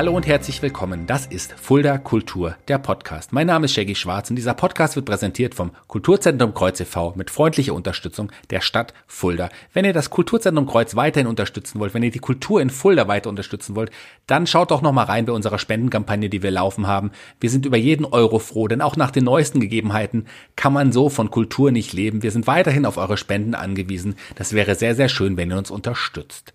Hallo 0.00 0.16
und 0.16 0.26
herzlich 0.26 0.62
willkommen. 0.62 1.06
Das 1.06 1.26
ist 1.26 1.52
Fulda 1.52 1.98
Kultur, 1.98 2.56
der 2.68 2.78
Podcast. 2.78 3.34
Mein 3.34 3.46
Name 3.46 3.66
ist 3.66 3.74
Shaggy 3.74 3.94
Schwarz 3.94 4.30
und 4.30 4.36
dieser 4.36 4.54
Podcast 4.54 4.96
wird 4.96 5.04
präsentiert 5.04 5.54
vom 5.54 5.72
Kulturzentrum 5.88 6.54
Kreuz 6.54 6.80
e.V. 6.80 7.12
mit 7.16 7.28
freundlicher 7.28 7.74
Unterstützung 7.74 8.32
der 8.48 8.62
Stadt 8.62 8.94
Fulda. 9.06 9.50
Wenn 9.74 9.84
ihr 9.84 9.92
das 9.92 10.08
Kulturzentrum 10.08 10.66
Kreuz 10.66 10.96
weiterhin 10.96 11.26
unterstützen 11.26 11.80
wollt, 11.80 11.92
wenn 11.92 12.02
ihr 12.02 12.10
die 12.10 12.18
Kultur 12.18 12.62
in 12.62 12.70
Fulda 12.70 13.08
weiter 13.08 13.28
unterstützen 13.28 13.76
wollt, 13.76 13.90
dann 14.26 14.46
schaut 14.46 14.70
doch 14.70 14.80
noch 14.80 14.92
mal 14.92 15.04
rein 15.04 15.26
bei 15.26 15.34
unserer 15.34 15.58
Spendenkampagne, 15.58 16.30
die 16.30 16.42
wir 16.42 16.50
laufen 16.50 16.86
haben. 16.86 17.10
Wir 17.38 17.50
sind 17.50 17.66
über 17.66 17.76
jeden 17.76 18.06
Euro 18.06 18.38
froh, 18.38 18.68
denn 18.68 18.80
auch 18.80 18.96
nach 18.96 19.10
den 19.10 19.24
neuesten 19.24 19.60
Gegebenheiten 19.60 20.24
kann 20.56 20.72
man 20.72 20.92
so 20.92 21.10
von 21.10 21.30
Kultur 21.30 21.72
nicht 21.72 21.92
leben. 21.92 22.22
Wir 22.22 22.30
sind 22.30 22.46
weiterhin 22.46 22.86
auf 22.86 22.96
eure 22.96 23.18
Spenden 23.18 23.54
angewiesen. 23.54 24.14
Das 24.34 24.54
wäre 24.54 24.76
sehr, 24.76 24.94
sehr 24.94 25.10
schön, 25.10 25.36
wenn 25.36 25.50
ihr 25.50 25.58
uns 25.58 25.70
unterstützt. 25.70 26.54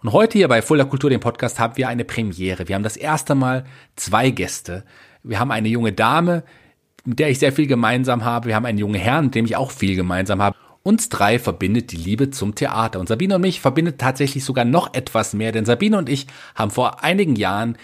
Und 0.00 0.12
heute 0.12 0.38
hier 0.38 0.46
bei 0.46 0.62
Fuller 0.62 0.84
Kultur, 0.84 1.10
dem 1.10 1.18
Podcast, 1.18 1.58
haben 1.58 1.76
wir 1.76 1.88
eine 1.88 2.04
Premiere. 2.04 2.68
Wir 2.68 2.76
haben 2.76 2.84
das 2.84 2.96
erste 2.96 3.34
Mal 3.34 3.64
zwei 3.96 4.30
Gäste. 4.30 4.84
Wir 5.24 5.40
haben 5.40 5.50
eine 5.50 5.66
junge 5.66 5.92
Dame, 5.92 6.44
mit 7.04 7.18
der 7.18 7.30
ich 7.30 7.40
sehr 7.40 7.52
viel 7.52 7.66
gemeinsam 7.66 8.24
habe. 8.24 8.46
Wir 8.46 8.54
haben 8.54 8.64
einen 8.64 8.78
jungen 8.78 8.94
Herrn, 8.94 9.24
mit 9.24 9.34
dem 9.34 9.44
ich 9.44 9.56
auch 9.56 9.72
viel 9.72 9.96
gemeinsam 9.96 10.40
habe. 10.40 10.56
Uns 10.84 11.08
drei 11.08 11.40
verbindet 11.40 11.90
die 11.90 11.96
Liebe 11.96 12.30
zum 12.30 12.54
Theater. 12.54 13.00
Und 13.00 13.08
Sabine 13.08 13.34
und 13.34 13.40
mich 13.40 13.60
verbindet 13.60 13.98
tatsächlich 14.00 14.44
sogar 14.44 14.64
noch 14.64 14.94
etwas 14.94 15.34
mehr, 15.34 15.50
denn 15.50 15.64
Sabine 15.64 15.98
und 15.98 16.08
ich 16.08 16.28
haben 16.54 16.70
vor 16.70 17.02
einigen 17.02 17.34
Jahren 17.34 17.76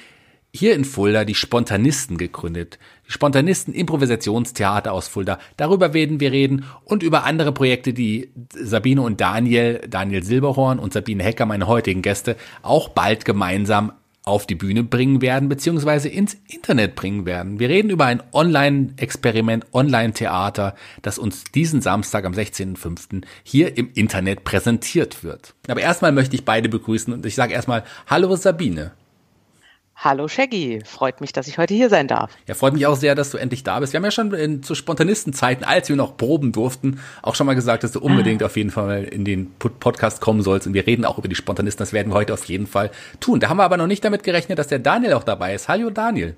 hier 0.54 0.74
in 0.74 0.84
Fulda 0.84 1.24
die 1.24 1.34
Spontanisten 1.34 2.16
gegründet. 2.16 2.78
Die 3.08 3.12
Spontanisten 3.12 3.74
Improvisationstheater 3.74 4.92
aus 4.92 5.08
Fulda. 5.08 5.40
Darüber 5.56 5.92
werden 5.92 6.20
wir 6.20 6.30
reden 6.30 6.64
und 6.84 7.02
über 7.02 7.24
andere 7.24 7.52
Projekte, 7.52 7.92
die 7.92 8.30
Sabine 8.54 9.02
und 9.02 9.20
Daniel, 9.20 9.80
Daniel 9.88 10.22
Silberhorn 10.22 10.78
und 10.78 10.92
Sabine 10.92 11.24
Hecker, 11.24 11.44
meine 11.44 11.66
heutigen 11.66 12.02
Gäste, 12.02 12.36
auch 12.62 12.88
bald 12.88 13.24
gemeinsam 13.24 13.92
auf 14.22 14.46
die 14.46 14.55
Bühne 14.55 14.84
bringen 14.84 15.20
werden, 15.20 15.48
beziehungsweise 15.48 16.08
ins 16.08 16.36
Internet 16.48 16.94
bringen 16.94 17.27
werden. 17.27 17.58
Wir 17.58 17.68
reden 17.68 17.91
über 17.91 18.06
ein 18.06 18.22
Online-Experiment, 18.33 19.66
Online-Theater, 19.72 20.77
das 21.02 21.18
uns 21.18 21.44
diesen 21.44 21.83
Samstag 21.83 22.24
am 22.24 22.33
16.05. 22.33 23.24
hier 23.42 23.77
im 23.77 23.91
Internet 23.94 24.44
präsentiert 24.44 25.24
wird. 25.24 25.55
Aber 25.68 25.80
erstmal 25.80 26.12
möchte 26.12 26.36
ich 26.36 26.44
beide 26.44 26.68
begrüßen 26.68 27.12
und 27.12 27.27
ich 27.27 27.34
sage 27.34 27.52
erstmal 27.52 27.84
Hallo 28.06 28.34
Sabine. 28.36 28.92
Hallo 29.97 30.27
Shaggy, 30.27 30.81
freut 30.84 31.20
mich, 31.20 31.33
dass 31.33 31.47
ich 31.47 31.56
heute 31.56 31.73
hier 31.73 31.89
sein 31.89 32.09
darf. 32.09 32.33
Ja, 32.48 32.55
freut 32.55 32.75
mich 32.75 32.84
auch 32.87 32.97
sehr, 32.97 33.14
dass 33.14 33.31
du 33.31 33.39
endlich 33.39 33.62
da 33.62 33.78
bist. 33.78 33.92
Wir 33.92 33.98
haben 33.98 34.05
ja 34.05 34.11
schon 34.11 34.33
in, 34.34 34.62
zu 34.62 34.75
Spontanistenzeiten, 34.75 35.64
als 35.64 35.89
wir 35.89 35.97
noch 35.97 36.17
proben 36.17 36.53
durften, 36.53 37.01
auch 37.23 37.36
schon 37.36 37.47
mal 37.47 37.55
gesagt, 37.55 37.84
dass 37.84 37.92
du 37.92 38.01
unbedingt 38.01 38.42
ah. 38.42 38.47
auf 38.47 38.56
jeden 38.56 38.70
Fall 38.70 39.05
in 39.05 39.25
den 39.25 39.53
Podcast 39.53 40.20
kommen 40.20 40.42
sollst. 40.42 40.67
Und 40.67 40.75
wir 40.75 40.86
reden 40.86 41.05
auch 41.05 41.19
über 41.19 41.28
die 41.28 41.36
Spontanisten, 41.36 41.83
das 41.83 41.92
werden 41.92 42.12
wir 42.12 42.17
heute 42.17 42.34
auf 42.34 42.45
jeden 42.47 42.67
Fall 42.67 42.91
tun. 43.20 43.39
Da 43.39 43.48
haben 43.48 43.56
wir 43.56 43.64
aber 43.64 43.77
noch 43.77 43.86
nicht 43.86 44.05
damit 44.05 44.25
gerechnet, 44.25 44.59
dass 44.59 44.67
der 44.67 44.81
Daniel 44.81 45.14
auch 45.14 45.25
dabei 45.25 45.55
ist. 45.55 45.69
Hallo 45.69 45.91
Daniel. 45.91 46.34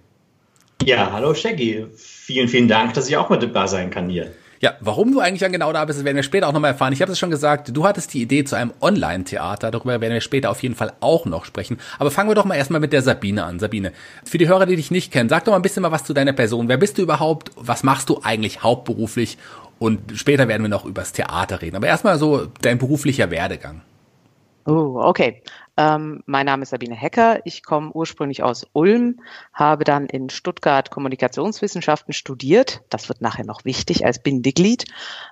Ja, 0.82 1.10
hallo 1.10 1.32
Shaggy. 1.32 1.86
Vielen, 1.96 2.48
vielen 2.48 2.68
Dank, 2.68 2.92
dass 2.94 3.08
ich 3.08 3.16
auch 3.16 3.30
mit 3.30 3.42
dabei 3.42 3.66
sein 3.66 3.90
kann 3.90 4.10
hier. 4.10 4.32
Ja, 4.60 4.74
warum 4.80 5.12
du 5.12 5.20
eigentlich 5.20 5.40
dann 5.40 5.52
genau 5.52 5.72
da 5.72 5.84
bist, 5.84 6.04
werden 6.04 6.16
wir 6.16 6.22
später 6.22 6.48
auch 6.48 6.52
nochmal 6.52 6.72
erfahren. 6.72 6.92
Ich 6.92 7.02
habe 7.02 7.12
es 7.12 7.18
schon 7.18 7.30
gesagt, 7.30 7.76
du 7.76 7.86
hattest 7.86 8.14
die 8.14 8.22
Idee 8.22 8.44
zu 8.44 8.56
einem 8.56 8.72
Online-Theater, 8.80 9.70
darüber 9.70 10.00
werden 10.00 10.14
wir 10.14 10.20
später 10.20 10.50
auf 10.50 10.62
jeden 10.62 10.74
Fall 10.74 10.92
auch 11.00 11.26
noch 11.26 11.44
sprechen. 11.44 11.78
Aber 11.98 12.10
fangen 12.10 12.30
wir 12.30 12.34
doch 12.34 12.44
mal 12.44 12.54
erstmal 12.54 12.80
mit 12.80 12.92
der 12.92 13.02
Sabine 13.02 13.44
an. 13.44 13.58
Sabine, 13.58 13.92
für 14.24 14.38
die 14.38 14.48
Hörer, 14.48 14.66
die 14.66 14.76
dich 14.76 14.90
nicht 14.90 15.12
kennen, 15.12 15.28
sag 15.28 15.44
doch 15.44 15.52
mal 15.52 15.58
ein 15.58 15.62
bisschen 15.62 15.82
mal 15.82 15.92
was 15.92 16.04
zu 16.04 16.14
deiner 16.14 16.32
Person. 16.32 16.68
Wer 16.68 16.78
bist 16.78 16.98
du 16.98 17.02
überhaupt? 17.02 17.50
Was 17.56 17.82
machst 17.82 18.08
du 18.08 18.20
eigentlich 18.22 18.62
hauptberuflich? 18.62 19.38
Und 19.78 20.12
später 20.14 20.48
werden 20.48 20.62
wir 20.62 20.70
noch 20.70 20.86
übers 20.86 21.12
Theater 21.12 21.60
reden. 21.60 21.76
Aber 21.76 21.86
erstmal 21.86 22.18
so 22.18 22.46
dein 22.62 22.78
beruflicher 22.78 23.30
Werdegang. 23.30 23.82
Oh, 24.66 25.00
okay. 25.02 25.42
Ähm, 25.76 26.22
mein 26.26 26.46
Name 26.46 26.62
ist 26.62 26.70
Sabine 26.70 26.94
Hecker. 26.94 27.40
Ich 27.44 27.62
komme 27.62 27.92
ursprünglich 27.92 28.42
aus 28.42 28.66
Ulm, 28.72 29.20
habe 29.52 29.84
dann 29.84 30.06
in 30.06 30.30
Stuttgart 30.30 30.90
Kommunikationswissenschaften 30.90 32.14
studiert. 32.14 32.82
Das 32.88 33.08
wird 33.08 33.20
nachher 33.20 33.44
noch 33.44 33.64
wichtig 33.64 34.06
als 34.06 34.22
Bindeglied. 34.22 34.84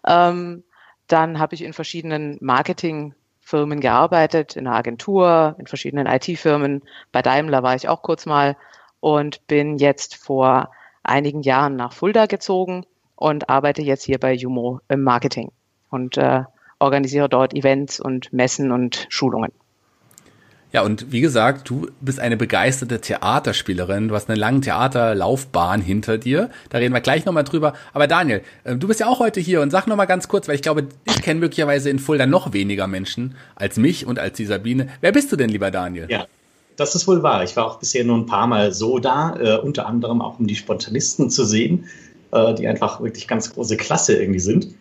Ähm, 0.07 0.65
dann 1.07 1.39
habe 1.39 1.55
ich 1.55 1.63
in 1.63 1.73
verschiedenen 1.73 2.39
Marketingfirmen 2.41 3.81
gearbeitet, 3.81 4.57
in 4.57 4.67
einer 4.67 4.77
Agentur, 4.77 5.57
in 5.59 5.67
verschiedenen 5.67 6.07
IT-Firmen. 6.07 6.83
Bei 7.11 7.23
Daimler 7.23 7.63
war 7.63 7.75
ich 7.75 7.89
auch 7.89 8.03
kurz 8.03 8.27
mal 8.27 8.57
und 9.01 9.47
bin 9.47 9.79
jetzt 9.79 10.17
vor 10.17 10.71
einigen 11.03 11.43
Jahren 11.43 11.77
nach 11.77 11.93
Fulda 11.93 12.27
gezogen 12.27 12.85
und 13.17 13.49
arbeite 13.49 13.83
jetzt 13.83 14.05
hier 14.05 14.19
bei 14.19 14.33
Jumo 14.33 14.81
im 14.89 15.03
Marketing 15.03 15.53
und 15.91 16.17
äh, 16.19 16.43
organisiere 16.79 17.29
dort 17.29 17.55
Events 17.55 18.01
und 18.01 18.33
Messen 18.33 18.73
und 18.73 19.07
Schulungen. 19.09 19.53
Ja, 20.75 20.83
und 20.83 21.13
wie 21.13 21.21
gesagt, 21.21 21.71
du 21.71 21.87
bist 22.01 22.19
eine 22.19 22.37
begeisterte 22.37 23.01
Theaterspielerin. 23.01 24.09
Du 24.09 24.17
hast 24.17 24.29
eine 24.29 24.37
lange 24.37 24.61
Theaterlaufbahn 24.61 25.81
hinter 25.81 26.19
dir. 26.19 26.51
Da 26.69 26.79
reden 26.79 26.93
wir 26.93 27.01
gleich 27.01 27.25
nochmal 27.25 27.45
drüber. 27.45 27.75
Aber 27.93 28.09
Daniel, 28.09 28.43
äh, 28.65 28.75
du 28.75 28.89
bist 28.89 28.99
ja 28.99 29.07
auch 29.07 29.21
heute 29.21 29.39
hier 29.39 29.61
und 29.61 29.71
sag 29.71 29.87
nochmal 29.87 30.09
ganz 30.09 30.27
kurz, 30.27 30.49
weil 30.49 30.57
ich 30.57 30.63
glaube, 30.63 30.89
ich 31.05 31.23
kenne 31.23 31.39
möglicherweise 31.39 31.91
in 31.91 32.01
Fulda 32.01 32.27
noch 32.27 32.53
weniger 32.55 32.89
Menschen 32.89 33.37
als 33.55 33.77
mich 33.77 34.05
und 34.05 34.19
als 34.19 34.37
die 34.37 34.47
Sabine. 34.47 34.89
Wer 35.01 35.13
bist 35.13 35.31
du 35.31 35.37
denn, 35.37 35.49
lieber 35.49 35.71
Daniel? 35.71 36.09
Ja, 36.11 36.27
das 36.75 36.97
ist 36.97 37.07
wohl 37.07 37.23
wahr. 37.23 37.45
Ich 37.45 37.55
war 37.55 37.67
auch 37.67 37.79
bisher 37.79 38.03
nur 38.03 38.19
ein 38.19 38.27
paar 38.27 38.49
Mal 38.49 38.73
so 38.73 38.99
da, 38.99 39.37
äh, 39.39 39.59
unter 39.59 39.87
anderem 39.87 40.21
auch 40.21 40.41
um 40.41 40.49
die 40.49 40.57
Spontanisten 40.57 41.31
zu 41.31 41.45
sehen, 41.45 41.85
äh, 42.33 42.53
die 42.53 42.67
einfach 42.67 43.01
wirklich 43.01 43.29
ganz 43.29 43.55
große 43.55 43.77
Klasse 43.77 44.17
irgendwie 44.17 44.41
sind. 44.41 44.75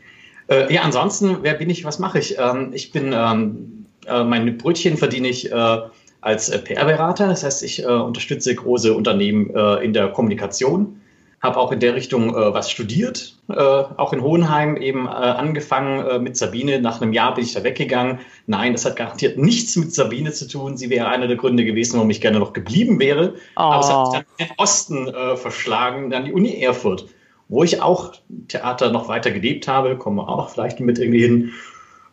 Äh, 0.48 0.74
ja, 0.74 0.82
ansonsten, 0.82 1.38
wer 1.44 1.54
bin 1.54 1.70
ich, 1.70 1.86
was 1.86 2.00
mache 2.00 2.18
ich? 2.18 2.40
Ähm, 2.40 2.72
ich 2.74 2.92
bin 2.92 3.12
ähm, 3.14 3.83
äh, 4.08 4.24
meine 4.24 4.52
Brötchen 4.52 4.98
verdiene 4.98 5.28
ich 5.28 5.52
äh, 5.52 5.78
als 6.22 6.50
äh, 6.50 6.60
PR-Berater. 6.60 7.28
Das 7.28 7.44
heißt, 7.44 7.64
ich 7.64 7.86
unterstütze 7.86 8.56
große 8.56 8.94
Unternehmen 8.94 9.50
in 9.82 9.94
der 9.94 10.10
Kommunikation. 10.10 11.00
Habe 11.42 11.58
auch 11.58 11.74
in 11.74 11.82
der 11.82 11.94
Richtung 11.94 12.34
was 12.34 12.72
studiert, 12.72 13.36
auch 13.50 14.14
in 14.14 14.22
Hohenheim 14.22 14.78
eben 14.78 15.10
angefangen 15.10 16.24
mit 16.24 16.38
Sabine. 16.38 16.80
Nach 16.80 17.02
einem 17.02 17.12
Jahr 17.12 17.34
bin 17.34 17.44
ich 17.44 17.54
da 17.54 17.66
weggegangen. 17.66 18.20
Nein, 18.48 18.72
das 18.72 18.86
hat 18.86 18.96
garantiert 18.96 19.38
nichts 19.38 19.76
mit 19.76 19.94
Sabine 19.94 20.32
zu 20.32 20.48
tun. 20.48 20.78
Sie 20.78 20.90
wäre 20.90 21.10
einer 21.10 21.28
der 21.28 21.36
Gründe 21.36 21.66
gewesen, 21.66 21.96
warum 21.96 22.10
ich 22.10 22.22
gerne 22.22 22.40
noch 22.40 22.54
geblieben 22.54 22.98
wäre. 23.02 23.34
Oh. 23.58 23.60
Aber 23.60 23.80
es 23.82 23.90
hat 23.90 24.06
mich 24.06 24.14
dann 24.14 24.26
in 24.38 24.46
den 24.46 24.56
Osten 24.58 25.38
verschlagen, 25.38 26.10
dann 26.10 26.24
die 26.24 26.32
Uni 26.32 26.62
Erfurt, 26.62 27.08
wo 27.50 27.66
ich 27.66 27.82
auch 27.82 28.14
Theater 28.48 28.94
noch 28.94 29.10
weiter 29.10 29.32
gelebt 29.32 29.68
habe. 29.68 29.98
Komme 29.98 30.26
auch 30.26 30.48
vielleicht 30.50 30.80
mit 30.80 30.98
irgendwie 30.98 31.24
hin. 31.24 31.52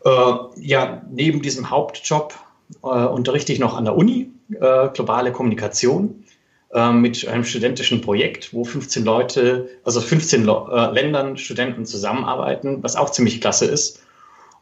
Äh, 0.05 0.33
ja, 0.57 1.03
neben 1.11 1.43
diesem 1.43 1.71
Hauptjob 1.71 2.35
äh, 2.83 2.87
unterrichte 2.87 3.53
ich 3.53 3.59
noch 3.59 3.77
an 3.77 3.85
der 3.85 3.97
Uni 3.97 4.31
äh, 4.61 4.89
globale 4.89 5.33
Kommunikation 5.33 6.25
äh, 6.73 6.93
mit 6.93 7.27
einem 7.27 7.45
studentischen 7.45 8.01
Projekt, 8.01 8.55
wo 8.55 8.65
15 8.65 9.05
Leute, 9.05 9.69
also 9.85 10.01
15 10.01 10.49
äh, 10.49 10.93
Ländern 10.93 11.37
Studenten 11.37 11.85
zusammenarbeiten, 11.85 12.83
was 12.83 12.97
auch 12.97 13.11
ziemlich 13.11 13.41
klasse 13.41 13.67
ist. 13.67 14.03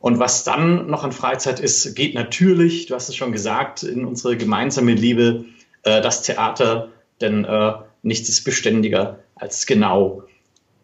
Und 0.00 0.18
was 0.18 0.44
dann 0.44 0.88
noch 0.88 1.02
an 1.02 1.12
Freizeit 1.12 1.58
ist, 1.58 1.94
geht 1.96 2.14
natürlich, 2.14 2.86
du 2.86 2.94
hast 2.94 3.08
es 3.08 3.16
schon 3.16 3.32
gesagt, 3.32 3.82
in 3.82 4.04
unsere 4.04 4.36
gemeinsame 4.36 4.92
Liebe, 4.92 5.44
äh, 5.82 6.00
das 6.00 6.22
Theater, 6.22 6.88
denn 7.20 7.44
nichts 8.02 8.28
ist 8.28 8.44
beständiger 8.44 9.18
als 9.34 9.66
genau 9.66 10.22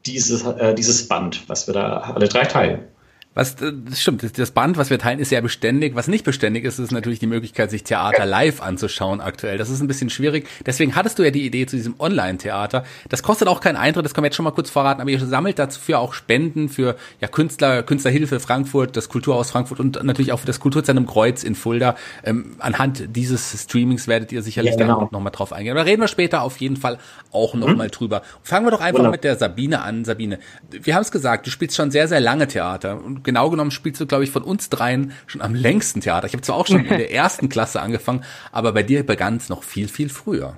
dieses, 0.04 0.44
dieses 0.76 1.06
Band, 1.06 1.48
was 1.48 1.68
wir 1.68 1.74
da 1.74 2.12
alle 2.16 2.28
drei 2.28 2.42
teilen. 2.42 2.88
Was, 3.34 3.60
äh, 3.60 3.72
das 3.88 4.00
stimmt, 4.00 4.38
das 4.38 4.50
Band, 4.52 4.76
was 4.76 4.90
wir 4.90 4.98
teilen, 4.98 5.18
ist 5.18 5.30
sehr 5.30 5.42
beständig. 5.42 5.94
Was 5.94 6.08
nicht 6.08 6.24
beständig 6.24 6.64
ist, 6.64 6.78
ist 6.78 6.92
natürlich 6.92 7.18
die 7.18 7.26
Möglichkeit, 7.26 7.70
sich 7.70 7.82
Theater 7.82 8.24
live 8.26 8.62
anzuschauen 8.62 9.20
aktuell. 9.20 9.58
Das 9.58 9.70
ist 9.70 9.80
ein 9.80 9.88
bisschen 9.88 10.08
schwierig. 10.10 10.46
Deswegen 10.64 10.94
hattest 10.94 11.18
du 11.18 11.24
ja 11.24 11.30
die 11.30 11.44
Idee 11.44 11.66
zu 11.66 11.76
diesem 11.76 11.96
Online-Theater. 11.98 12.84
Das 13.08 13.22
kostet 13.22 13.48
auch 13.48 13.60
keinen 13.60 13.76
Eintritt, 13.76 14.04
das 14.04 14.14
können 14.14 14.24
wir 14.24 14.28
jetzt 14.28 14.36
schon 14.36 14.44
mal 14.44 14.52
kurz 14.52 14.70
verraten, 14.70 15.00
aber 15.00 15.10
ihr 15.10 15.18
sammelt 15.18 15.58
dafür 15.58 15.98
auch 15.98 16.14
Spenden 16.14 16.68
für 16.68 16.96
ja, 17.20 17.28
Künstler, 17.28 17.82
Künstlerhilfe 17.82 18.38
Frankfurt, 18.38 18.96
das 18.96 19.08
Kulturhaus 19.08 19.50
Frankfurt 19.50 19.80
und 19.80 20.02
natürlich 20.04 20.32
auch 20.32 20.40
für 20.40 20.46
das 20.46 20.60
Kulturzentrum 20.60 21.06
Kreuz 21.06 21.42
in 21.42 21.56
Fulda. 21.56 21.96
Ähm, 22.22 22.54
anhand 22.60 23.16
dieses 23.16 23.64
Streamings 23.64 24.06
werdet 24.06 24.30
ihr 24.30 24.42
sicherlich 24.42 24.72
ja, 24.72 24.78
genau. 24.78 25.00
da 25.00 25.08
noch 25.10 25.20
mal 25.20 25.30
drauf 25.30 25.52
eingehen. 25.52 25.74
Da 25.74 25.82
reden 25.82 26.02
wir 26.02 26.08
später 26.08 26.42
auf 26.42 26.58
jeden 26.58 26.76
Fall 26.76 26.98
auch 27.32 27.54
noch 27.54 27.68
mhm. 27.68 27.76
mal 27.76 27.90
drüber. 27.90 28.22
Fangen 28.42 28.66
wir 28.66 28.70
doch 28.70 28.80
einfach 28.80 29.00
Wunderbar. 29.00 29.12
mit 29.12 29.24
der 29.24 29.36
Sabine 29.36 29.82
an. 29.82 30.04
Sabine, 30.04 30.38
wir 30.70 30.94
haben 30.94 31.02
es 31.02 31.10
gesagt, 31.10 31.46
du 31.46 31.50
spielst 31.50 31.76
schon 31.76 31.90
sehr, 31.90 32.06
sehr 32.06 32.20
lange 32.20 32.46
Theater 32.46 33.02
und 33.02 33.23
genau 33.24 33.50
genommen 33.50 33.70
spielst 33.70 34.00
du, 34.00 34.06
glaube 34.06 34.24
ich, 34.24 34.30
von 34.30 34.42
uns 34.42 34.70
dreien 34.70 35.12
schon 35.26 35.42
am 35.42 35.54
längsten 35.54 36.00
Theater. 36.00 36.26
Ich 36.26 36.32
habe 36.32 36.42
zwar 36.42 36.56
auch 36.56 36.66
schon 36.66 36.84
in 36.84 36.88
der 36.88 37.10
ersten 37.12 37.48
Klasse 37.48 37.80
angefangen, 37.80 38.24
aber 38.52 38.72
bei 38.72 38.82
dir 38.82 39.04
begann 39.04 39.36
es 39.36 39.48
noch 39.48 39.62
viel, 39.62 39.88
viel 39.88 40.08
früher. 40.08 40.56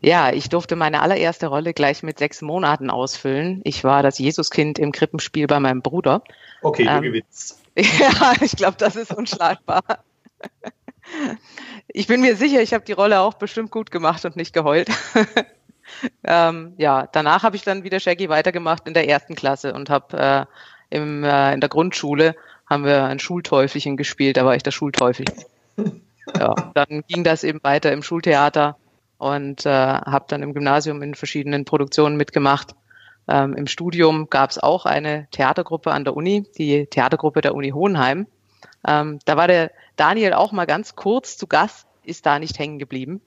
Ja, 0.00 0.32
ich 0.32 0.48
durfte 0.48 0.76
meine 0.76 1.00
allererste 1.00 1.46
Rolle 1.46 1.72
gleich 1.72 2.02
mit 2.02 2.18
sechs 2.18 2.42
Monaten 2.42 2.90
ausfüllen. 2.90 3.60
Ich 3.64 3.82
war 3.82 4.02
das 4.02 4.18
Jesuskind 4.18 4.78
im 4.78 4.92
Krippenspiel 4.92 5.46
bei 5.46 5.58
meinem 5.58 5.82
Bruder. 5.82 6.22
Okay, 6.62 6.84
du 6.84 6.90
ähm, 6.90 7.02
gewinnst. 7.02 7.62
Ja, 7.76 8.32
ich 8.40 8.56
glaube, 8.56 8.76
das 8.78 8.96
ist 8.96 9.12
unschlagbar. 9.12 9.82
Ich 11.86 12.08
bin 12.08 12.20
mir 12.20 12.34
sicher, 12.34 12.60
ich 12.60 12.74
habe 12.74 12.84
die 12.84 12.92
Rolle 12.92 13.20
auch 13.20 13.34
bestimmt 13.34 13.70
gut 13.70 13.92
gemacht 13.92 14.24
und 14.24 14.34
nicht 14.34 14.52
geheult. 14.52 14.88
ähm, 16.24 16.74
ja, 16.78 17.06
danach 17.06 17.44
habe 17.44 17.54
ich 17.54 17.62
dann 17.62 17.84
wieder 17.84 18.00
Shaggy 18.00 18.28
weitergemacht 18.28 18.88
in 18.88 18.94
der 18.94 19.08
ersten 19.08 19.36
Klasse 19.36 19.72
und 19.72 19.88
habe 19.88 20.18
äh, 20.18 20.46
im, 20.90 21.24
äh, 21.24 21.52
in 21.54 21.60
der 21.60 21.68
Grundschule 21.68 22.34
haben 22.68 22.84
wir 22.84 23.04
ein 23.04 23.18
Schulteufelchen 23.18 23.96
gespielt, 23.96 24.36
da 24.36 24.44
war 24.44 24.56
ich 24.56 24.62
der 24.62 24.72
Schulteufel. 24.72 25.24
ja, 26.38 26.54
dann 26.74 27.04
ging 27.08 27.24
das 27.24 27.44
eben 27.44 27.62
weiter 27.62 27.92
im 27.92 28.02
Schultheater 28.02 28.76
und 29.18 29.64
äh, 29.66 29.70
habe 29.70 30.26
dann 30.28 30.42
im 30.42 30.52
Gymnasium 30.52 31.02
in 31.02 31.14
verschiedenen 31.14 31.64
Produktionen 31.64 32.16
mitgemacht. 32.16 32.74
Ähm, 33.28 33.54
Im 33.54 33.66
Studium 33.66 34.30
gab 34.30 34.50
es 34.50 34.58
auch 34.58 34.86
eine 34.86 35.26
Theatergruppe 35.30 35.90
an 35.90 36.04
der 36.04 36.16
Uni, 36.16 36.44
die 36.58 36.86
Theatergruppe 36.86 37.40
der 37.40 37.54
Uni 37.54 37.70
Hohenheim. 37.70 38.26
Ähm, 38.86 39.18
da 39.24 39.36
war 39.36 39.48
der 39.48 39.72
Daniel 39.96 40.34
auch 40.34 40.52
mal 40.52 40.66
ganz 40.66 40.94
kurz 40.94 41.36
zu 41.36 41.46
Gast, 41.46 41.86
ist 42.04 42.26
da 42.26 42.38
nicht 42.38 42.58
hängen 42.58 42.78
geblieben. 42.78 43.20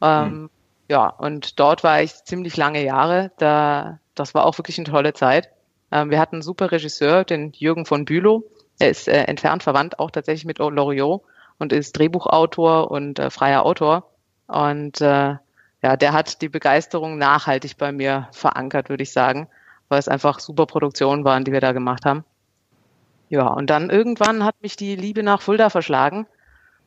Ähm, 0.00 0.26
hm. 0.26 0.50
Ja, 0.88 1.08
und 1.08 1.58
dort 1.58 1.82
war 1.84 2.02
ich 2.02 2.24
ziemlich 2.24 2.56
lange 2.56 2.84
Jahre. 2.84 3.32
Da, 3.38 3.98
das 4.14 4.34
war 4.34 4.44
auch 4.44 4.58
wirklich 4.58 4.78
eine 4.78 4.86
tolle 4.86 5.14
Zeit. 5.14 5.48
Ähm, 5.92 6.10
wir 6.10 6.18
hatten 6.18 6.36
einen 6.36 6.42
super 6.42 6.72
Regisseur, 6.72 7.24
den 7.24 7.52
Jürgen 7.52 7.86
von 7.86 8.04
Bülow. 8.04 8.44
Er 8.78 8.90
ist 8.90 9.06
äh, 9.06 9.24
entfernt 9.24 9.62
verwandt, 9.62 9.98
auch 9.98 10.10
tatsächlich 10.10 10.46
mit 10.46 10.58
Loriot 10.58 11.22
und 11.58 11.72
ist 11.72 11.96
Drehbuchautor 11.96 12.90
und 12.90 13.18
äh, 13.18 13.30
freier 13.30 13.64
Autor. 13.64 14.10
Und 14.48 15.00
äh, 15.00 15.36
ja, 15.82 15.96
der 15.96 16.12
hat 16.12 16.42
die 16.42 16.48
Begeisterung 16.48 17.18
nachhaltig 17.18 17.76
bei 17.76 17.92
mir 17.92 18.28
verankert, 18.32 18.88
würde 18.88 19.02
ich 19.02 19.12
sagen, 19.12 19.48
weil 19.88 19.98
es 19.98 20.08
einfach 20.08 20.40
super 20.40 20.66
Produktionen 20.66 21.24
waren, 21.24 21.44
die 21.44 21.52
wir 21.52 21.60
da 21.60 21.72
gemacht 21.72 22.04
haben. 22.06 22.24
Ja, 23.28 23.46
und 23.46 23.70
dann 23.70 23.90
irgendwann 23.90 24.44
hat 24.44 24.56
mich 24.60 24.76
die 24.76 24.96
Liebe 24.96 25.22
nach 25.22 25.42
Fulda 25.42 25.70
verschlagen. 25.70 26.26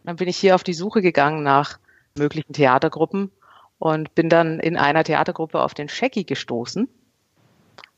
Dann 0.04 0.16
bin 0.16 0.28
ich 0.28 0.38
hier 0.38 0.56
auf 0.56 0.64
die 0.64 0.74
Suche 0.74 1.02
gegangen 1.02 1.44
nach 1.44 1.80
möglichen 2.18 2.54
Theatergruppen 2.54 3.32
und 3.80 4.16
bin 4.16 4.30
dann 4.30 4.60
in 4.60 4.78
einer 4.78 5.04
Theatergruppe 5.04 5.62
auf 5.62 5.74
den 5.74 5.90
Shaggy 5.90 6.24
gestoßen. 6.24 6.88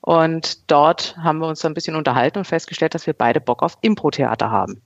Und 0.08 0.72
dort 0.72 1.18
haben 1.18 1.40
wir 1.40 1.48
uns 1.48 1.66
ein 1.66 1.74
bisschen 1.74 1.98
unterhalten 1.98 2.38
und 2.38 2.46
festgestellt, 2.46 2.96
dass 2.96 3.08
wir 3.08 3.14
beide 3.14 3.42
Bock 3.42 3.62
auf 3.62 3.78
Impro-Theater 3.82 4.50
haben. 4.50 4.80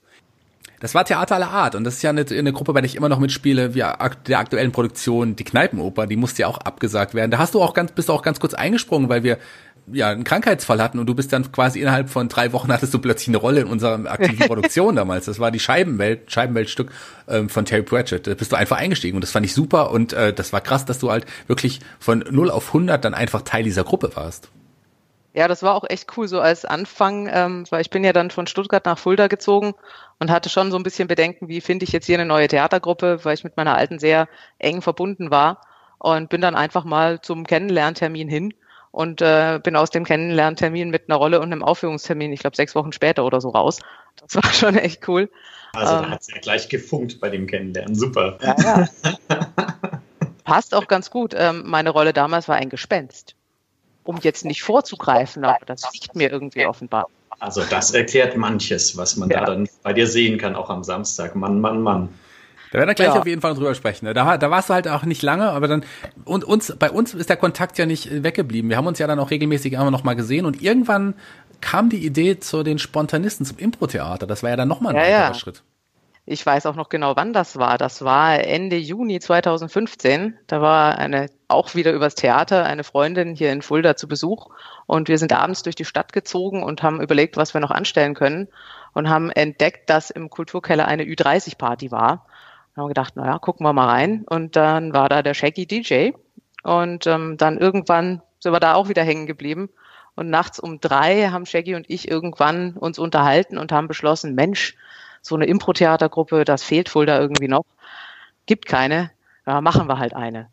Das 0.79 0.95
war 0.95 1.05
Theater 1.05 1.35
aller 1.35 1.51
Art 1.51 1.75
und 1.75 1.83
das 1.83 1.97
ist 1.97 2.01
ja 2.01 2.09
eine, 2.09 2.25
eine 2.27 2.51
Gruppe, 2.51 2.73
bei 2.73 2.81
der 2.81 2.89
ich 2.89 2.95
immer 2.95 3.07
noch 3.07 3.19
mitspiele, 3.19 3.75
wie 3.75 3.83
der 4.27 4.39
aktuellen 4.39 4.71
Produktion, 4.71 5.35
die 5.35 5.43
Kneipenoper, 5.43 6.07
die 6.07 6.15
musste 6.15 6.41
ja 6.41 6.47
auch 6.47 6.57
abgesagt 6.57 7.13
werden. 7.13 7.29
Da 7.29 7.37
hast 7.37 7.53
du 7.53 7.61
auch 7.61 7.75
ganz, 7.75 7.91
bist 7.91 8.09
du 8.09 8.13
auch 8.13 8.23
ganz 8.23 8.39
kurz 8.39 8.55
eingesprungen, 8.55 9.09
weil 9.09 9.21
wir 9.21 9.37
ja 9.91 10.09
einen 10.09 10.23
Krankheitsfall 10.23 10.81
hatten 10.81 10.97
und 10.97 11.05
du 11.05 11.13
bist 11.13 11.31
dann 11.31 11.51
quasi 11.51 11.81
innerhalb 11.81 12.09
von 12.09 12.27
drei 12.27 12.51
Wochen 12.51 12.73
hattest 12.73 12.91
du 12.91 12.97
plötzlich 12.97 13.27
eine 13.27 13.37
Rolle 13.37 13.61
in 13.61 13.67
unserer 13.67 14.03
aktiven 14.09 14.39
Produktion 14.47 14.95
damals. 14.95 15.25
Das 15.25 15.37
war 15.37 15.51
die 15.51 15.59
Scheibenwelt, 15.59 16.31
Scheibenweltstück 16.31 16.91
ähm, 17.27 17.47
von 17.47 17.65
Terry 17.65 17.83
Pratchett. 17.83 18.25
Da 18.25 18.33
bist 18.33 18.51
du 18.51 18.55
einfach 18.55 18.77
eingestiegen 18.77 19.13
und 19.13 19.21
das 19.21 19.29
fand 19.29 19.45
ich 19.45 19.53
super 19.53 19.91
und 19.91 20.13
äh, 20.13 20.33
das 20.33 20.51
war 20.51 20.61
krass, 20.61 20.85
dass 20.85 20.97
du 20.97 21.11
halt 21.11 21.27
wirklich 21.45 21.79
von 21.99 22.25
0 22.27 22.49
auf 22.49 22.69
100 22.69 23.05
dann 23.05 23.13
einfach 23.13 23.43
Teil 23.43 23.61
dieser 23.61 23.83
Gruppe 23.83 24.15
warst. 24.15 24.49
Ja, 25.33 25.47
das 25.47 25.63
war 25.63 25.75
auch 25.75 25.85
echt 25.87 26.17
cool 26.17 26.27
so 26.27 26.41
als 26.41 26.65
Anfang, 26.65 27.29
ähm, 27.31 27.63
weil 27.69 27.81
ich 27.81 27.89
bin 27.89 28.03
ja 28.03 28.11
dann 28.11 28.31
von 28.31 28.47
Stuttgart 28.47 28.85
nach 28.85 28.99
Fulda 28.99 29.27
gezogen 29.27 29.73
und 30.19 30.29
hatte 30.29 30.49
schon 30.49 30.71
so 30.71 30.77
ein 30.77 30.83
bisschen 30.83 31.07
Bedenken, 31.07 31.47
wie 31.47 31.61
finde 31.61 31.85
ich 31.85 31.93
jetzt 31.93 32.05
hier 32.05 32.17
eine 32.17 32.25
neue 32.25 32.49
Theatergruppe, 32.49 33.23
weil 33.23 33.35
ich 33.35 33.45
mit 33.45 33.55
meiner 33.55 33.77
alten 33.77 33.97
sehr 33.97 34.27
eng 34.59 34.81
verbunden 34.81 35.31
war 35.31 35.61
und 35.99 36.29
bin 36.29 36.41
dann 36.41 36.55
einfach 36.55 36.83
mal 36.83 37.21
zum 37.21 37.47
Kennenlerntermin 37.47 38.27
hin 38.27 38.53
und 38.91 39.21
äh, 39.21 39.61
bin 39.63 39.77
aus 39.77 39.89
dem 39.89 40.03
Kennenlerntermin 40.03 40.89
mit 40.89 41.03
einer 41.07 41.17
Rolle 41.17 41.39
und 41.39 41.53
einem 41.53 41.63
Aufführungstermin, 41.63 42.33
ich 42.33 42.41
glaube 42.41 42.57
sechs 42.57 42.75
Wochen 42.75 42.91
später 42.91 43.23
oder 43.23 43.39
so 43.39 43.49
raus. 43.49 43.79
Das 44.19 44.35
war 44.43 44.51
schon 44.51 44.75
echt 44.75 45.07
cool. 45.07 45.29
Also 45.71 45.93
da 45.93 46.03
ähm, 46.03 46.11
hat 46.11 46.21
es 46.21 46.27
ja 46.27 46.41
gleich 46.41 46.67
gefunkt 46.67 47.21
bei 47.21 47.29
dem 47.29 47.47
Kennenlernen, 47.47 47.95
super. 47.95 48.37
Ja, 48.41 48.55
ja. 48.61 48.87
Passt 50.43 50.75
auch 50.75 50.87
ganz 50.87 51.09
gut. 51.09 51.33
Ähm, 51.37 51.63
meine 51.65 51.91
Rolle 51.91 52.11
damals 52.11 52.49
war 52.49 52.57
ein 52.57 52.67
Gespenst 52.67 53.35
um 54.11 54.17
jetzt 54.21 54.45
nicht 54.45 54.61
vorzugreifen, 54.63 55.43
aber 55.43 55.65
das 55.65 55.91
liegt 55.93 56.15
mir 56.15 56.31
irgendwie 56.31 56.65
offenbar. 56.65 57.07
Also 57.39 57.63
das 57.69 57.91
erklärt 57.91 58.37
manches, 58.37 58.95
was 58.97 59.15
man 59.17 59.29
ja. 59.29 59.39
da 59.39 59.45
dann 59.47 59.67
bei 59.81 59.93
dir 59.93 60.05
sehen 60.05 60.37
kann, 60.37 60.55
auch 60.55 60.69
am 60.69 60.83
Samstag. 60.83 61.35
Mann, 61.35 61.59
Mann, 61.59 61.81
Mann. 61.81 62.09
Da 62.71 62.77
werden 62.77 62.89
wir 62.89 62.93
gleich 62.93 63.07
ja. 63.07 63.19
auf 63.19 63.25
jeden 63.25 63.41
Fall 63.41 63.53
drüber 63.53 63.73
sprechen. 63.75 64.05
Ne? 64.05 64.13
Da, 64.13 64.37
da 64.37 64.51
warst 64.51 64.69
du 64.69 64.73
halt 64.73 64.87
auch 64.87 65.03
nicht 65.03 65.21
lange, 65.23 65.49
aber 65.49 65.67
dann 65.67 65.83
und 66.23 66.43
uns 66.43 66.73
bei 66.77 66.89
uns 66.89 67.13
ist 67.13 67.29
der 67.29 67.37
Kontakt 67.37 67.77
ja 67.77 67.85
nicht 67.85 68.23
weggeblieben. 68.23 68.69
Wir 68.69 68.77
haben 68.77 68.87
uns 68.87 68.99
ja 68.99 69.07
dann 69.07 69.19
auch 69.19 69.31
regelmäßig 69.31 69.73
immer 69.73 69.91
noch 69.91 70.03
mal 70.03 70.15
gesehen 70.15 70.45
und 70.45 70.61
irgendwann 70.61 71.15
kam 71.59 71.89
die 71.89 72.05
Idee 72.05 72.39
zu 72.39 72.63
den 72.63 72.79
Spontanisten 72.79 73.45
zum 73.45 73.57
Impro-Theater. 73.57 74.27
Das 74.27 74.43
war 74.43 74.51
ja 74.51 74.55
dann 74.55 74.67
nochmal 74.67 74.95
ein 74.95 74.97
ja, 74.97 75.01
weiterer 75.03 75.27
ja. 75.27 75.33
Schritt. 75.33 75.63
Ich 76.31 76.45
weiß 76.45 76.65
auch 76.65 76.75
noch 76.75 76.87
genau, 76.87 77.17
wann 77.17 77.33
das 77.33 77.57
war. 77.57 77.77
Das 77.77 78.05
war 78.05 78.39
Ende 78.39 78.77
Juni 78.77 79.19
2015. 79.19 80.37
Da 80.47 80.61
war 80.61 80.97
eine, 80.97 81.25
auch 81.49 81.75
wieder 81.75 81.91
übers 81.91 82.15
Theater, 82.15 82.65
eine 82.65 82.85
Freundin 82.85 83.35
hier 83.35 83.51
in 83.51 83.61
Fulda 83.61 83.97
zu 83.97 84.07
Besuch. 84.07 84.47
Und 84.85 85.09
wir 85.09 85.17
sind 85.17 85.33
abends 85.33 85.61
durch 85.63 85.75
die 85.75 85.83
Stadt 85.83 86.13
gezogen 86.13 86.63
und 86.63 86.83
haben 86.83 87.01
überlegt, 87.01 87.35
was 87.35 87.53
wir 87.53 87.59
noch 87.59 87.69
anstellen 87.69 88.13
können. 88.13 88.47
Und 88.93 89.09
haben 89.09 89.29
entdeckt, 89.29 89.89
dass 89.89 90.09
im 90.09 90.29
Kulturkeller 90.29 90.87
eine 90.87 91.03
Ü30-Party 91.03 91.91
war. 91.91 92.25
Dann 92.75 92.83
haben 92.83 92.85
wir 92.85 92.93
gedacht, 92.93 93.17
naja, 93.17 93.37
gucken 93.37 93.65
wir 93.65 93.73
mal 93.73 93.89
rein. 93.89 94.23
Und 94.25 94.55
dann 94.55 94.93
war 94.93 95.09
da 95.09 95.23
der 95.23 95.33
Shaggy 95.33 95.65
DJ. 95.65 96.11
Und 96.63 97.07
ähm, 97.07 97.35
dann 97.35 97.57
irgendwann 97.57 98.21
sind 98.39 98.53
wir 98.53 98.61
da 98.61 98.75
auch 98.75 98.87
wieder 98.87 99.03
hängen 99.03 99.27
geblieben. 99.27 99.69
Und 100.15 100.29
nachts 100.29 100.61
um 100.61 100.79
drei 100.79 101.27
haben 101.27 101.45
Shaggy 101.45 101.75
und 101.75 101.89
ich 101.89 102.09
irgendwann 102.09 102.77
uns 102.77 102.99
unterhalten 102.99 103.57
und 103.57 103.73
haben 103.73 103.89
beschlossen, 103.89 104.33
Mensch, 104.33 104.77
so 105.21 105.35
eine 105.35 105.45
Impro-Theatergruppe, 105.45 106.45
das 106.45 106.63
fehlt 106.63 106.93
wohl 106.95 107.05
da 107.05 107.19
irgendwie 107.19 107.47
noch. 107.47 107.65
Gibt 108.45 108.65
keine, 108.65 109.11
ja, 109.45 109.61
machen 109.61 109.87
wir 109.87 109.99
halt 109.99 110.13
eine. 110.13 110.49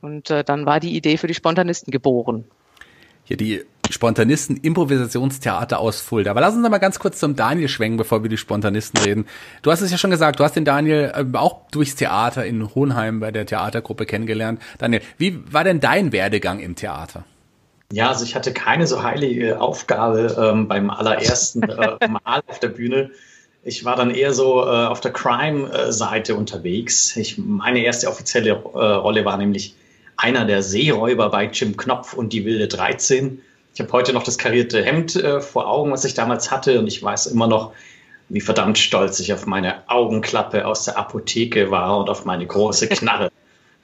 Und 0.00 0.30
äh, 0.30 0.44
dann 0.44 0.66
war 0.66 0.80
die 0.80 0.96
Idee 0.96 1.16
für 1.16 1.26
die 1.26 1.34
Spontanisten 1.34 1.90
geboren. 1.90 2.44
Hier 3.24 3.36
die 3.36 3.64
Spontanisten 3.90 4.56
Improvisationstheater 4.56 5.78
aus 5.78 6.00
Fulda. 6.00 6.30
Aber 6.30 6.40
lass 6.40 6.54
uns 6.54 6.62
noch 6.62 6.70
mal 6.70 6.78
ganz 6.78 6.98
kurz 6.98 7.18
zum 7.18 7.36
Daniel 7.36 7.68
schwenken, 7.68 7.98
bevor 7.98 8.22
wir 8.22 8.30
die 8.30 8.36
Spontanisten 8.36 9.00
reden. 9.00 9.26
Du 9.62 9.70
hast 9.70 9.80
es 9.80 9.90
ja 9.90 9.98
schon 9.98 10.10
gesagt, 10.10 10.40
du 10.40 10.44
hast 10.44 10.56
den 10.56 10.64
Daniel 10.64 11.12
äh, 11.14 11.36
auch 11.36 11.68
durchs 11.70 11.94
Theater 11.94 12.44
in 12.44 12.74
Hohenheim 12.74 13.20
bei 13.20 13.30
der 13.30 13.46
Theatergruppe 13.46 14.06
kennengelernt. 14.06 14.60
Daniel, 14.78 15.02
wie 15.18 15.38
war 15.52 15.64
denn 15.64 15.80
dein 15.80 16.12
Werdegang 16.12 16.60
im 16.60 16.74
Theater? 16.74 17.24
Ja, 17.92 18.08
also 18.08 18.24
ich 18.24 18.34
hatte 18.34 18.54
keine 18.54 18.86
so 18.86 19.02
heilige 19.02 19.60
Aufgabe 19.60 20.34
ähm, 20.38 20.66
beim 20.66 20.88
allerersten 20.88 21.62
äh, 21.62 22.08
Mal 22.08 22.42
auf 22.46 22.58
der 22.58 22.68
Bühne. 22.68 23.10
Ich 23.64 23.84
war 23.84 23.94
dann 23.94 24.10
eher 24.10 24.32
so 24.32 24.62
äh, 24.62 24.86
auf 24.86 25.00
der 25.00 25.12
Crime-Seite 25.12 26.34
unterwegs. 26.34 27.16
Ich, 27.16 27.38
meine 27.38 27.84
erste 27.84 28.08
offizielle 28.08 28.50
äh, 28.50 28.54
Rolle 28.54 29.24
war 29.24 29.36
nämlich 29.36 29.76
einer 30.16 30.44
der 30.44 30.62
Seeräuber 30.62 31.30
bei 31.30 31.44
Jim 31.46 31.76
Knopf 31.76 32.12
und 32.12 32.32
die 32.32 32.44
wilde 32.44 32.66
13. 32.66 33.40
Ich 33.74 33.80
habe 33.80 33.92
heute 33.92 34.12
noch 34.12 34.24
das 34.24 34.36
karierte 34.36 34.84
Hemd 34.84 35.16
äh, 35.16 35.40
vor 35.40 35.68
Augen, 35.68 35.92
was 35.92 36.04
ich 36.04 36.14
damals 36.14 36.50
hatte 36.50 36.78
und 36.78 36.88
ich 36.88 37.02
weiß 37.02 37.26
immer 37.26 37.46
noch, 37.46 37.72
wie 38.28 38.40
verdammt 38.40 38.78
stolz 38.78 39.20
ich 39.20 39.32
auf 39.32 39.46
meine 39.46 39.88
Augenklappe 39.88 40.66
aus 40.66 40.84
der 40.84 40.98
Apotheke 40.98 41.70
war 41.70 41.98
und 41.98 42.10
auf 42.10 42.24
meine 42.24 42.46
große 42.46 42.88
Knarre. 42.88 43.30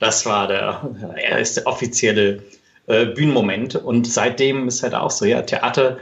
Das 0.00 0.26
war 0.26 0.48
der 0.48 0.90
erste 1.22 1.66
offizielle 1.66 2.42
äh, 2.86 3.06
Bühnenmoment 3.06 3.76
und 3.76 4.06
seitdem 4.06 4.68
ist 4.68 4.82
halt 4.82 4.94
auch 4.94 5.10
so, 5.10 5.24
ja, 5.24 5.42
Theater 5.42 5.98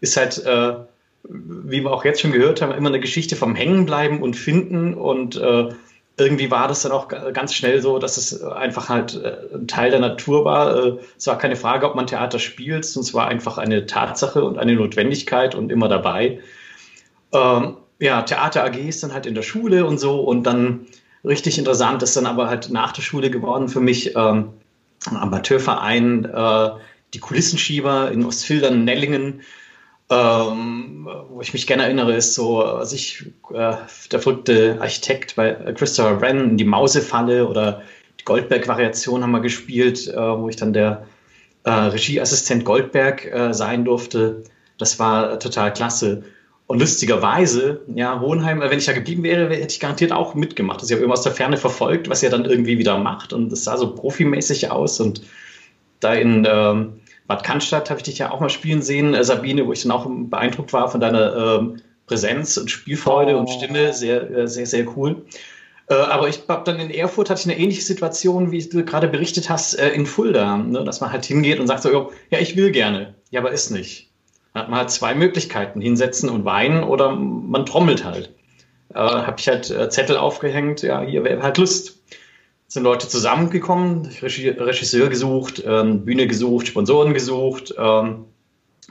ist 0.00 0.16
halt 0.16 0.38
äh, 0.44 0.74
wie 1.24 1.82
wir 1.82 1.90
auch 1.90 2.04
jetzt 2.04 2.20
schon 2.20 2.32
gehört 2.32 2.62
haben, 2.62 2.72
immer 2.72 2.88
eine 2.88 3.00
Geschichte 3.00 3.36
vom 3.36 3.54
Hängenbleiben 3.54 4.22
und 4.22 4.34
Finden. 4.34 4.94
Und 4.94 5.36
äh, 5.36 5.68
irgendwie 6.16 6.50
war 6.50 6.68
das 6.68 6.82
dann 6.82 6.92
auch 6.92 7.08
ganz 7.08 7.54
schnell 7.54 7.80
so, 7.82 7.98
dass 7.98 8.16
es 8.16 8.42
einfach 8.42 8.88
halt 8.88 9.20
äh, 9.22 9.54
ein 9.54 9.68
Teil 9.68 9.90
der 9.90 10.00
Natur 10.00 10.44
war. 10.44 10.76
Äh, 10.76 10.92
es 11.16 11.26
war 11.26 11.38
keine 11.38 11.56
Frage, 11.56 11.88
ob 11.88 11.94
man 11.94 12.06
Theater 12.06 12.38
spielt, 12.38 12.84
sondern 12.84 13.08
es 13.08 13.14
war 13.14 13.28
einfach 13.28 13.58
eine 13.58 13.86
Tatsache 13.86 14.44
und 14.44 14.58
eine 14.58 14.74
Notwendigkeit 14.74 15.54
und 15.54 15.70
immer 15.70 15.88
dabei. 15.88 16.40
Ähm, 17.32 17.76
ja, 17.98 18.22
Theater 18.22 18.64
AG 18.64 18.76
ist 18.76 19.02
dann 19.02 19.12
halt 19.12 19.26
in 19.26 19.34
der 19.34 19.42
Schule 19.42 19.86
und 19.86 19.98
so. 19.98 20.20
Und 20.20 20.44
dann 20.44 20.86
richtig 21.24 21.58
interessant 21.58 22.02
ist 22.02 22.16
dann 22.16 22.26
aber 22.26 22.48
halt 22.48 22.70
nach 22.70 22.92
der 22.92 23.02
Schule 23.02 23.30
geworden 23.30 23.68
für 23.68 23.80
mich 23.80 24.16
ähm, 24.16 24.50
Amateurverein, 25.06 26.24
äh, 26.24 26.70
die 27.14 27.18
Kulissenschieber 27.18 28.10
in 28.10 28.24
Ostfildern, 28.24 28.84
Nellingen 28.84 29.42
ähm, 30.10 31.08
wo 31.28 31.40
ich 31.40 31.52
mich 31.52 31.66
gerne 31.66 31.84
erinnere, 31.84 32.14
ist 32.14 32.34
so, 32.34 32.62
als 32.64 32.92
ich, 32.92 33.26
äh, 33.54 33.74
der 34.10 34.20
verrückte 34.20 34.78
Architekt 34.80 35.36
bei 35.36 35.52
Christopher 35.74 36.20
Wren, 36.20 36.56
die 36.56 36.64
Mausefalle 36.64 37.46
oder 37.46 37.82
die 38.18 38.24
Goldberg-Variation 38.24 39.22
haben 39.22 39.30
wir 39.30 39.40
gespielt, 39.40 40.08
äh, 40.08 40.16
wo 40.16 40.48
ich 40.48 40.56
dann 40.56 40.72
der 40.72 41.06
äh, 41.64 41.70
Regieassistent 41.70 42.64
Goldberg 42.64 43.24
äh, 43.26 43.54
sein 43.54 43.84
durfte. 43.84 44.42
Das 44.78 44.98
war 44.98 45.38
total 45.38 45.72
klasse. 45.72 46.24
Und 46.66 46.80
lustigerweise, 46.80 47.80
ja, 47.94 48.20
Hohenheim, 48.20 48.60
wenn 48.60 48.78
ich 48.78 48.86
da 48.86 48.92
geblieben 48.92 49.22
wäre, 49.22 49.48
hätte 49.48 49.72
ich 49.72 49.80
garantiert 49.80 50.12
auch 50.12 50.34
mitgemacht. 50.34 50.80
Also 50.80 50.92
ich 50.92 50.96
habe 50.96 51.04
immer 51.04 51.14
aus 51.14 51.22
der 51.22 51.32
Ferne 51.32 51.56
verfolgt, 51.56 52.08
was 52.08 52.22
er 52.22 52.30
dann 52.30 52.44
irgendwie 52.44 52.78
wieder 52.78 52.98
macht. 52.98 53.32
Und 53.32 53.52
es 53.52 53.64
sah 53.64 53.76
so 53.76 53.94
profimäßig 53.94 54.70
aus. 54.70 55.00
Und 55.00 55.22
da 55.98 56.14
in 56.14 56.46
ähm, 56.48 56.99
Bad 57.30 57.44
Cannstatt 57.44 57.90
habe 57.90 58.00
ich 58.00 58.04
dich 58.04 58.18
ja 58.18 58.32
auch 58.32 58.40
mal 58.40 58.50
spielen 58.50 58.82
sehen, 58.82 59.14
äh, 59.14 59.22
Sabine, 59.22 59.64
wo 59.64 59.72
ich 59.72 59.82
dann 59.82 59.92
auch 59.92 60.04
beeindruckt 60.10 60.72
war 60.72 60.90
von 60.90 61.00
deiner 61.00 61.60
ähm, 61.60 61.80
Präsenz 62.08 62.56
und 62.56 62.72
Spielfreude 62.72 63.36
oh. 63.36 63.38
und 63.38 63.50
Stimme. 63.50 63.92
Sehr, 63.92 64.28
äh, 64.28 64.48
sehr, 64.48 64.66
sehr 64.66 64.84
cool. 64.96 65.22
Äh, 65.88 65.94
aber 65.94 66.28
ich 66.28 66.40
habe 66.48 66.64
dann 66.64 66.80
in 66.80 66.90
Erfurt 66.90 67.30
hatte 67.30 67.40
ich 67.42 67.46
eine 67.46 67.56
ähnliche 67.56 67.82
Situation, 67.82 68.50
wie 68.50 68.68
du 68.68 68.84
gerade 68.84 69.06
berichtet 69.06 69.48
hast, 69.48 69.78
äh, 69.78 69.90
in 69.90 70.06
Fulda, 70.06 70.56
ne? 70.56 70.82
dass 70.82 71.00
man 71.00 71.12
halt 71.12 71.24
hingeht 71.24 71.60
und 71.60 71.68
sagt 71.68 71.84
so, 71.84 72.10
ja, 72.30 72.38
ich 72.40 72.56
will 72.56 72.72
gerne, 72.72 73.14
ja, 73.30 73.38
aber 73.38 73.52
ist 73.52 73.70
nicht. 73.70 74.10
Dann 74.52 74.64
hat 74.64 74.70
man 74.70 74.80
halt 74.80 74.90
zwei 74.90 75.14
Möglichkeiten, 75.14 75.80
hinsetzen 75.80 76.30
und 76.30 76.44
weinen 76.44 76.82
oder 76.82 77.14
man 77.14 77.64
trommelt 77.64 78.04
halt. 78.04 78.34
Äh, 78.92 78.98
habe 78.98 79.36
ich 79.38 79.46
halt 79.46 79.70
äh, 79.70 79.88
Zettel 79.88 80.16
aufgehängt, 80.16 80.82
ja, 80.82 81.00
hier 81.00 81.22
wäre 81.22 81.44
halt 81.44 81.58
Lust. 81.58 82.02
Sind 82.70 82.84
Leute 82.84 83.08
zusammengekommen, 83.08 84.06
Regisseur 84.22 85.08
gesucht, 85.08 85.60
ähm, 85.66 86.04
Bühne 86.04 86.28
gesucht, 86.28 86.68
Sponsoren 86.68 87.14
gesucht 87.14 87.74
ähm, 87.76 88.26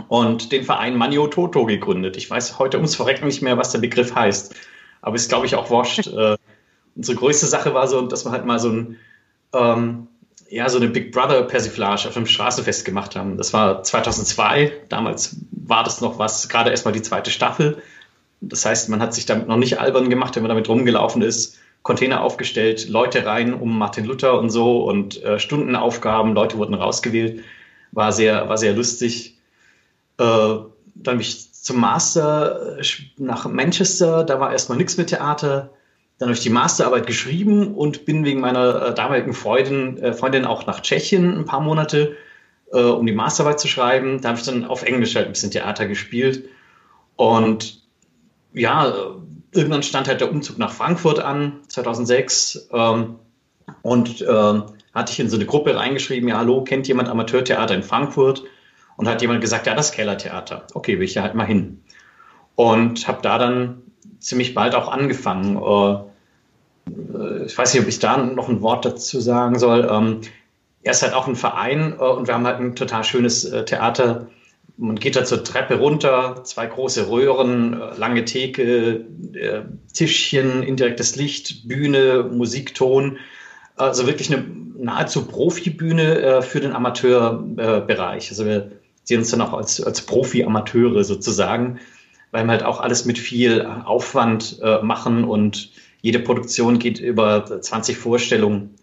und 0.09 0.51
den 0.51 0.65
Verein 0.65 0.98
Manio 0.98 1.27
Toto 1.27 1.65
gegründet. 1.65 2.17
Ich 2.17 2.29
weiß 2.29 2.59
heute 2.59 2.75
ums 2.75 2.95
Verrecken 2.95 3.27
nicht 3.27 3.41
mehr, 3.41 3.57
was 3.57 3.71
der 3.71 3.79
Begriff 3.79 4.13
heißt, 4.13 4.53
aber 5.01 5.15
ist, 5.15 5.29
glaube 5.29 5.45
ich, 5.45 5.55
auch 5.55 5.69
wurscht. 5.69 6.07
äh, 6.13 6.36
unsere 6.98 7.17
größte 7.17 7.45
Sache 7.45 7.74
war 7.74 7.88
so, 7.88 8.01
dass 8.01 8.25
wir 8.25 8.31
halt 8.31 8.45
mal 8.45 8.59
so 8.59 8.69
ein 8.69 8.98
ähm, 9.53 10.07
ja, 10.50 10.67
so 10.67 10.77
eine 10.77 10.89
Big 10.89 11.13
Brother 11.13 11.43
Persiflage 11.43 12.09
auf 12.09 12.17
einem 12.17 12.25
Straßenfest 12.25 12.83
gemacht 12.83 13.15
haben. 13.15 13.38
Das 13.38 13.53
war 13.53 13.83
2002. 13.83 14.74
Damals 14.89 15.38
war 15.51 15.86
das 15.86 16.01
noch 16.01 16.19
was, 16.19 16.50
gerade 16.50 16.71
erstmal 16.71 16.93
die 16.93 17.01
zweite 17.01 17.31
Staffel. 17.31 17.81
Das 18.41 18.65
heißt, 18.65 18.89
man 18.89 19.01
hat 19.01 19.13
sich 19.13 19.25
damit 19.25 19.48
noch 19.48 19.55
nicht 19.55 19.79
albern 19.79 20.09
gemacht, 20.09 20.36
wenn 20.36 20.43
man 20.43 20.50
damit 20.50 20.67
rumgelaufen 20.67 21.21
ist. 21.21 21.59
Container 21.83 22.21
aufgestellt, 22.21 22.89
Leute 22.89 23.25
rein 23.25 23.53
um 23.53 23.77
Martin 23.77 24.05
Luther 24.05 24.38
und 24.39 24.50
so 24.50 24.83
und 24.83 25.24
äh, 25.24 25.39
Stundenaufgaben, 25.39 26.33
Leute 26.33 26.57
wurden 26.57 26.74
rausgewählt. 26.74 27.43
War 27.91 28.12
sehr, 28.12 28.50
war 28.50 28.57
sehr 28.57 28.74
lustig. 28.74 29.38
Äh, 30.17 30.24
dann 30.24 30.69
bin 31.03 31.21
ich 31.21 31.53
zum 31.53 31.79
Master 31.79 32.79
äh, 32.79 32.83
nach 33.17 33.48
Manchester, 33.48 34.24
da 34.24 34.39
war 34.39 34.51
erstmal 34.51 34.77
nichts 34.77 34.98
mit 34.98 35.09
Theater 35.09 35.71
dann 36.19 36.27
habe 36.27 36.36
ich 36.36 36.43
die 36.43 36.50
Masterarbeit 36.50 37.07
geschrieben 37.07 37.74
und 37.75 38.05
bin 38.05 38.25
wegen 38.25 38.41
meiner 38.41 38.88
äh, 38.88 38.93
damaligen 38.93 39.33
Freundin, 39.33 39.98
äh, 40.00 40.13
Freundin 40.13 40.45
auch 40.45 40.67
nach 40.67 40.81
Tschechien 40.81 41.38
ein 41.38 41.45
paar 41.45 41.62
Monate, 41.62 42.17
äh, 42.74 42.81
um 42.81 43.05
die 43.05 43.13
Masterarbeit 43.13 43.62
zu 43.62 43.69
schreiben. 43.69 44.21
Da 44.21 44.29
habe 44.29 44.39
ich 44.39 44.45
dann 44.45 44.65
auf 44.65 44.83
Englisch 44.83 45.15
halt 45.15 45.27
ein 45.27 45.31
bisschen 45.31 45.51
Theater 45.51 45.88
gespielt. 45.88 46.43
Und 47.15 47.81
ja, 48.53 49.15
irgendwann 49.51 49.84
stand 49.84 50.08
halt 50.08 50.22
der 50.22 50.32
Umzug 50.32 50.58
nach 50.58 50.72
Frankfurt 50.72 51.20
an, 51.20 51.60
2006. 51.68 52.70
Ähm, 52.72 53.15
und 53.82 54.22
äh, 54.22 54.62
hatte 54.94 55.12
ich 55.12 55.20
in 55.20 55.29
so 55.29 55.36
eine 55.36 55.46
Gruppe 55.46 55.75
reingeschrieben, 55.75 56.29
ja, 56.29 56.38
hallo, 56.38 56.63
kennt 56.63 56.88
jemand 56.88 57.10
Amateurtheater 57.10 57.75
in 57.75 57.84
Frankfurt? 57.84 58.44
Und 58.98 59.08
hat 59.08 59.22
jemand 59.22 59.39
gesagt, 59.39 59.65
ja, 59.65 59.75
das 59.75 59.94
Kellertheater. 59.94 60.68
Okay, 60.74 60.98
will 60.98 61.06
ich 61.06 61.15
ja 61.15 61.22
halt 61.22 61.34
mal 61.34 61.46
hin. 61.46 61.84
Und 62.56 63.08
habe 63.08 63.22
da 63.22 63.38
dann 63.38 63.82
ziemlich 64.20 64.53
bald 64.53 64.75
auch 64.75 64.91
angefangen. 64.91 65.56
Äh, 65.58 66.10
äh, 67.18 67.46
ich 67.46 67.58
weiß 67.58 67.74
nicht, 67.74 67.84
ob 67.84 67.88
ich 67.88 68.00
da 68.00 68.18
noch 68.18 68.50
ein 68.50 68.62
Wort 68.62 68.86
dazu 68.86 69.22
sagen 69.22 69.58
soll. 69.58 69.88
Ähm, 69.89 70.22
er 70.84 70.91
ist 70.91 71.01
halt 71.01 71.13
auch 71.13 71.27
ein 71.27 71.36
Verein 71.36 71.94
äh, 72.00 72.03
und 72.03 72.27
wir 72.27 72.34
haben 72.34 72.46
halt 72.46 72.60
ein 72.60 72.75
total 72.75 73.03
schönes 73.03 73.46
äh, 73.46 73.65
Theater. 73.65 74.27
Man 74.81 74.95
geht 74.95 75.17
da 75.17 75.25
zur 75.25 75.43
Treppe 75.43 75.75
runter, 75.75 76.41
zwei 76.45 76.65
große 76.65 77.09
Röhren, 77.09 77.77
lange 77.98 78.24
Theke, 78.24 79.05
Tischchen, 79.93 80.63
indirektes 80.63 81.17
Licht, 81.17 81.67
Bühne, 81.67 82.29
Musikton. 82.31 83.17
Also 83.75 84.07
wirklich 84.07 84.33
eine 84.33 84.45
nahezu 84.77 85.25
Profibühne 85.25 86.41
für 86.41 86.62
den 86.62 86.71
Amateurbereich. 86.71 88.29
Also 88.29 88.45
wir 88.45 88.71
sehen 89.03 89.19
uns 89.19 89.31
dann 89.31 89.41
auch 89.41 89.51
als, 89.51 89.83
als 89.83 90.01
Profi-Amateure 90.03 91.03
sozusagen, 91.03 91.79
weil 92.31 92.45
wir 92.45 92.51
halt 92.51 92.63
auch 92.63 92.79
alles 92.79 93.03
mit 93.03 93.19
viel 93.19 93.65
Aufwand 93.65 94.62
machen 94.81 95.25
und 95.25 95.71
jede 96.01 96.19
Produktion 96.19 96.79
geht 96.79 97.00
über 97.00 97.62
20 97.62 97.98
Vorstellungen. 97.98 98.75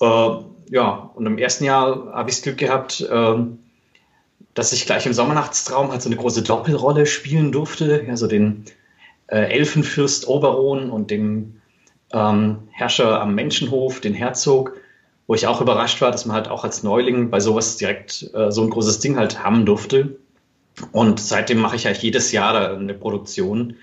Äh, 0.00 0.30
ja, 0.70 1.10
und 1.14 1.26
im 1.26 1.38
ersten 1.38 1.64
Jahr 1.64 2.12
habe 2.12 2.30
ich 2.30 2.36
das 2.36 2.42
Glück 2.42 2.58
gehabt, 2.58 3.00
äh, 3.00 3.34
dass 4.56 4.72
ich 4.72 4.86
gleich 4.86 5.04
im 5.04 5.12
Sommernachtstraum 5.12 5.92
halt 5.92 6.00
so 6.00 6.08
eine 6.08 6.16
große 6.16 6.42
Doppelrolle 6.42 7.04
spielen 7.04 7.52
durfte. 7.52 8.06
Also 8.08 8.26
den 8.26 8.64
äh, 9.26 9.52
Elfenfürst 9.52 10.26
Oberon 10.26 10.90
und 10.90 11.10
dem 11.10 11.60
ähm, 12.12 12.68
Herrscher 12.72 13.20
am 13.20 13.34
Menschenhof, 13.34 14.00
den 14.00 14.14
Herzog, 14.14 14.72
wo 15.26 15.34
ich 15.34 15.46
auch 15.46 15.60
überrascht 15.60 16.00
war, 16.00 16.10
dass 16.10 16.24
man 16.24 16.34
halt 16.34 16.48
auch 16.48 16.64
als 16.64 16.82
Neuling 16.82 17.28
bei 17.28 17.38
sowas 17.38 17.76
direkt 17.76 18.30
äh, 18.32 18.50
so 18.50 18.62
ein 18.62 18.70
großes 18.70 18.98
Ding 19.00 19.18
halt 19.18 19.44
haben 19.44 19.66
durfte. 19.66 20.16
Und 20.90 21.20
seitdem 21.20 21.58
mache 21.58 21.76
ich 21.76 21.84
halt 21.84 21.98
jedes 21.98 22.32
Jahr 22.32 22.70
eine 22.70 22.94
Produktion. 22.94 23.76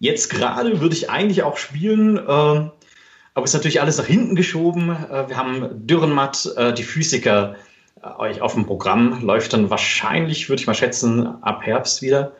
Jetzt 0.00 0.28
gerade 0.28 0.80
würde 0.80 0.96
ich 0.96 1.08
eigentlich 1.08 1.44
auch 1.44 1.56
spielen, 1.56 2.16
äh, 2.18 2.20
aber 2.20 3.44
ist 3.44 3.54
natürlich 3.54 3.80
alles 3.80 3.98
nach 3.98 4.06
hinten 4.06 4.34
geschoben. 4.34 4.90
Äh, 4.90 5.28
wir 5.28 5.36
haben 5.36 5.86
Dürrenmatt, 5.86 6.50
äh, 6.56 6.74
die 6.74 6.82
Physiker, 6.82 7.54
euch 8.02 8.40
auf 8.40 8.54
dem 8.54 8.66
Programm, 8.66 9.22
läuft 9.22 9.52
dann 9.52 9.70
wahrscheinlich, 9.70 10.48
würde 10.48 10.60
ich 10.60 10.66
mal 10.66 10.74
schätzen, 10.74 11.42
ab 11.42 11.62
Herbst 11.64 12.02
wieder. 12.02 12.32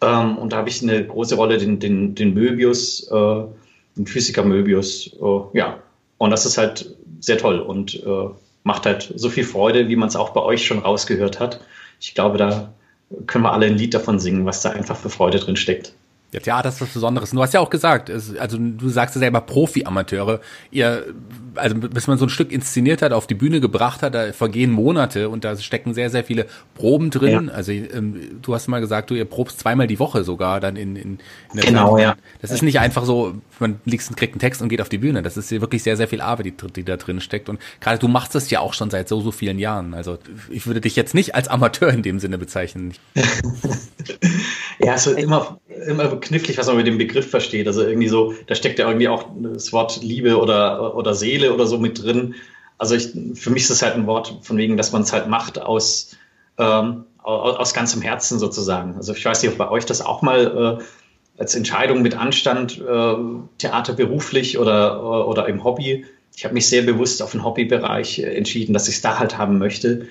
Ähm, 0.00 0.38
und 0.38 0.52
da 0.52 0.58
habe 0.58 0.68
ich 0.68 0.82
eine 0.82 1.04
große 1.04 1.34
Rolle, 1.34 1.58
den, 1.58 1.78
den, 1.80 2.14
den 2.14 2.34
Möbius, 2.34 3.10
äh, 3.10 3.44
den 3.96 4.06
Physiker 4.06 4.44
Möbius. 4.44 5.08
Äh, 5.20 5.58
ja, 5.58 5.78
und 6.18 6.30
das 6.30 6.46
ist 6.46 6.58
halt 6.58 6.94
sehr 7.20 7.38
toll 7.38 7.58
und 7.58 8.00
macht 8.62 8.86
halt 8.86 9.12
so 9.16 9.28
viel 9.28 9.44
Freude, 9.44 9.88
wie 9.88 9.96
man 9.96 10.08
es 10.08 10.16
auch 10.16 10.30
bei 10.30 10.42
euch 10.42 10.66
schon 10.66 10.78
rausgehört 10.78 11.40
hat. 11.40 11.60
Ich 12.00 12.14
glaube, 12.14 12.38
da 12.38 12.72
können 13.26 13.44
wir 13.44 13.52
alle 13.52 13.66
ein 13.66 13.76
Lied 13.76 13.94
davon 13.94 14.20
singen, 14.20 14.46
was 14.46 14.62
da 14.62 14.70
einfach 14.70 14.96
für 14.96 15.10
Freude 15.10 15.38
drin 15.38 15.56
steckt. 15.56 15.94
Ja, 16.30 16.40
Theater 16.40 16.68
ist 16.68 16.80
was 16.82 16.90
Besonderes. 16.90 17.30
Du 17.30 17.40
hast 17.40 17.54
ja 17.54 17.60
auch 17.60 17.70
gesagt, 17.70 18.10
es, 18.10 18.36
also 18.36 18.58
du 18.58 18.90
sagst 18.90 19.14
ja 19.14 19.18
selber 19.20 19.40
Profi-Amateure. 19.40 20.40
Ihr, 20.70 21.06
also 21.54 21.76
bis 21.76 22.06
man 22.06 22.18
so 22.18 22.26
ein 22.26 22.28
Stück 22.28 22.52
inszeniert 22.52 23.00
hat, 23.00 23.12
auf 23.12 23.26
die 23.26 23.34
Bühne 23.34 23.60
gebracht 23.62 24.02
hat, 24.02 24.14
da 24.14 24.30
vergehen 24.34 24.70
Monate 24.70 25.30
und 25.30 25.44
da 25.44 25.56
stecken 25.56 25.94
sehr, 25.94 26.10
sehr 26.10 26.24
viele 26.24 26.46
Proben 26.74 27.08
drin. 27.08 27.46
Ja. 27.46 27.54
Also 27.54 27.72
ähm, 27.72 28.40
du 28.42 28.54
hast 28.54 28.68
mal 28.68 28.80
gesagt, 28.80 29.08
du 29.08 29.14
ihr 29.14 29.24
probst 29.24 29.58
zweimal 29.60 29.86
die 29.86 29.98
Woche 29.98 30.22
sogar 30.22 30.60
dann 30.60 30.76
in, 30.76 30.96
in, 30.96 31.12
in 31.12 31.18
der 31.54 31.64
Genau, 31.64 31.94
Zeit. 31.96 32.02
ja. 32.02 32.16
Das 32.42 32.50
ist 32.50 32.62
nicht 32.62 32.78
einfach 32.78 33.06
so, 33.06 33.36
man 33.58 33.80
liest, 33.86 34.14
kriegt 34.14 34.34
einen 34.34 34.40
Text 34.40 34.60
und 34.60 34.68
geht 34.68 34.82
auf 34.82 34.90
die 34.90 34.98
Bühne. 34.98 35.22
Das 35.22 35.38
ist 35.38 35.50
wirklich 35.50 35.82
sehr, 35.82 35.96
sehr 35.96 36.08
viel 36.08 36.20
Arbeit, 36.20 36.44
die, 36.44 36.52
die 36.76 36.84
da 36.84 36.98
drin 36.98 37.20
steckt. 37.22 37.48
Und 37.48 37.58
gerade 37.80 37.98
du 37.98 38.06
machst 38.06 38.34
das 38.34 38.50
ja 38.50 38.60
auch 38.60 38.74
schon 38.74 38.90
seit 38.90 39.08
so, 39.08 39.22
so 39.22 39.32
vielen 39.32 39.58
Jahren. 39.58 39.94
Also 39.94 40.18
ich 40.50 40.66
würde 40.66 40.82
dich 40.82 40.94
jetzt 40.94 41.14
nicht 41.14 41.34
als 41.34 41.48
Amateur 41.48 41.88
in 41.88 42.02
dem 42.02 42.18
Sinne 42.18 42.36
bezeichnen. 42.36 42.92
ja, 44.80 44.94
es 44.94 45.06
wird 45.06 45.18
immer, 45.18 45.60
immer 45.86 46.08
knifflig, 46.20 46.58
was 46.58 46.66
man 46.66 46.76
mit 46.76 46.86
dem 46.86 46.98
Begriff 46.98 47.28
versteht. 47.28 47.66
Also 47.66 47.82
irgendwie 47.82 48.08
so, 48.08 48.34
da 48.46 48.54
steckt 48.54 48.78
ja 48.78 48.86
irgendwie 48.86 49.08
auch 49.08 49.24
das 49.40 49.72
Wort 49.72 50.00
Liebe 50.02 50.38
oder, 50.38 50.94
oder 50.94 51.14
Seele 51.14 51.52
oder 51.52 51.66
so 51.66 51.78
mit 51.78 52.02
drin. 52.02 52.34
Also 52.78 52.94
ich, 52.94 53.10
für 53.34 53.50
mich 53.50 53.64
ist 53.64 53.70
es 53.70 53.82
halt 53.82 53.94
ein 53.94 54.06
Wort 54.06 54.38
von 54.42 54.56
wegen, 54.56 54.76
dass 54.76 54.92
man 54.92 55.02
es 55.02 55.12
halt 55.12 55.28
macht 55.28 55.60
aus, 55.60 56.16
ähm, 56.58 57.04
aus, 57.18 57.56
aus, 57.56 57.74
ganzem 57.74 58.02
Herzen 58.02 58.38
sozusagen. 58.38 58.94
Also 58.94 59.12
ich 59.14 59.24
weiß 59.24 59.42
nicht, 59.42 59.52
ob 59.52 59.58
bei 59.58 59.68
euch 59.68 59.84
das 59.84 60.00
auch 60.00 60.22
mal 60.22 60.78
äh, 60.80 61.40
als 61.40 61.56
Entscheidung 61.56 62.02
mit 62.02 62.16
Anstand, 62.16 62.80
äh, 62.80 63.14
Theater 63.58 63.94
beruflich 63.94 64.58
oder, 64.58 65.26
oder 65.26 65.48
im 65.48 65.64
Hobby. 65.64 66.06
Ich 66.36 66.44
habe 66.44 66.54
mich 66.54 66.68
sehr 66.68 66.82
bewusst 66.82 67.20
auf 67.20 67.32
den 67.32 67.44
Hobbybereich 67.44 68.20
äh, 68.20 68.36
entschieden, 68.36 68.72
dass 68.72 68.86
ich 68.86 68.96
es 68.96 69.00
da 69.00 69.18
halt 69.18 69.38
haben 69.38 69.58
möchte. 69.58 70.06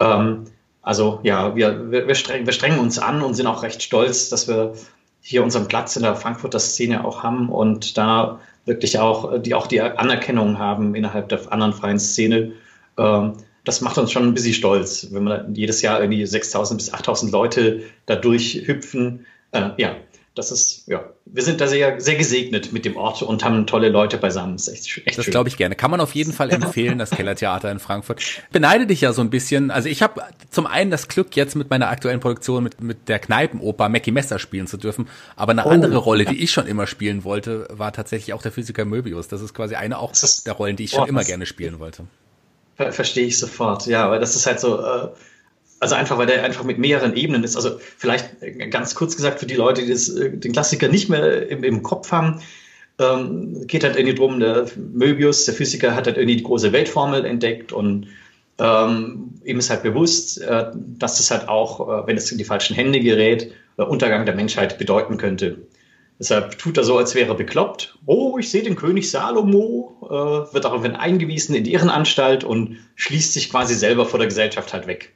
Ähm, 0.00 0.44
also 0.82 1.20
ja, 1.22 1.54
wir, 1.54 1.90
wir, 1.90 2.08
wir, 2.08 2.14
streng, 2.14 2.44
wir 2.44 2.52
strengen 2.52 2.80
uns 2.80 2.98
an 2.98 3.22
und 3.22 3.34
sind 3.34 3.46
auch 3.46 3.62
recht 3.62 3.82
stolz, 3.82 4.28
dass 4.28 4.48
wir 4.48 4.74
hier 5.20 5.44
unseren 5.44 5.68
Platz 5.68 5.96
in 5.96 6.02
der 6.02 6.16
Frankfurter 6.16 6.58
Szene 6.58 7.04
auch 7.04 7.22
haben 7.22 7.48
und 7.48 7.96
da 7.96 8.40
wirklich 8.64 8.98
auch 8.98 9.40
die, 9.40 9.54
auch 9.54 9.68
die 9.68 9.80
Anerkennung 9.80 10.58
haben 10.58 10.94
innerhalb 10.94 11.28
der 11.28 11.52
anderen 11.52 11.72
freien 11.72 12.00
Szene. 12.00 12.52
Ähm, 12.98 13.34
das 13.64 13.80
macht 13.80 13.96
uns 13.98 14.10
schon 14.10 14.24
ein 14.24 14.34
bisschen 14.34 14.54
stolz, 14.54 15.08
wenn 15.12 15.24
man 15.24 15.54
jedes 15.54 15.82
Jahr 15.82 16.00
irgendwie 16.00 16.24
6.000 16.24 16.76
bis 16.76 16.92
8.000 16.92 17.30
Leute 17.30 17.82
da 18.06 18.16
durchhüpfen. 18.16 19.24
Äh, 19.52 19.70
ja, 19.76 19.94
das 20.34 20.50
ist, 20.50 20.84
ja, 20.86 21.04
wir 21.26 21.42
sind 21.42 21.60
da 21.60 21.66
sehr, 21.66 22.00
sehr 22.00 22.14
gesegnet 22.16 22.72
mit 22.72 22.86
dem 22.86 22.96
Ort 22.96 23.20
und 23.20 23.44
haben 23.44 23.66
tolle 23.66 23.90
Leute 23.90 24.16
beisammen. 24.16 24.54
Das 24.54 24.66
ist 24.66 24.74
echt, 24.74 25.06
echt 25.06 25.18
Das 25.18 25.26
glaube 25.26 25.50
ich 25.50 25.58
gerne. 25.58 25.74
Kann 25.74 25.90
man 25.90 26.00
auf 26.00 26.14
jeden 26.14 26.32
Fall 26.32 26.48
empfehlen, 26.50 26.98
das 26.98 27.10
Kellertheater 27.10 27.70
in 27.70 27.78
Frankfurt. 27.78 28.22
Beneide 28.50 28.86
dich 28.86 29.02
ja 29.02 29.12
so 29.12 29.20
ein 29.20 29.28
bisschen. 29.28 29.70
Also 29.70 29.90
ich 29.90 30.00
habe 30.02 30.22
zum 30.50 30.66
einen 30.66 30.90
das 30.90 31.08
Glück, 31.08 31.36
jetzt 31.36 31.54
mit 31.54 31.68
meiner 31.68 31.88
aktuellen 31.88 32.20
Produktion 32.20 32.64
mit, 32.64 32.80
mit 32.80 33.10
der 33.10 33.18
Kneipenoper 33.18 33.90
Mackie 33.90 34.10
Messer 34.10 34.38
spielen 34.38 34.66
zu 34.66 34.78
dürfen. 34.78 35.06
Aber 35.36 35.52
eine 35.52 35.66
oh, 35.66 35.70
andere 35.70 35.98
Rolle, 35.98 36.24
die 36.24 36.42
ich 36.42 36.50
schon 36.50 36.66
immer 36.66 36.86
spielen 36.86 37.24
wollte, 37.24 37.68
war 37.70 37.92
tatsächlich 37.92 38.32
auch 38.32 38.42
der 38.42 38.52
Physiker 38.52 38.86
Möbius. 38.86 39.28
Das 39.28 39.42
ist 39.42 39.52
quasi 39.52 39.74
eine 39.74 39.98
auch 39.98 40.12
ist, 40.12 40.46
der 40.46 40.54
Rollen, 40.54 40.76
die 40.76 40.84
ich 40.84 40.92
schon 40.92 41.02
oh, 41.02 41.06
immer 41.06 41.24
gerne 41.24 41.44
spielen 41.44 41.78
wollte. 41.78 42.04
Verstehe 42.76 43.26
ich 43.26 43.38
sofort, 43.38 43.86
ja, 43.86 44.10
weil 44.10 44.18
das 44.18 44.34
ist 44.34 44.46
halt 44.46 44.58
so, 44.58 44.80
äh, 44.82 45.08
also 45.82 45.96
einfach, 45.96 46.16
weil 46.16 46.28
der 46.28 46.44
einfach 46.44 46.62
mit 46.62 46.78
mehreren 46.78 47.16
Ebenen 47.16 47.42
ist. 47.42 47.56
Also 47.56 47.80
vielleicht 47.98 48.30
ganz 48.70 48.94
kurz 48.94 49.16
gesagt 49.16 49.40
für 49.40 49.46
die 49.46 49.56
Leute, 49.56 49.82
die 49.82 49.90
das, 49.90 50.08
äh, 50.08 50.30
den 50.30 50.52
Klassiker 50.52 50.86
nicht 50.86 51.08
mehr 51.08 51.48
im, 51.48 51.64
im 51.64 51.82
Kopf 51.82 52.12
haben, 52.12 52.40
ähm, 53.00 53.66
geht 53.66 53.82
halt 53.82 53.96
irgendwie 53.96 54.14
drum, 54.14 54.38
der 54.38 54.66
Möbius, 54.76 55.44
der 55.44 55.54
Physiker, 55.54 55.96
hat 55.96 56.06
halt 56.06 56.18
irgendwie 56.18 56.36
die 56.36 56.44
große 56.44 56.72
Weltformel 56.72 57.24
entdeckt 57.24 57.72
und 57.72 58.06
ähm, 58.60 59.40
ihm 59.44 59.58
ist 59.58 59.70
halt 59.70 59.82
bewusst, 59.82 60.40
äh, 60.40 60.66
dass 60.72 61.16
das 61.16 61.32
halt 61.32 61.48
auch, 61.48 61.80
äh, 61.80 62.06
wenn 62.06 62.16
es 62.16 62.30
in 62.30 62.38
die 62.38 62.44
falschen 62.44 62.76
Hände 62.76 63.00
gerät, 63.00 63.50
äh, 63.76 63.82
Untergang 63.82 64.24
der 64.24 64.36
Menschheit 64.36 64.78
bedeuten 64.78 65.16
könnte. 65.16 65.66
Deshalb 66.20 66.58
tut 66.58 66.76
er 66.76 66.84
so, 66.84 66.96
als 66.96 67.16
wäre 67.16 67.30
er 67.30 67.34
bekloppt. 67.34 67.98
Oh, 68.06 68.38
ich 68.38 68.50
sehe 68.50 68.62
den 68.62 68.76
König 68.76 69.10
Salomo, 69.10 69.96
äh, 70.04 70.54
wird 70.54 70.64
daraufhin 70.64 70.94
eingewiesen 70.94 71.56
in 71.56 71.64
die 71.64 71.72
Irrenanstalt 71.72 72.44
und 72.44 72.78
schließt 72.94 73.32
sich 73.32 73.50
quasi 73.50 73.74
selber 73.74 74.06
vor 74.06 74.20
der 74.20 74.28
Gesellschaft 74.28 74.72
halt 74.72 74.86
weg. 74.86 75.12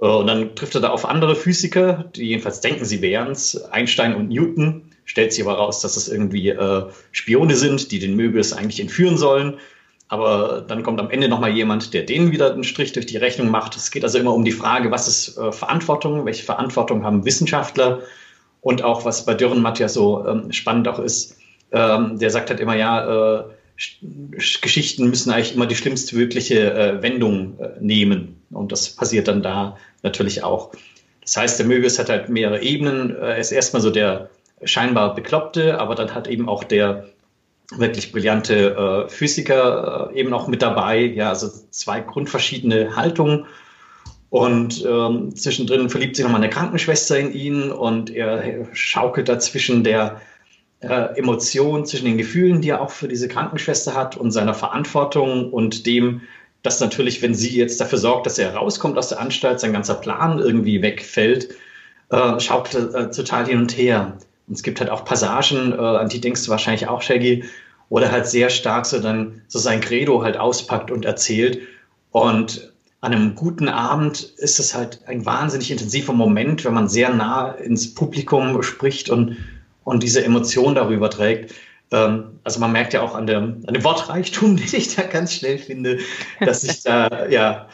Äh, 0.00 0.06
und 0.06 0.26
dann 0.26 0.54
trifft 0.54 0.74
er 0.74 0.80
da 0.80 0.90
auf 0.90 1.04
andere 1.04 1.36
Physiker, 1.36 2.10
die 2.14 2.26
jedenfalls 2.28 2.60
denken, 2.60 2.84
sie 2.84 3.02
wären 3.02 3.32
es, 3.32 3.62
Einstein 3.70 4.14
und 4.14 4.28
Newton. 4.28 4.82
Stellt 5.04 5.32
sich 5.32 5.44
aber 5.44 5.54
raus, 5.54 5.80
dass 5.80 5.96
es 5.96 6.08
irgendwie 6.08 6.50
äh, 6.50 6.84
Spione 7.10 7.56
sind, 7.56 7.90
die 7.90 7.98
den 7.98 8.14
Möbius 8.14 8.52
eigentlich 8.52 8.80
entführen 8.80 9.16
sollen. 9.16 9.58
Aber 10.06 10.64
dann 10.66 10.82
kommt 10.82 11.00
am 11.00 11.10
Ende 11.10 11.28
nochmal 11.28 11.50
jemand, 11.50 11.94
der 11.94 12.02
denen 12.02 12.32
wieder 12.32 12.52
einen 12.52 12.64
Strich 12.64 12.92
durch 12.92 13.06
die 13.06 13.16
Rechnung 13.16 13.48
macht. 13.48 13.76
Es 13.76 13.90
geht 13.90 14.04
also 14.04 14.18
immer 14.18 14.34
um 14.34 14.44
die 14.44 14.52
Frage, 14.52 14.90
was 14.90 15.08
ist 15.08 15.38
äh, 15.38 15.52
Verantwortung, 15.52 16.26
welche 16.26 16.44
Verantwortung 16.44 17.04
haben 17.04 17.24
Wissenschaftler 17.24 18.00
und 18.60 18.82
auch, 18.82 19.04
was 19.04 19.24
bei 19.24 19.34
Dürrenmatt 19.34 19.78
ja 19.78 19.88
so 19.88 20.26
ähm, 20.26 20.52
spannend 20.52 20.88
auch 20.88 20.98
ist, 20.98 21.36
ähm, 21.72 22.18
der 22.18 22.30
sagt 22.30 22.50
halt 22.50 22.60
immer, 22.60 22.76
ja, 22.76 23.38
äh, 23.40 23.44
Geschichten 24.60 25.08
müssen 25.08 25.30
eigentlich 25.30 25.54
immer 25.54 25.66
die 25.66 25.76
schlimmstmögliche 25.76 26.72
äh, 26.74 27.02
Wendung 27.02 27.58
äh, 27.58 27.70
nehmen. 27.80 28.40
Und 28.50 28.72
das 28.72 28.90
passiert 28.90 29.28
dann 29.28 29.42
da 29.42 29.76
natürlich 30.02 30.42
auch. 30.42 30.72
Das 31.22 31.36
heißt, 31.36 31.58
der 31.58 31.66
Möbius 31.66 31.98
hat 31.98 32.08
halt 32.08 32.28
mehrere 32.28 32.62
Ebenen. 32.62 33.16
Er 33.16 33.38
ist 33.38 33.52
erstmal 33.52 33.82
so 33.82 33.90
der 33.90 34.30
scheinbar 34.64 35.14
Bekloppte, 35.14 35.78
aber 35.78 35.94
dann 35.94 36.14
hat 36.14 36.28
eben 36.28 36.48
auch 36.48 36.64
der 36.64 37.06
wirklich 37.76 38.12
brillante 38.12 39.06
äh, 39.06 39.08
Physiker 39.08 40.10
äh, 40.12 40.18
eben 40.18 40.32
auch 40.32 40.48
mit 40.48 40.60
dabei. 40.60 41.00
Ja, 41.00 41.30
also 41.30 41.48
zwei 41.70 42.00
grundverschiedene 42.00 42.96
Haltungen. 42.96 43.46
Und 44.28 44.84
ähm, 44.84 45.34
zwischendrin 45.34 45.90
verliebt 45.90 46.16
sich 46.16 46.24
nochmal 46.24 46.40
eine 46.40 46.50
Krankenschwester 46.50 47.18
in 47.18 47.32
ihn 47.32 47.70
und 47.72 48.10
er 48.10 48.66
schaukelt 48.72 49.28
dazwischen 49.28 49.82
der 49.82 50.20
äh, 50.80 51.18
Emotion, 51.18 51.84
zwischen 51.86 52.06
den 52.06 52.18
Gefühlen, 52.18 52.60
die 52.60 52.70
er 52.70 52.80
auch 52.80 52.90
für 52.90 53.08
diese 53.08 53.28
Krankenschwester 53.28 53.94
hat 53.94 54.16
und 54.16 54.30
seiner 54.30 54.54
Verantwortung 54.54 55.52
und 55.52 55.86
dem, 55.86 56.22
dass 56.62 56.80
natürlich, 56.80 57.22
wenn 57.22 57.34
sie 57.34 57.56
jetzt 57.56 57.80
dafür 57.80 57.98
sorgt, 57.98 58.26
dass 58.26 58.38
er 58.38 58.54
rauskommt 58.54 58.98
aus 58.98 59.08
der 59.08 59.20
Anstalt, 59.20 59.60
sein 59.60 59.72
ganzer 59.72 59.94
Plan 59.94 60.38
irgendwie 60.38 60.82
wegfällt, 60.82 61.54
äh, 62.10 62.40
schaukelt 62.40 62.94
er 62.94 63.00
äh, 63.00 63.10
total 63.10 63.46
hin 63.46 63.58
und 63.58 63.76
her. 63.76 64.18
Und 64.46 64.54
es 64.54 64.62
gibt 64.62 64.80
halt 64.80 64.90
auch 64.90 65.04
Passagen, 65.04 65.72
äh, 65.72 65.76
an 65.76 66.08
die 66.08 66.20
denkst 66.20 66.44
du 66.44 66.50
wahrscheinlich 66.50 66.88
auch, 66.88 67.02
Shaggy, 67.02 67.44
oder 67.88 68.10
halt 68.10 68.26
sehr 68.26 68.50
stark 68.50 68.86
so 68.86 69.00
dann 69.00 69.42
so 69.48 69.58
sein 69.58 69.80
Credo 69.80 70.22
halt 70.22 70.36
auspackt 70.36 70.90
und 70.90 71.04
erzählt. 71.04 71.60
Und 72.10 72.72
an 73.00 73.12
einem 73.12 73.34
guten 73.34 73.68
Abend 73.68 74.22
ist 74.36 74.60
es 74.60 74.74
halt 74.74 75.00
ein 75.06 75.24
wahnsinnig 75.24 75.70
intensiver 75.70 76.12
Moment, 76.12 76.64
wenn 76.64 76.74
man 76.74 76.88
sehr 76.88 77.10
nah 77.10 77.50
ins 77.50 77.94
Publikum 77.94 78.62
spricht 78.62 79.10
und, 79.10 79.36
und 79.84 80.02
diese 80.02 80.24
Emotion 80.24 80.74
darüber 80.74 81.10
trägt. 81.10 81.54
Ähm, 81.92 82.38
also 82.44 82.60
man 82.60 82.72
merkt 82.72 82.92
ja 82.92 83.02
auch 83.02 83.14
an, 83.14 83.26
der, 83.26 83.38
an 83.38 83.62
dem 83.62 83.84
Wortreichtum, 83.84 84.56
den 84.56 84.68
ich 84.72 84.94
da 84.94 85.02
ganz 85.02 85.34
schnell 85.34 85.58
finde, 85.58 85.98
dass 86.40 86.64
ich 86.64 86.82
da, 86.82 87.26
ja, 87.30 87.68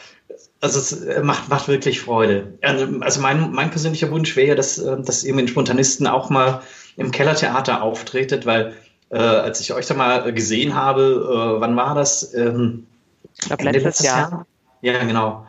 also 0.59 0.79
es 0.79 0.91
äh, 1.03 1.21
macht, 1.21 1.49
macht 1.49 1.67
wirklich 1.67 2.01
Freude. 2.01 2.57
Also 2.61 3.21
mein, 3.21 3.51
mein 3.51 3.69
persönlicher 3.69 4.11
Wunsch 4.11 4.35
wäre, 4.35 4.55
dass, 4.55 4.77
äh, 4.77 5.01
dass 5.01 5.23
ihr 5.23 5.33
mit 5.33 5.45
den 5.45 5.49
Spontanisten 5.49 6.07
auch 6.07 6.29
mal 6.29 6.61
im 6.95 7.11
Kellertheater 7.11 7.83
auftretet, 7.83 8.45
weil 8.45 8.73
äh, 9.09 9.17
als 9.17 9.59
ich 9.59 9.73
euch 9.73 9.85
da 9.85 9.93
mal 9.93 10.33
gesehen 10.33 10.75
habe, 10.75 11.55
äh, 11.57 11.61
wann 11.61 11.75
war 11.75 11.95
das? 11.95 12.33
Ähm, 12.33 12.87
ich 13.35 13.45
glaube 13.45 13.63
letztes 13.63 14.05
Jahr. 14.05 14.31
Jahr. 14.31 14.47
Ja, 14.81 15.03
genau. 15.03 15.47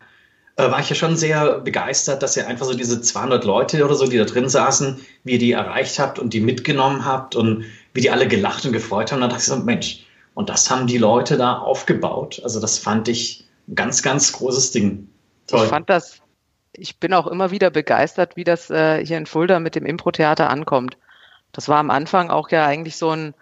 Äh, 0.58 0.72
war 0.72 0.80
ich 0.80 0.90
ja 0.90 0.96
schon 0.96 1.16
sehr 1.16 1.60
begeistert, 1.60 2.20
dass 2.20 2.36
ihr 2.36 2.48
einfach 2.48 2.66
so 2.66 2.74
diese 2.74 3.00
200 3.00 3.44
Leute 3.44 3.84
oder 3.84 3.94
so, 3.94 4.08
die 4.08 4.18
da 4.18 4.24
drin 4.24 4.48
saßen, 4.48 5.00
wie 5.22 5.34
ihr 5.34 5.38
die 5.38 5.52
erreicht 5.52 6.00
habt 6.00 6.18
und 6.18 6.34
die 6.34 6.40
mitgenommen 6.40 7.04
habt 7.04 7.36
und 7.36 7.64
wie 7.94 8.00
die 8.00 8.10
alle 8.10 8.26
gelacht 8.26 8.66
und 8.66 8.72
gefreut 8.72 9.12
haben. 9.12 9.18
Und 9.18 9.22
dann 9.22 9.30
dachte 9.30 9.42
ich 9.42 9.48
so, 9.48 9.56
Mensch, 9.56 10.04
und 10.34 10.48
das 10.48 10.68
haben 10.68 10.88
die 10.88 10.98
Leute 10.98 11.36
da 11.36 11.58
aufgebaut. 11.58 12.40
Also 12.42 12.58
das 12.58 12.76
fand 12.76 13.06
ich 13.06 13.46
ganz, 13.72 14.02
ganz 14.02 14.32
großes 14.32 14.72
Ding. 14.72 15.08
Toll. 15.46 15.62
Ich 15.62 15.68
fand 15.68 15.88
das, 15.88 16.22
ich 16.72 16.98
bin 16.98 17.14
auch 17.14 17.28
immer 17.28 17.52
wieder 17.52 17.70
begeistert, 17.70 18.36
wie 18.36 18.44
das 18.44 18.68
äh, 18.68 19.04
hier 19.06 19.16
in 19.16 19.26
Fulda 19.26 19.60
mit 19.60 19.76
dem 19.76 19.86
Impro-Theater 19.86 20.50
ankommt. 20.50 20.96
Das 21.52 21.68
war 21.68 21.78
am 21.78 21.90
Anfang 21.90 22.30
auch 22.30 22.50
ja 22.50 22.66
eigentlich 22.66 22.96
so 22.96 23.10
ein 23.10 23.32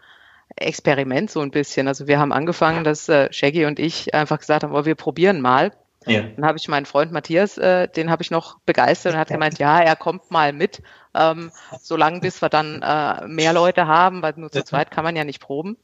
Experiment 0.54 1.30
so 1.30 1.40
ein 1.40 1.50
bisschen. 1.50 1.88
Also 1.88 2.08
wir 2.08 2.18
haben 2.18 2.32
angefangen, 2.32 2.84
dass 2.84 3.08
äh, 3.08 3.32
Shaggy 3.32 3.64
und 3.64 3.78
ich 3.78 4.14
einfach 4.14 4.38
gesagt 4.38 4.64
haben, 4.64 4.74
oh, 4.74 4.84
wir 4.84 4.94
probieren 4.96 5.40
mal. 5.40 5.72
Ja. 6.06 6.22
Dann 6.22 6.44
habe 6.44 6.58
ich 6.58 6.68
meinen 6.68 6.86
Freund 6.86 7.12
Matthias, 7.12 7.58
äh, 7.58 7.88
den 7.88 8.10
habe 8.10 8.22
ich 8.22 8.30
noch 8.30 8.58
begeistert 8.60 9.14
und 9.14 9.18
hat 9.18 9.28
gemeint, 9.28 9.58
ja, 9.58 9.80
er 9.80 9.96
kommt 9.96 10.30
mal 10.30 10.52
mit, 10.52 10.82
ähm, 11.14 11.50
solange 11.80 12.20
bis 12.20 12.40
wir 12.40 12.48
dann 12.48 12.80
äh, 12.82 13.26
mehr 13.26 13.52
Leute 13.52 13.86
haben, 13.86 14.22
weil 14.22 14.34
nur 14.36 14.50
zu 14.50 14.64
zweit 14.64 14.90
kann 14.90 15.04
man 15.04 15.16
ja 15.16 15.24
nicht 15.24 15.40
proben. 15.40 15.76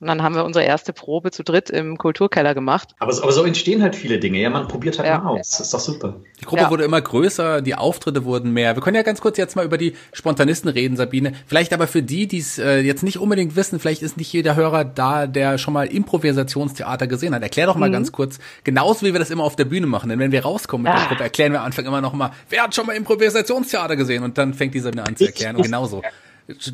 Und 0.00 0.06
dann 0.06 0.22
haben 0.22 0.34
wir 0.34 0.44
unsere 0.46 0.64
erste 0.64 0.94
Probe 0.94 1.30
zu 1.30 1.44
dritt 1.44 1.68
im 1.68 1.98
Kulturkeller 1.98 2.54
gemacht. 2.54 2.94
Aber, 2.98 3.12
aber 3.22 3.32
so 3.32 3.44
entstehen 3.44 3.82
halt 3.82 3.94
viele 3.94 4.18
Dinge. 4.18 4.38
Ja, 4.38 4.48
man 4.48 4.66
probiert 4.66 4.98
halt 4.98 5.06
ja. 5.08 5.18
mal 5.18 5.38
aus. 5.38 5.50
Das 5.50 5.60
ist 5.60 5.74
doch 5.74 5.80
super. 5.80 6.16
Die 6.40 6.46
Gruppe 6.46 6.62
ja. 6.62 6.70
wurde 6.70 6.84
immer 6.84 7.00
größer, 7.00 7.60
die 7.60 7.74
Auftritte 7.74 8.24
wurden 8.24 8.52
mehr. 8.52 8.74
Wir 8.74 8.82
können 8.82 8.96
ja 8.96 9.02
ganz 9.02 9.20
kurz 9.20 9.36
jetzt 9.36 9.56
mal 9.56 9.64
über 9.66 9.76
die 9.76 9.94
Spontanisten 10.14 10.70
reden, 10.70 10.96
Sabine. 10.96 11.32
Vielleicht 11.46 11.74
aber 11.74 11.86
für 11.86 12.02
die, 12.02 12.26
die 12.26 12.38
es 12.38 12.58
äh, 12.58 12.78
jetzt 12.80 13.02
nicht 13.02 13.18
unbedingt 13.18 13.56
wissen, 13.56 13.78
vielleicht 13.78 14.00
ist 14.00 14.16
nicht 14.16 14.32
jeder 14.32 14.56
Hörer 14.56 14.84
da, 14.84 15.26
der 15.26 15.58
schon 15.58 15.74
mal 15.74 15.86
Improvisationstheater 15.86 17.06
gesehen 17.06 17.34
hat. 17.34 17.42
Erklär 17.42 17.66
doch 17.66 17.76
mal 17.76 17.90
mhm. 17.90 17.94
ganz 17.94 18.10
kurz, 18.10 18.38
genauso 18.64 19.04
wie 19.04 19.12
wir 19.12 19.20
das 19.20 19.30
immer 19.30 19.44
auf 19.44 19.56
der 19.56 19.66
Bühne 19.66 19.86
machen. 19.86 20.08
Denn 20.08 20.18
wenn 20.18 20.32
wir 20.32 20.42
rauskommen 20.42 20.84
mit 20.84 20.92
ah. 20.92 20.98
der 20.98 21.08
Gruppe, 21.08 21.24
erklären 21.24 21.52
wir 21.52 21.60
am 21.60 21.66
Anfang 21.66 21.84
immer 21.84 22.00
noch 22.00 22.14
mal, 22.14 22.30
wer 22.48 22.62
hat 22.62 22.74
schon 22.74 22.86
mal 22.86 22.96
Improvisationstheater 22.96 23.96
gesehen? 23.96 24.22
Und 24.22 24.38
dann 24.38 24.54
fängt 24.54 24.72
die 24.72 24.80
Sabine 24.80 25.04
an 25.04 25.14
zu 25.14 25.26
erklären. 25.26 25.56
Und 25.56 25.62
genauso. 25.62 26.00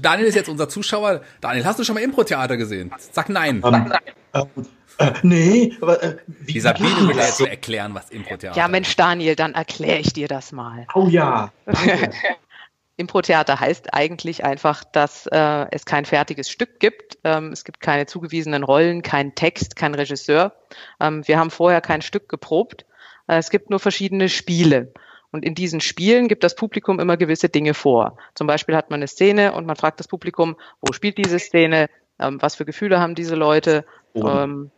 Daniel 0.01 0.29
ist 0.29 0.35
jetzt 0.35 0.49
unser 0.49 0.69
Zuschauer. 0.69 1.23
Daniel, 1.41 1.65
hast 1.65 1.79
du 1.79 1.85
schon 1.85 1.95
mal 1.95 2.03
Impro-Theater 2.03 2.57
gesehen? 2.57 2.93
Sag 3.13 3.29
nein. 3.29 3.63
Um, 3.63 3.75
ähm, 3.75 3.93
ähm, 4.33 4.67
äh, 4.99 5.13
nee, 5.23 5.77
aber 5.81 6.03
äh, 6.03 6.17
wie, 6.27 6.55
Die 6.55 6.61
Sabine 6.61 7.09
will 7.09 7.17
jetzt 7.17 7.41
erklären, 7.41 7.95
was 7.95 8.11
Impro-Theater 8.11 8.51
ist. 8.51 8.57
Ja, 8.57 8.69
Mensch, 8.69 8.97
Daniel, 8.97 9.37
dann 9.37 9.55
erkläre 9.55 9.99
ich 9.99 10.13
dir 10.13 10.29
das 10.29 10.53
mal. 10.53 10.87
Oh 10.95 11.09
ja. 11.09 11.53
Impro-Theater 12.97 13.61
heißt 13.61 13.93
eigentlich 13.93 14.45
einfach, 14.45 14.85
dass 14.85 15.27
äh, 15.27 15.67
es 15.71 15.85
kein 15.85 16.07
fertiges 16.07 16.49
Stück 16.49 16.81
gibt. 16.81 17.19
Ähm, 17.25 17.53
es 17.53 17.65
gibt 17.65 17.81
keine 17.81 18.07
zugewiesenen 18.07 18.65
Rollen, 18.65 19.03
keinen 19.03 19.35
Text, 19.35 19.77
kein 19.77 19.95
Regisseur. 19.95 20.55
Ähm, 20.99 21.27
wir 21.29 21.39
haben 21.39 21.51
vorher 21.51 21.83
kein 21.83 22.01
Stück 22.01 22.29
geprobt. 22.29 22.87
Äh, 23.27 23.37
es 23.37 23.51
gibt 23.51 23.69
nur 23.69 23.81
verschiedene 23.81 24.31
Spiele. 24.31 24.93
Und 25.33 25.45
in 25.45 25.55
diesen 25.55 25.81
Spielen 25.81 26.29
gibt 26.29 26.45
das 26.45 26.55
Publikum 26.55 27.01
immer 27.01 27.17
gewisse 27.17 27.49
Dinge 27.49 27.75
vor. 27.75 28.17
Zum 28.35 28.47
Beispiel 28.47 28.77
hat 28.77 28.91
man 28.91 28.99
eine 28.99 29.09
Szene 29.09 29.53
und 29.53 29.67
man 29.67 29.77
fragt 29.77 30.01
das 30.01 30.09
Publikum, 30.09 30.57
wo 30.81 30.93
spielt 30.93 31.19
diese 31.19 31.39
Szene, 31.39 31.89
ähm, 32.19 32.41
was 32.41 32.57
für 32.57 32.65
Gefühle 32.65 33.01
haben 33.01 33.15
diese 33.15 33.35
Leute, 33.35 33.85
oh. 34.15 34.27
ähm, 34.29 34.71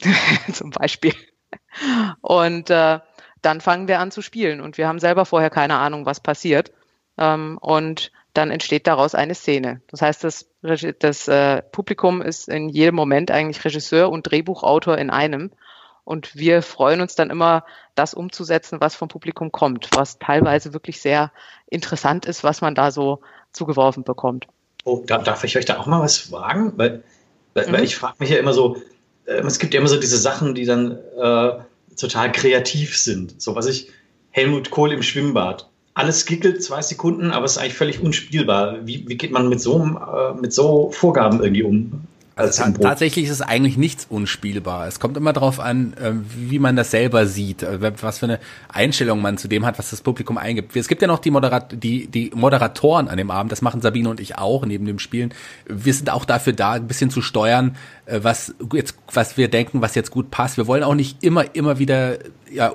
zum 0.52 0.70
Beispiel. 0.70 1.14
Und 2.20 2.70
äh, 2.70 3.00
dann 3.42 3.60
fangen 3.60 3.88
wir 3.88 4.00
an 4.00 4.10
zu 4.10 4.22
spielen 4.22 4.60
und 4.60 4.78
wir 4.78 4.88
haben 4.88 4.98
selber 4.98 5.24
vorher 5.24 5.50
keine 5.50 5.76
Ahnung, 5.76 6.06
was 6.06 6.20
passiert. 6.20 6.72
Ähm, 7.18 7.58
und 7.60 8.12
dann 8.34 8.50
entsteht 8.50 8.86
daraus 8.86 9.14
eine 9.14 9.34
Szene. 9.34 9.80
Das 9.88 10.02
heißt, 10.02 10.24
das, 10.24 10.50
das 10.98 11.28
äh, 11.28 11.62
Publikum 11.62 12.20
ist 12.20 12.48
in 12.48 12.68
jedem 12.68 12.94
Moment 12.94 13.30
eigentlich 13.30 13.64
Regisseur 13.64 14.10
und 14.10 14.30
Drehbuchautor 14.30 14.98
in 14.98 15.10
einem. 15.10 15.52
Und 16.06 16.36
wir 16.36 16.62
freuen 16.62 17.00
uns 17.00 17.16
dann 17.16 17.30
immer, 17.30 17.64
das 17.96 18.14
umzusetzen, 18.14 18.80
was 18.80 18.94
vom 18.94 19.08
Publikum 19.08 19.50
kommt, 19.50 19.88
was 19.92 20.20
teilweise 20.20 20.72
wirklich 20.72 21.00
sehr 21.00 21.32
interessant 21.68 22.26
ist, 22.26 22.44
was 22.44 22.60
man 22.60 22.76
da 22.76 22.92
so 22.92 23.18
zugeworfen 23.52 24.04
bekommt. 24.04 24.46
Oh, 24.84 25.02
da, 25.04 25.18
darf 25.18 25.42
ich 25.42 25.58
euch 25.58 25.64
da 25.64 25.78
auch 25.78 25.86
mal 25.86 26.00
was 26.00 26.16
fragen? 26.16 26.72
Weil, 26.76 27.02
weil, 27.54 27.66
mhm. 27.66 27.72
weil 27.72 27.82
ich 27.82 27.96
frage 27.96 28.14
mich 28.20 28.30
ja 28.30 28.38
immer 28.38 28.52
so, 28.52 28.76
äh, 29.24 29.40
es 29.40 29.58
gibt 29.58 29.74
ja 29.74 29.80
immer 29.80 29.88
so 29.88 29.98
diese 29.98 30.16
Sachen, 30.16 30.54
die 30.54 30.64
dann 30.64 30.92
äh, 30.92 31.52
total 31.96 32.30
kreativ 32.30 32.96
sind. 32.96 33.42
So 33.42 33.56
was 33.56 33.66
ich, 33.66 33.90
Helmut 34.30 34.70
Kohl 34.70 34.92
im 34.92 35.02
Schwimmbad. 35.02 35.68
Alles 35.94 36.24
gickelt 36.24 36.62
zwei 36.62 36.82
Sekunden, 36.82 37.32
aber 37.32 37.46
es 37.46 37.52
ist 37.52 37.58
eigentlich 37.58 37.74
völlig 37.74 38.00
unspielbar. 38.00 38.86
Wie, 38.86 39.08
wie 39.08 39.16
geht 39.16 39.32
man 39.32 39.48
mit 39.48 39.60
so, 39.60 39.80
äh, 39.82 40.34
mit 40.40 40.52
so 40.52 40.92
Vorgaben 40.92 41.42
irgendwie 41.42 41.64
um? 41.64 42.06
Also 42.38 42.70
tatsächlich 42.70 43.24
ist 43.24 43.30
es 43.30 43.40
eigentlich 43.40 43.78
nichts 43.78 44.04
unspielbar. 44.10 44.86
Es 44.86 45.00
kommt 45.00 45.16
immer 45.16 45.32
darauf 45.32 45.58
an, 45.58 45.94
ähm, 45.98 46.26
wie 46.36 46.58
man 46.58 46.76
das 46.76 46.90
selber 46.90 47.26
sieht, 47.26 47.62
äh, 47.62 47.78
was 48.02 48.18
für 48.18 48.26
eine 48.26 48.40
Einstellung 48.68 49.22
man 49.22 49.38
zu 49.38 49.48
dem 49.48 49.64
hat, 49.64 49.78
was 49.78 49.88
das 49.88 50.02
Publikum 50.02 50.36
eingibt. 50.36 50.76
Es 50.76 50.86
gibt 50.86 51.00
ja 51.00 51.08
noch 51.08 51.20
die, 51.20 51.30
Moderat 51.30 51.82
die, 51.82 52.08
die 52.08 52.32
Moderatoren 52.34 53.08
an 53.08 53.16
dem 53.16 53.30
Abend, 53.30 53.52
das 53.52 53.62
machen 53.62 53.80
Sabine 53.80 54.10
und 54.10 54.20
ich 54.20 54.36
auch 54.36 54.66
neben 54.66 54.84
dem 54.84 54.98
Spielen. 54.98 55.32
Wir 55.66 55.94
sind 55.94 56.10
auch 56.10 56.26
dafür 56.26 56.52
da, 56.52 56.72
ein 56.72 56.86
bisschen 56.86 57.08
zu 57.08 57.22
steuern, 57.22 57.74
äh, 58.04 58.20
was 58.22 58.54
jetzt, 58.70 58.96
was 59.10 59.38
wir 59.38 59.48
denken, 59.48 59.80
was 59.80 59.94
jetzt 59.94 60.10
gut 60.10 60.30
passt. 60.30 60.58
Wir 60.58 60.66
wollen 60.66 60.82
auch 60.82 60.94
nicht 60.94 61.24
immer, 61.24 61.54
immer 61.54 61.78
wieder 61.78 62.18
ja, 62.52 62.70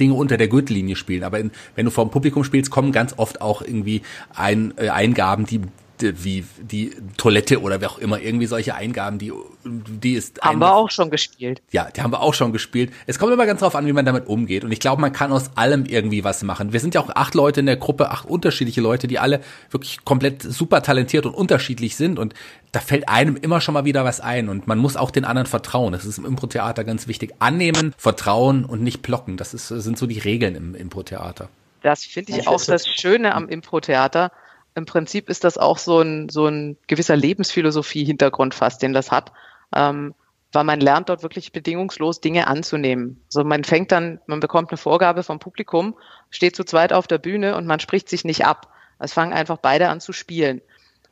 Dinge 0.00 0.14
unter 0.14 0.36
der 0.36 0.48
Gürtellinie 0.48 0.96
spielen. 0.96 1.22
Aber 1.22 1.38
in, 1.38 1.52
wenn 1.76 1.84
du 1.84 1.92
vor 1.92 2.04
dem 2.04 2.10
Publikum 2.10 2.42
spielst, 2.42 2.72
kommen 2.72 2.90
ganz 2.90 3.14
oft 3.18 3.40
auch 3.40 3.62
irgendwie 3.62 4.02
ein, 4.34 4.74
äh, 4.78 4.88
Eingaben, 4.88 5.46
die 5.46 5.60
wie 6.00 6.44
die 6.60 6.94
Toilette 7.16 7.60
oder 7.60 7.80
wie 7.80 7.86
auch 7.86 7.98
immer, 7.98 8.20
irgendwie 8.20 8.46
solche 8.46 8.74
Eingaben, 8.74 9.18
die, 9.18 9.32
die 9.64 10.14
ist. 10.14 10.40
Haben 10.40 10.60
wir 10.60 10.74
auch 10.74 10.90
schon 10.90 11.10
gespielt. 11.10 11.62
Ja, 11.70 11.88
die 11.90 12.02
haben 12.02 12.12
wir 12.12 12.20
auch 12.20 12.34
schon 12.34 12.52
gespielt. 12.52 12.92
Es 13.06 13.18
kommt 13.18 13.32
immer 13.32 13.46
ganz 13.46 13.60
drauf 13.60 13.74
an, 13.74 13.86
wie 13.86 13.92
man 13.92 14.04
damit 14.04 14.26
umgeht. 14.26 14.64
Und 14.64 14.72
ich 14.72 14.80
glaube, 14.80 15.00
man 15.00 15.12
kann 15.12 15.32
aus 15.32 15.50
allem 15.56 15.84
irgendwie 15.86 16.24
was 16.24 16.42
machen. 16.42 16.72
Wir 16.72 16.80
sind 16.80 16.94
ja 16.94 17.00
auch 17.00 17.10
acht 17.14 17.34
Leute 17.34 17.60
in 17.60 17.66
der 17.66 17.76
Gruppe, 17.76 18.10
acht 18.10 18.26
unterschiedliche 18.26 18.80
Leute, 18.80 19.06
die 19.06 19.18
alle 19.18 19.40
wirklich 19.70 20.04
komplett 20.04 20.42
super 20.42 20.82
talentiert 20.82 21.26
und 21.26 21.34
unterschiedlich 21.34 21.96
sind. 21.96 22.18
Und 22.18 22.34
da 22.72 22.80
fällt 22.80 23.08
einem 23.08 23.36
immer 23.36 23.60
schon 23.60 23.74
mal 23.74 23.84
wieder 23.84 24.04
was 24.04 24.20
ein. 24.20 24.48
Und 24.48 24.66
man 24.66 24.78
muss 24.78 24.96
auch 24.96 25.10
den 25.10 25.24
anderen 25.24 25.46
vertrauen. 25.46 25.92
Das 25.92 26.04
ist 26.04 26.18
im 26.18 26.24
Impro-Theater 26.24 26.84
ganz 26.84 27.08
wichtig. 27.08 27.34
Annehmen, 27.38 27.94
vertrauen 27.96 28.64
und 28.64 28.82
nicht 28.82 29.02
blocken. 29.02 29.36
Das 29.36 29.54
ist, 29.54 29.68
sind 29.68 29.98
so 29.98 30.06
die 30.06 30.18
Regeln 30.18 30.54
im 30.54 30.74
Impro-Theater. 30.74 31.48
Das 31.82 32.04
finde 32.04 32.36
ich 32.36 32.48
auch 32.48 32.64
das 32.64 32.86
Schöne 32.88 33.34
am 33.34 33.48
Impro-Theater 33.48 34.32
im 34.76 34.84
Prinzip 34.86 35.28
ist 35.28 35.42
das 35.42 35.58
auch 35.58 35.78
so 35.78 36.00
ein, 36.00 36.28
so 36.28 36.46
ein 36.46 36.76
gewisser 36.86 37.16
Lebensphilosophie-Hintergrund 37.16 38.54
fast, 38.54 38.82
den 38.82 38.92
das 38.92 39.10
hat. 39.10 39.32
Ähm, 39.74 40.14
weil 40.52 40.64
man 40.64 40.80
lernt 40.80 41.08
dort 41.08 41.22
wirklich 41.22 41.52
bedingungslos 41.52 42.20
Dinge 42.20 42.46
anzunehmen. 42.46 43.20
So 43.28 43.42
man 43.42 43.64
fängt 43.64 43.90
dann, 43.90 44.20
man 44.26 44.40
bekommt 44.40 44.70
eine 44.70 44.78
Vorgabe 44.78 45.22
vom 45.22 45.38
Publikum, 45.38 45.96
steht 46.30 46.54
zu 46.54 46.64
zweit 46.64 46.92
auf 46.92 47.06
der 47.06 47.18
Bühne 47.18 47.56
und 47.56 47.66
man 47.66 47.80
spricht 47.80 48.08
sich 48.08 48.24
nicht 48.24 48.46
ab. 48.46 48.72
Es 48.98 49.12
fangen 49.12 49.32
einfach 49.32 49.58
beide 49.58 49.88
an 49.88 50.00
zu 50.00 50.12
spielen. 50.12 50.62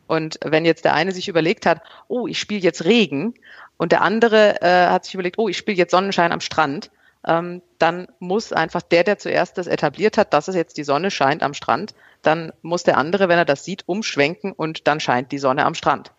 Und 0.07 0.39
wenn 0.45 0.65
jetzt 0.65 0.85
der 0.85 0.95
eine 0.95 1.13
sich 1.13 1.29
überlegt 1.29 1.67
hat, 1.67 1.83
oh, 2.09 2.27
ich 2.27 2.39
spiele 2.39 2.61
jetzt 2.61 2.85
Regen, 2.85 3.35
und 3.77 3.93
der 3.93 4.03
andere 4.03 4.63
äh, 4.63 4.87
hat 4.89 5.05
sich 5.05 5.15
überlegt, 5.15 5.39
oh, 5.39 5.49
ich 5.49 5.57
spiele 5.57 5.77
jetzt 5.77 5.91
Sonnenschein 5.91 6.33
am 6.33 6.41
Strand, 6.41 6.91
ähm, 7.27 7.63
dann 7.79 8.09
muss 8.19 8.53
einfach 8.53 8.83
der, 8.83 9.03
der 9.05 9.19
zuerst 9.19 9.59
das 9.59 9.67
etabliert 9.67 10.19
hat, 10.19 10.33
dass 10.33 10.49
es 10.49 10.55
jetzt 10.55 10.77
die 10.77 10.85
Sonne 10.85 11.11
scheint 11.11 11.43
am 11.43 11.55
Strand, 11.55 11.95
dann 12.27 12.53
muss 12.63 12.83
der 12.83 12.99
andere, 12.99 13.29
wenn 13.29 13.39
er 13.39 13.45
das 13.45 13.65
sieht, 13.65 13.85
umschwenken 13.87 14.53
und 14.53 14.87
dann 14.87 15.01
scheint 15.01 15.33
die 15.33 15.39
Sonne 15.39 15.65
am 15.65 15.75
Strand. 15.75 16.11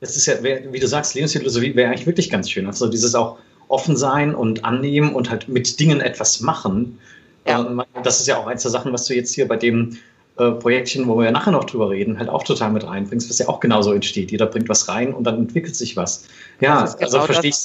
Das 0.00 0.16
ist 0.16 0.26
ja, 0.26 0.42
wie 0.42 0.80
du 0.80 0.86
sagst, 0.86 1.14
Lebensphilosophie 1.14 1.76
wäre 1.76 1.90
eigentlich 1.90 2.06
wirklich 2.06 2.30
ganz 2.30 2.50
schön. 2.50 2.66
Also 2.66 2.88
dieses 2.88 3.14
auch 3.14 3.38
offen 3.68 3.96
sein 3.96 4.34
und 4.34 4.64
annehmen 4.64 5.14
und 5.14 5.30
halt 5.30 5.48
mit 5.48 5.78
Dingen 5.78 6.00
etwas 6.00 6.40
machen. 6.40 6.98
Ja. 7.46 7.60
Ähm, 7.60 7.82
das 8.02 8.20
ist 8.20 8.26
ja 8.26 8.38
auch 8.38 8.46
eins 8.46 8.62
der 8.62 8.70
Sachen, 8.70 8.92
was 8.92 9.04
du 9.06 9.14
jetzt 9.14 9.34
hier 9.34 9.46
bei 9.46 9.56
dem 9.56 9.98
äh, 10.38 10.52
Projektchen, 10.52 11.06
wo 11.06 11.18
wir 11.18 11.26
ja 11.26 11.30
nachher 11.30 11.52
noch 11.52 11.64
drüber 11.64 11.90
reden, 11.90 12.18
halt 12.18 12.30
auch 12.30 12.42
total 12.42 12.70
mit 12.70 12.86
reinbringst, 12.86 13.28
was 13.28 13.38
ja 13.38 13.48
auch 13.48 13.60
genauso 13.60 13.92
entsteht. 13.92 14.30
Jeder 14.30 14.46
bringt 14.46 14.68
was 14.70 14.88
rein 14.88 15.12
und 15.12 15.24
dann 15.24 15.36
entwickelt 15.36 15.76
sich 15.76 15.96
was. 15.96 16.24
Ja, 16.60 16.84
genau 16.84 17.02
also 17.02 17.20
verstehe 17.20 17.50
ich, 17.50 17.56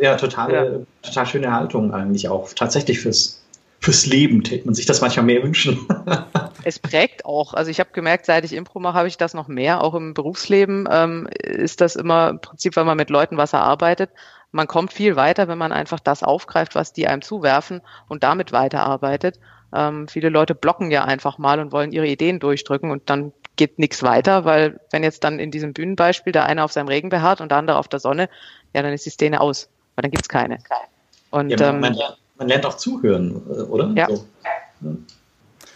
ja, 0.00 0.16
totale, 0.16 0.86
ja. 1.02 1.08
total 1.08 1.26
schöne 1.26 1.52
Haltung 1.52 1.92
eigentlich 1.92 2.28
auch. 2.28 2.50
Tatsächlich 2.54 3.00
fürs, 3.00 3.41
fürs 3.82 4.06
Leben 4.06 4.44
täte 4.44 4.64
man 4.64 4.74
sich 4.74 4.86
das 4.86 5.00
manchmal 5.00 5.26
mehr 5.26 5.42
wünschen. 5.42 5.86
es 6.64 6.78
prägt 6.78 7.24
auch. 7.24 7.52
Also 7.52 7.70
ich 7.70 7.80
habe 7.80 7.90
gemerkt, 7.92 8.26
seit 8.26 8.44
ich 8.44 8.52
Impro 8.52 8.78
mache, 8.78 8.94
habe 8.94 9.08
ich 9.08 9.18
das 9.18 9.34
noch 9.34 9.48
mehr. 9.48 9.82
Auch 9.82 9.94
im 9.94 10.14
Berufsleben 10.14 10.88
ähm, 10.90 11.28
ist 11.42 11.80
das 11.80 11.96
immer 11.96 12.30
im 12.30 12.40
Prinzip, 12.40 12.76
wenn 12.76 12.86
man 12.86 12.96
mit 12.96 13.10
Leuten 13.10 13.36
was 13.36 13.52
erarbeitet. 13.52 14.10
Man 14.52 14.68
kommt 14.68 14.92
viel 14.92 15.16
weiter, 15.16 15.48
wenn 15.48 15.58
man 15.58 15.72
einfach 15.72 15.98
das 15.98 16.22
aufgreift, 16.22 16.76
was 16.76 16.92
die 16.92 17.08
einem 17.08 17.22
zuwerfen 17.22 17.80
und 18.08 18.22
damit 18.22 18.52
weiterarbeitet. 18.52 19.40
Ähm, 19.74 20.06
viele 20.06 20.28
Leute 20.28 20.54
blocken 20.54 20.92
ja 20.92 21.04
einfach 21.04 21.38
mal 21.38 21.58
und 21.58 21.72
wollen 21.72 21.90
ihre 21.90 22.06
Ideen 22.06 22.38
durchdrücken 22.38 22.92
und 22.92 23.10
dann 23.10 23.32
geht 23.56 23.78
nichts 23.78 24.02
weiter, 24.02 24.44
weil 24.44 24.78
wenn 24.90 25.02
jetzt 25.02 25.24
dann 25.24 25.40
in 25.40 25.50
diesem 25.50 25.72
Bühnenbeispiel 25.72 26.32
der 26.32 26.46
eine 26.46 26.62
auf 26.62 26.72
seinem 26.72 26.88
Regen 26.88 27.08
beharrt 27.08 27.40
und 27.40 27.50
der 27.50 27.58
andere 27.58 27.78
auf 27.78 27.88
der 27.88 27.98
Sonne, 27.98 28.28
ja, 28.74 28.82
dann 28.82 28.92
ist 28.92 29.06
die 29.06 29.10
Szene 29.10 29.40
aus, 29.40 29.68
weil 29.96 30.02
dann 30.02 30.10
gibt's 30.10 30.28
keine. 30.28 30.58
Und, 31.30 31.50
ja, 31.50 31.56
man, 31.56 31.74
ähm, 31.74 31.80
man, 31.80 31.98
lernt 32.48 32.66
auch 32.66 32.76
zuhören, 32.76 33.36
oder? 33.36 33.92
Ja. 33.96 34.08
So 34.08 34.24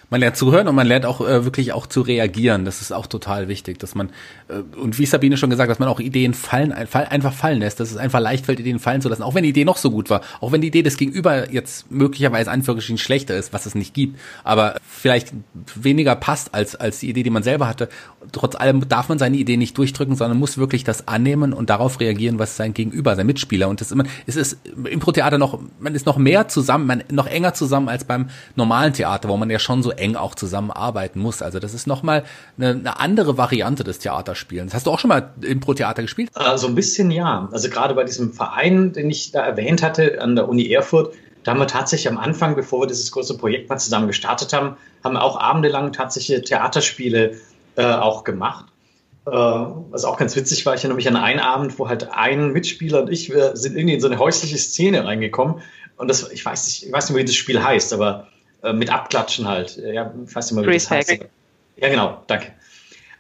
man 0.09 0.21
lernt 0.21 0.37
zuhören 0.37 0.69
und 0.69 0.75
man 0.75 0.87
lernt 0.87 1.05
auch 1.05 1.21
äh, 1.21 1.45
wirklich 1.45 1.73
auch 1.73 1.87
zu 1.87 2.01
reagieren. 2.01 2.65
Das 2.65 2.81
ist 2.81 2.93
auch 2.93 3.07
total 3.07 3.49
wichtig, 3.49 3.79
dass 3.79 3.95
man 3.95 4.11
äh, 4.49 4.59
und 4.79 4.99
wie 4.99 5.07
Sabine 5.07 5.37
schon 5.37 5.51
gesagt, 5.51 5.71
dass 5.71 5.79
man 5.79 5.89
auch 5.89 6.01
Ideen 6.01 6.35
fallen 6.35 6.73
einfach 6.73 7.33
fallen 7.33 7.59
lässt, 7.59 7.81
dass 7.81 7.91
es 7.91 7.97
einfach 7.97 8.21
leicht 8.21 8.47
fällt, 8.47 8.61
Ideen 8.61 8.79
fallen 8.79 9.01
zu 9.01 9.09
lassen, 9.09 9.23
auch 9.23 9.35
wenn 9.35 9.43
die 9.43 9.49
Idee 9.49 9.65
noch 9.65 9.77
so 9.77 9.91
gut 9.91 10.09
war, 10.11 10.21
auch 10.41 10.53
wenn 10.53 10.61
die 10.61 10.69
Idee 10.69 10.83
des 10.83 10.97
Gegenüber 10.97 11.51
jetzt 11.53 11.91
möglicherweise 11.91 12.51
Anführungsstrichen 12.51 12.99
schlechter 12.99 13.37
ist, 13.37 13.53
was 13.53 13.67
es 13.67 13.75
nicht 13.75 13.95
gibt, 13.95 14.19
aber 14.45 14.77
vielleicht 14.87 15.33
weniger 15.75 16.15
passt 16.15 16.55
als 16.55 16.77
als 16.77 17.01
die 17.01 17.11
Idee, 17.11 17.25
die 17.25 17.31
man 17.31 17.43
selber 17.43 17.67
hatte. 17.67 17.89
Trotz 18.33 18.55
allem 18.55 18.89
darf 18.89 19.09
man 19.09 19.19
seine 19.19 19.37
Idee 19.37 19.57
nicht 19.57 19.77
durchdrücken, 19.77 20.15
sondern 20.15 20.39
muss 20.39 20.59
wirklich 20.59 20.85
das 20.85 21.09
annehmen 21.09 21.53
und 21.53 21.69
darauf 21.71 21.99
reagieren, 21.99 22.39
was 22.39 22.57
sein 22.57 22.75
Gegenüber, 22.75 23.17
sein 23.17 23.27
Mitspieler 23.27 23.69
und 23.69 23.81
das 23.81 23.89
ist 23.89 23.93
immer 23.93 24.05
es 24.27 24.37
ist 24.37 24.59
im 24.65 24.87
Impro-Theater 24.87 25.39
noch 25.39 25.59
man 25.81 25.95
ist 25.97 26.07
noch 26.07 26.17
mehr 26.17 26.47
zusammen, 26.47 26.87
man 26.87 27.03
noch 27.11 27.27
enger 27.27 27.55
zusammen 27.55 27.89
als 27.89 28.05
beim 28.05 28.29
normalen 28.55 28.93
Theater, 28.93 29.29
wo 29.29 29.37
man 29.37 29.51
ja 29.51 29.59
schon 29.59 29.83
so 29.83 29.96
eng 29.99 30.17
auch 30.17 30.35
zusammenarbeiten 30.35 31.21
muss. 31.21 31.43
Also 31.43 31.59
das 31.59 31.75
ist 31.75 31.87
nochmal 31.87 32.25
eine, 32.59 32.71
eine 32.71 33.01
andere 33.01 33.37
Variante 33.39 33.85
des 33.85 33.99
Theaterspielens. 33.99 34.75
Hast 34.75 34.87
du 34.87 34.91
auch 34.91 34.99
schon 34.99 35.09
mal 35.09 35.31
Impro-Theater 35.41 36.03
gespielt? 36.03 36.31
So 36.35 36.41
also 36.41 36.67
ein 36.69 36.75
bisschen 36.75 37.11
ja. 37.11 37.49
Also 37.53 37.69
gerade 37.69 37.95
bei 37.95 38.05
diesem 38.05 38.33
Verein, 38.33 38.93
den 38.93 39.11
ich 39.11 39.33
da 39.33 39.45
erwähnt 39.45 39.83
hatte 39.83 40.21
an 40.21 40.37
der 40.37 40.49
Uni 40.49 40.71
Erfurt, 40.71 41.15
da 41.47 41.53
haben 41.53 41.61
wir 41.61 41.69
tatsächlich 41.69 42.09
am 42.09 42.19
Anfang, 42.19 42.57
bevor 42.57 42.83
wir 42.83 42.87
dieses 42.89 43.13
große 43.13 43.39
Projekt 43.39 43.71
mal 43.71 43.79
zusammen 43.79 44.09
gestartet 44.09 44.53
haben, 44.53 44.77
haben 45.05 45.15
wir 45.15 45.23
auch 45.23 45.39
abendelang 45.39 45.93
tatsächlich 45.93 46.43
Theaterspiele 46.43 47.37
äh, 47.77 47.85
auch 47.85 48.25
gemacht. 48.25 48.65
Äh, 49.27 49.31
was 49.31 50.05
auch 50.05 50.17
ganz 50.17 50.35
witzig 50.35 50.67
war, 50.67 50.75
ich 50.75 50.81
erinnere 50.81 50.97
mich 50.97 51.09
an 51.09 51.17
einen 51.17 51.39
Abend, 51.39 51.79
wo 51.79 51.89
halt 51.89 52.11
ein 52.11 52.53
Mitspieler 52.53 53.03
und 53.03 53.13
ich, 53.13 53.31
wir 53.31 53.57
sind 53.57 53.77
irgendwie 53.77 53.95
in 53.95 54.01
so 54.01 54.09
eine 54.09 54.19
häusliche 54.19 54.59
Szene 54.59 55.05
reingekommen. 55.05 55.63
Und 55.97 56.09
das, 56.09 56.31
ich 56.31 56.45
weiß 56.45 56.67
nicht, 56.67 56.87
ich 56.87 56.93
weiß 56.93 57.11
nicht, 57.11 57.19
wie 57.19 57.25
das 57.25 57.35
Spiel 57.35 57.63
heißt, 57.63 57.93
aber 57.93 58.27
äh, 58.63 58.73
mit 58.73 58.91
Abklatschen 58.91 59.49
halt. 59.49 59.77
Ja, 59.77 60.13
ich 60.27 60.35
weiß 60.35 60.51
nicht 60.51 60.61
mal, 60.61 60.67
wie 60.67 60.75
das 60.75 60.91
heißt. 60.91 61.19
Ja, 61.77 61.89
genau, 61.89 62.23
danke. 62.27 62.53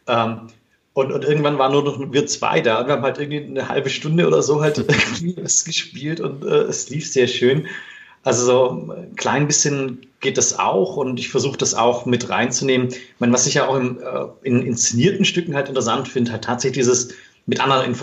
Ähm, 0.07 0.49
und, 0.95 1.13
und 1.13 1.25
irgendwann 1.25 1.59
waren 1.59 1.73
nur 1.73 1.85
noch 1.85 2.13
wir 2.13 2.27
zwei 2.27 2.61
da 2.61 2.81
und 2.81 2.87
wir 2.87 2.95
haben 2.95 3.03
halt 3.03 3.19
irgendwie 3.19 3.45
eine 3.45 3.69
halbe 3.69 3.91
Stunde 3.91 4.27
oder 4.27 4.43
so 4.43 4.63
halt 4.63 4.79
irgendwie 4.89 5.35
das 5.35 5.65
gespielt 5.65 6.21
und 6.21 6.45
äh, 6.45 6.63
es 6.63 6.89
lief 6.89 7.11
sehr 7.11 7.27
schön. 7.27 7.67
Also 8.23 8.45
so 8.47 8.93
ein 8.93 9.15
klein 9.15 9.47
bisschen 9.47 10.07
geht 10.21 10.39
das 10.39 10.59
auch 10.59 10.97
und 10.97 11.21
ich 11.21 11.29
versuche 11.29 11.59
das 11.59 11.75
auch 11.75 12.07
mit 12.07 12.29
reinzunehmen. 12.29 12.89
Ich 12.89 13.21
meine, 13.21 13.33
was 13.33 13.47
ich 13.47 13.55
ja 13.55 13.69
auch 13.69 13.77
im, 13.77 14.01
äh, 14.01 14.27
in 14.43 14.63
inszenierten 14.63 15.25
Stücken 15.25 15.55
halt 15.55 15.69
interessant 15.69 16.09
finde, 16.09 16.33
halt 16.33 16.45
tatsächlich 16.45 16.79
dieses 16.79 17.15
mit 17.45 17.61
anderen 17.61 17.85
in 17.85 17.95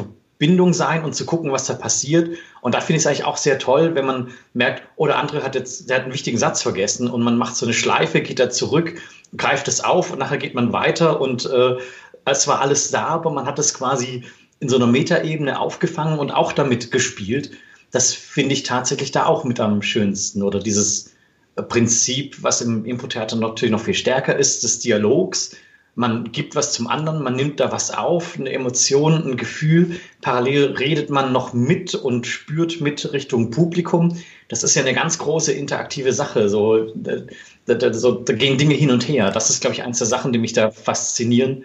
Bindung 0.44 0.74
sein 0.74 1.06
und 1.06 1.16
zu 1.16 1.26
gucken, 1.26 1.54
was 1.54 1.68
da 1.68 1.74
passiert. 1.74 2.38
Und 2.60 2.76
da 2.76 2.82
finde 2.82 2.98
ich 2.98 3.04
es 3.04 3.08
eigentlich 3.08 3.24
auch 3.24 3.38
sehr 3.38 3.60
toll, 3.60 3.96
wenn 3.96 4.06
man 4.06 4.32
merkt, 4.54 4.84
oh, 4.98 5.08
der 5.08 5.18
andere 5.18 5.42
hat 5.42 5.56
jetzt, 5.56 5.90
der 5.90 5.96
hat 5.96 6.04
einen 6.04 6.14
wichtigen 6.14 6.38
Satz 6.38 6.62
vergessen 6.62 7.10
und 7.10 7.24
man 7.24 7.38
macht 7.38 7.56
so 7.56 7.66
eine 7.66 7.74
Schleife, 7.74 8.20
geht 8.20 8.40
da 8.40 8.50
zurück, 8.50 8.96
greift 9.38 9.70
es 9.70 9.82
auf 9.82 10.12
und 10.12 10.20
nachher 10.20 10.38
geht 10.38 10.54
man 10.54 10.74
weiter 10.74 11.22
und 11.22 11.46
äh, 11.46 11.78
es 12.26 12.46
war 12.46 12.60
alles 12.60 12.92
da, 12.92 13.06
aber 13.06 13.32
man 13.32 13.46
hat 13.46 13.58
es 13.58 13.74
quasi 13.74 14.26
in 14.60 14.68
so 14.68 14.76
einer 14.76 14.88
Metaebene 14.88 15.58
aufgefangen 15.58 16.20
und 16.20 16.32
auch 16.32 16.52
damit 16.52 16.92
gespielt. 16.92 17.52
Das 17.92 18.14
finde 18.14 18.52
ich 18.52 18.64
tatsächlich 18.64 19.12
da 19.12 19.28
auch 19.28 19.46
mit 19.46 19.62
am 19.62 19.82
schönsten 19.82 20.44
oder 20.44 20.60
dieses 20.60 21.14
Prinzip, 21.56 22.44
was 22.44 22.60
im 22.60 22.84
Infotheater 22.84 23.38
natürlich 23.38 23.72
noch 23.72 23.80
viel 23.80 23.94
stärker 23.94 24.38
ist, 24.38 24.64
des 24.64 24.80
Dialogs, 24.80 25.56
man 25.96 26.32
gibt 26.32 26.56
was 26.56 26.74
zum 26.74 26.88
anderen, 26.88 27.22
man 27.22 27.36
nimmt 27.36 27.60
da 27.60 27.72
was 27.72 27.92
auf, 27.92 28.38
eine 28.40 28.52
Emotion, 28.52 29.32
ein 29.32 29.38
Gefühl. 29.38 30.00
Parallel 30.22 30.72
redet 30.72 31.10
man 31.10 31.32
noch 31.32 31.54
mit 31.54 31.94
und 31.94 32.26
spürt 32.26 32.82
mit 32.82 33.14
Richtung 33.14 33.52
Publikum. 33.52 34.18
Das 34.48 34.64
ist 34.64 34.76
ja 34.76 34.82
eine 34.82 34.94
ganz 34.94 35.20
große 35.20 35.52
interaktive 35.52 36.12
Sache. 36.12 36.50
So, 36.50 36.92
da, 36.96 37.76
da, 37.76 37.94
so, 37.94 38.12
da 38.12 38.34
gehen 38.34 38.58
Dinge 38.58 38.74
hin 38.74 38.90
und 38.90 39.08
her. 39.08 39.30
Das 39.30 39.52
ist, 39.52 39.62
glaube 39.62 39.76
ich, 39.76 39.84
eines 39.84 40.00
der 40.00 40.08
Sachen, 40.08 40.34
die 40.34 40.40
mich 40.40 40.54
da 40.54 40.72
faszinieren. 40.72 41.64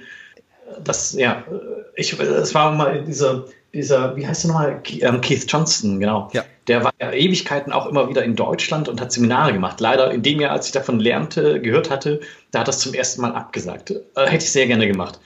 Das, 0.85 1.15
ja, 1.15 1.45
ich, 1.97 2.19
es 2.19 2.55
war 2.55 2.73
mal 2.73 3.05
dieser, 3.05 3.47
dieser, 3.73 4.15
wie 4.17 4.27
heißt 4.27 4.45
der 4.45 4.51
nochmal? 4.51 4.83
Ähm, 5.01 5.23
Keith 5.23 5.47
Johnston, 5.49 6.01
genau. 6.01 6.29
Ja. 6.35 6.45
Der 6.69 6.85
war 6.85 6.93
Ewigkeiten 7.01 7.73
auch 7.73 7.87
immer 7.87 8.09
wieder 8.11 8.23
in 8.23 8.37
Deutschland 8.37 8.89
und 8.89 9.01
hat 9.01 9.11
Seminare 9.11 9.53
gemacht. 9.53 9.81
Leider 9.81 10.11
in 10.11 10.23
dem 10.23 10.41
Jahr, 10.41 10.53
als 10.53 10.67
ich 10.67 10.73
davon 10.73 11.01
lernte, 11.01 11.61
gehört 11.61 11.91
hatte, 11.91 12.21
da 12.51 12.61
hat 12.61 12.69
das 12.69 12.81
zum 12.81 12.95
ersten 12.95 13.23
Mal 13.23 13.33
abgesagt. 13.33 13.91
Äh, 13.91 14.27
hätte 14.27 14.45
ich 14.45 14.53
sehr 14.53 14.67
gerne 14.67 14.87
gemacht. 14.87 15.19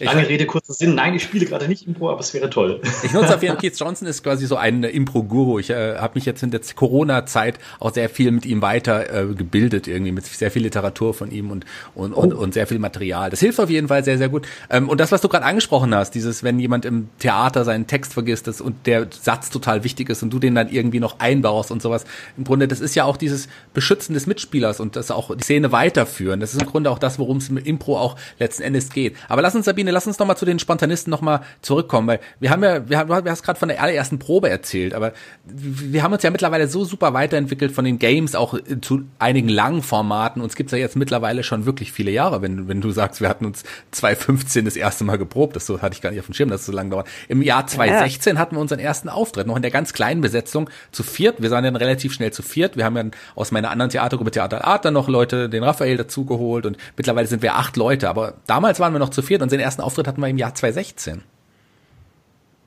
Lange 0.00 0.28
Rede, 0.28 0.46
kurzer 0.46 0.72
Sinn. 0.72 0.94
Nein, 0.94 1.14
ich 1.14 1.22
spiele 1.22 1.46
gerade 1.46 1.68
nicht 1.68 1.86
Impro, 1.86 2.10
aber 2.10 2.20
es 2.20 2.32
wäre 2.34 2.48
toll. 2.50 2.80
Ich 3.02 3.12
nutze 3.12 3.34
auf 3.34 3.42
jeden 3.42 3.54
Fall, 3.56 3.60
Keith 3.60 3.78
Johnson 3.78 4.08
ist 4.08 4.22
quasi 4.22 4.46
so 4.46 4.56
ein 4.56 4.82
Impro-Guru. 4.82 5.58
Ich 5.58 5.70
äh, 5.70 5.96
habe 5.98 6.14
mich 6.14 6.24
jetzt 6.24 6.42
in 6.42 6.50
der 6.50 6.60
Corona-Zeit 6.74 7.58
auch 7.78 7.92
sehr 7.92 8.08
viel 8.08 8.30
mit 8.30 8.46
ihm 8.46 8.62
weiter 8.62 9.12
äh, 9.12 9.34
gebildet, 9.34 9.88
irgendwie 9.88 10.12
mit 10.12 10.24
sehr 10.24 10.50
viel 10.50 10.62
Literatur 10.62 11.14
von 11.14 11.30
ihm 11.30 11.50
und, 11.50 11.66
und, 11.94 12.14
oh. 12.14 12.20
und, 12.20 12.32
und 12.32 12.54
sehr 12.54 12.66
viel 12.66 12.78
Material. 12.78 13.30
Das 13.30 13.40
hilft 13.40 13.60
auf 13.60 13.70
jeden 13.70 13.88
Fall 13.88 14.04
sehr, 14.04 14.18
sehr 14.18 14.28
gut. 14.28 14.46
Ähm, 14.70 14.88
und 14.88 15.00
das, 15.00 15.12
was 15.12 15.20
du 15.20 15.28
gerade 15.28 15.44
angesprochen 15.44 15.94
hast, 15.94 16.14
dieses, 16.14 16.42
wenn 16.42 16.58
jemand 16.58 16.84
im 16.84 17.08
Theater 17.18 17.64
seinen 17.64 17.86
Text 17.86 18.12
vergisst 18.12 18.46
das, 18.46 18.60
und 18.60 18.86
der 18.86 19.08
Satz 19.10 19.50
total 19.50 19.84
wichtig 19.84 20.08
ist 20.08 20.22
und 20.22 20.30
du 20.30 20.38
den 20.38 20.54
dann 20.54 20.68
irgendwie 20.68 21.00
noch 21.00 21.20
einbaust 21.20 21.70
und 21.70 21.82
sowas, 21.82 22.04
im 22.36 22.44
Grunde, 22.44 22.68
das 22.68 22.80
ist 22.80 22.94
ja 22.94 23.04
auch 23.04 23.16
dieses 23.16 23.48
Beschützen 23.74 24.14
des 24.14 24.26
Mitspielers 24.26 24.80
und 24.80 24.96
das 24.96 25.10
auch 25.10 25.34
die 25.36 25.44
Szene 25.44 25.72
weiterführen. 25.72 26.40
Das 26.40 26.54
ist 26.54 26.62
im 26.62 26.68
Grunde 26.68 26.90
auch 26.90 26.98
das, 26.98 27.18
worum 27.18 27.38
es 27.38 27.48
im 27.48 27.56
Impro 27.58 27.98
auch 27.98 28.16
letzten 28.38 28.62
Endes 28.62 28.90
geht. 28.90 29.16
Aber 29.28 29.42
lass 29.42 29.54
uns, 29.54 29.66
Sabine, 29.66 29.89
Sabine, 29.90 29.92
lass 29.92 30.06
uns 30.06 30.18
noch 30.18 30.26
mal 30.26 30.36
zu 30.36 30.44
den 30.44 30.58
Spontanisten 30.58 31.10
noch 31.10 31.20
mal 31.20 31.40
zurückkommen, 31.62 32.08
weil 32.08 32.20
wir 32.38 32.50
haben 32.50 32.62
ja, 32.62 32.88
wir 32.88 32.98
haben, 32.98 33.08
du 33.08 33.30
hast 33.30 33.42
gerade 33.42 33.58
von 33.58 33.68
der 33.68 33.82
allerersten 33.82 34.18
Probe 34.18 34.48
erzählt, 34.48 34.94
aber 34.94 35.12
wir 35.44 36.02
haben 36.02 36.12
uns 36.12 36.22
ja 36.22 36.30
mittlerweile 36.30 36.68
so 36.68 36.84
super 36.84 37.12
weiterentwickelt 37.12 37.72
von 37.72 37.84
den 37.84 37.98
Games 37.98 38.34
auch 38.34 38.54
zu 38.80 39.02
einigen 39.18 39.48
langen 39.48 39.82
Formaten. 39.82 40.42
Uns 40.42 40.56
gibt's 40.56 40.72
ja 40.72 40.78
jetzt 40.78 40.96
mittlerweile 40.96 41.42
schon 41.42 41.66
wirklich 41.66 41.92
viele 41.92 42.10
Jahre, 42.10 42.42
wenn, 42.42 42.68
wenn 42.68 42.80
du 42.80 42.90
sagst, 42.90 43.20
wir 43.20 43.28
hatten 43.28 43.44
uns 43.44 43.64
2015 43.90 44.64
das 44.64 44.76
erste 44.76 45.04
Mal 45.04 45.18
geprobt. 45.18 45.56
Das 45.56 45.66
so 45.66 45.82
hatte 45.82 45.94
ich 45.94 46.00
gar 46.00 46.10
nicht 46.10 46.20
auf 46.20 46.26
dem 46.26 46.34
Schirm, 46.34 46.50
dass 46.50 46.60
es 46.60 46.66
so 46.66 46.72
lange 46.72 46.90
dauert. 46.90 47.08
Im 47.28 47.42
Jahr 47.42 47.66
2016 47.66 48.34
ja. 48.34 48.40
hatten 48.40 48.56
wir 48.56 48.60
unseren 48.60 48.78
ersten 48.78 49.08
Auftritt, 49.08 49.46
noch 49.46 49.56
in 49.56 49.62
der 49.62 49.70
ganz 49.70 49.92
kleinen 49.92 50.20
Besetzung 50.20 50.70
zu 50.92 51.02
viert. 51.02 51.42
Wir 51.42 51.50
waren 51.50 51.64
dann 51.64 51.76
relativ 51.76 52.12
schnell 52.12 52.32
zu 52.32 52.42
viert. 52.42 52.76
Wir 52.76 52.84
haben 52.84 52.94
dann 52.94 53.10
aus 53.34 53.50
meiner 53.50 53.70
anderen 53.70 53.90
Theatergruppe 53.90 54.30
Theater 54.30 54.64
Art 54.64 54.84
dann 54.84 54.94
noch 54.94 55.08
Leute, 55.08 55.48
den 55.48 55.62
Raphael 55.62 55.96
dazugeholt 55.96 56.66
und 56.66 56.76
mittlerweile 56.96 57.26
sind 57.26 57.42
wir 57.42 57.56
acht 57.56 57.76
Leute. 57.76 58.08
Aber 58.08 58.34
damals 58.46 58.80
waren 58.80 58.92
wir 58.92 58.98
noch 58.98 59.10
zu 59.10 59.22
viert 59.22 59.42
und 59.42 59.52
den 59.52 59.60
ersten 59.80 59.86
Auftritt 59.86 60.06
hatten 60.06 60.20
wir 60.20 60.28
im 60.28 60.38
Jahr 60.38 60.54
2016. 60.54 61.22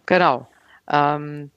Genau. 0.06 0.48
Ähm, 0.90 1.52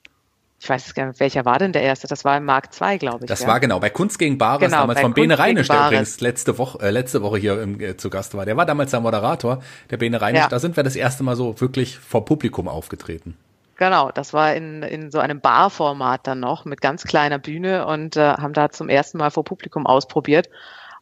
ich 0.58 0.68
weiß 0.68 0.94
gar 0.94 1.06
nicht, 1.06 1.20
welcher 1.20 1.44
war 1.44 1.58
denn 1.58 1.72
der 1.72 1.82
erste? 1.82 2.06
Das 2.06 2.24
war 2.24 2.36
im 2.36 2.44
Mark 2.44 2.68
II, 2.80 2.98
glaube 2.98 3.24
ich. 3.24 3.28
Das 3.28 3.42
ja? 3.42 3.48
war 3.48 3.60
genau 3.60 3.78
bei 3.78 3.90
Kunst 3.90 4.18
gegen 4.18 4.38
Bares, 4.38 4.60
genau, 4.60 4.82
damals 4.82 5.00
von 5.00 5.12
Bene 5.12 5.38
Reinisch, 5.38 5.68
der 5.68 5.86
übrigens 5.86 6.20
letzte 6.20 6.56
Woche, 6.58 6.78
äh, 6.80 6.90
letzte 6.90 7.22
Woche 7.22 7.38
hier 7.38 7.60
im, 7.60 7.80
äh, 7.80 7.96
zu 7.96 8.08
Gast 8.08 8.34
war. 8.34 8.46
Der 8.46 8.56
war 8.56 8.64
damals 8.64 8.90
der 8.90 9.00
Moderator, 9.00 9.62
der 9.90 9.96
Bene 9.98 10.20
Reinisch. 10.20 10.42
Ja. 10.42 10.48
Da 10.48 10.58
sind 10.58 10.76
wir 10.76 10.82
das 10.82 10.96
erste 10.96 11.24
Mal 11.24 11.36
so 11.36 11.60
wirklich 11.60 11.98
vor 11.98 12.24
Publikum 12.24 12.68
aufgetreten. 12.68 13.36
Genau, 13.76 14.10
das 14.10 14.32
war 14.32 14.54
in, 14.54 14.82
in 14.82 15.10
so 15.10 15.18
einem 15.18 15.40
Barformat 15.40 16.26
dann 16.26 16.40
noch 16.40 16.64
mit 16.64 16.80
ganz 16.80 17.04
kleiner 17.04 17.38
Bühne 17.38 17.86
und 17.86 18.16
äh, 18.16 18.20
haben 18.20 18.54
da 18.54 18.70
zum 18.70 18.88
ersten 18.88 19.18
Mal 19.18 19.30
vor 19.30 19.44
Publikum 19.44 19.86
ausprobiert 19.86 20.48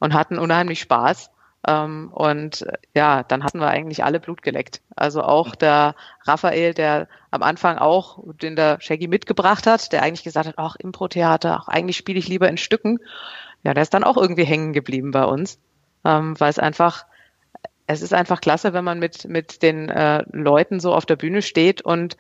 und 0.01 0.13
hatten 0.13 0.41
unheimlich 0.41 0.81
Spaß. 0.81 1.31
Ähm, 1.67 2.11
und 2.13 2.63
äh, 2.63 2.73
ja, 2.95 3.23
dann 3.23 3.43
hatten 3.43 3.61
wir 3.61 3.69
eigentlich 3.69 4.05
alle 4.05 4.21
Blut 4.21 4.43
geleckt. 4.43 4.83
Also 4.97 5.23
auch 5.23 5.55
der 5.55 5.95
Raphael, 6.25 6.75
der 6.75 7.09
am 7.31 7.43
Anfang 7.43 7.79
auch, 7.79 8.19
den 8.43 8.57
der 8.57 8.81
Shaggy 8.81 9.09
mitgebracht 9.09 9.67
hat, 9.67 9.93
der 9.93 10.03
eigentlich 10.03 10.25
gesagt 10.25 10.47
hat, 10.47 10.59
ach, 10.59 10.77
Impro-Theater, 10.77 11.61
ach, 11.61 11.69
eigentlich 11.69 11.97
spiele 11.97 12.19
ich 12.19 12.29
lieber 12.29 12.49
in 12.49 12.59
Stücken. 12.59 12.99
Ja, 13.63 13.73
der 13.73 13.83
ist 13.83 13.95
dann 13.95 14.05
auch 14.05 14.17
irgendwie 14.17 14.45
hängen 14.45 14.73
geblieben 14.73 15.11
bei 15.11 15.25
uns, 15.25 15.59
ähm, 16.05 16.39
weil 16.39 16.51
es 16.51 16.59
einfach, 16.59 17.07
es 17.87 18.03
ist 18.03 18.13
einfach 18.13 18.41
klasse, 18.41 18.75
wenn 18.75 18.85
man 18.85 18.99
mit, 18.99 19.27
mit 19.27 19.63
den 19.63 19.89
äh, 19.89 20.23
Leuten 20.33 20.81
so 20.81 20.95
auf 20.95 21.07
der 21.07 21.17
Bühne 21.17 21.41
steht 21.41 21.81
und 21.81 22.17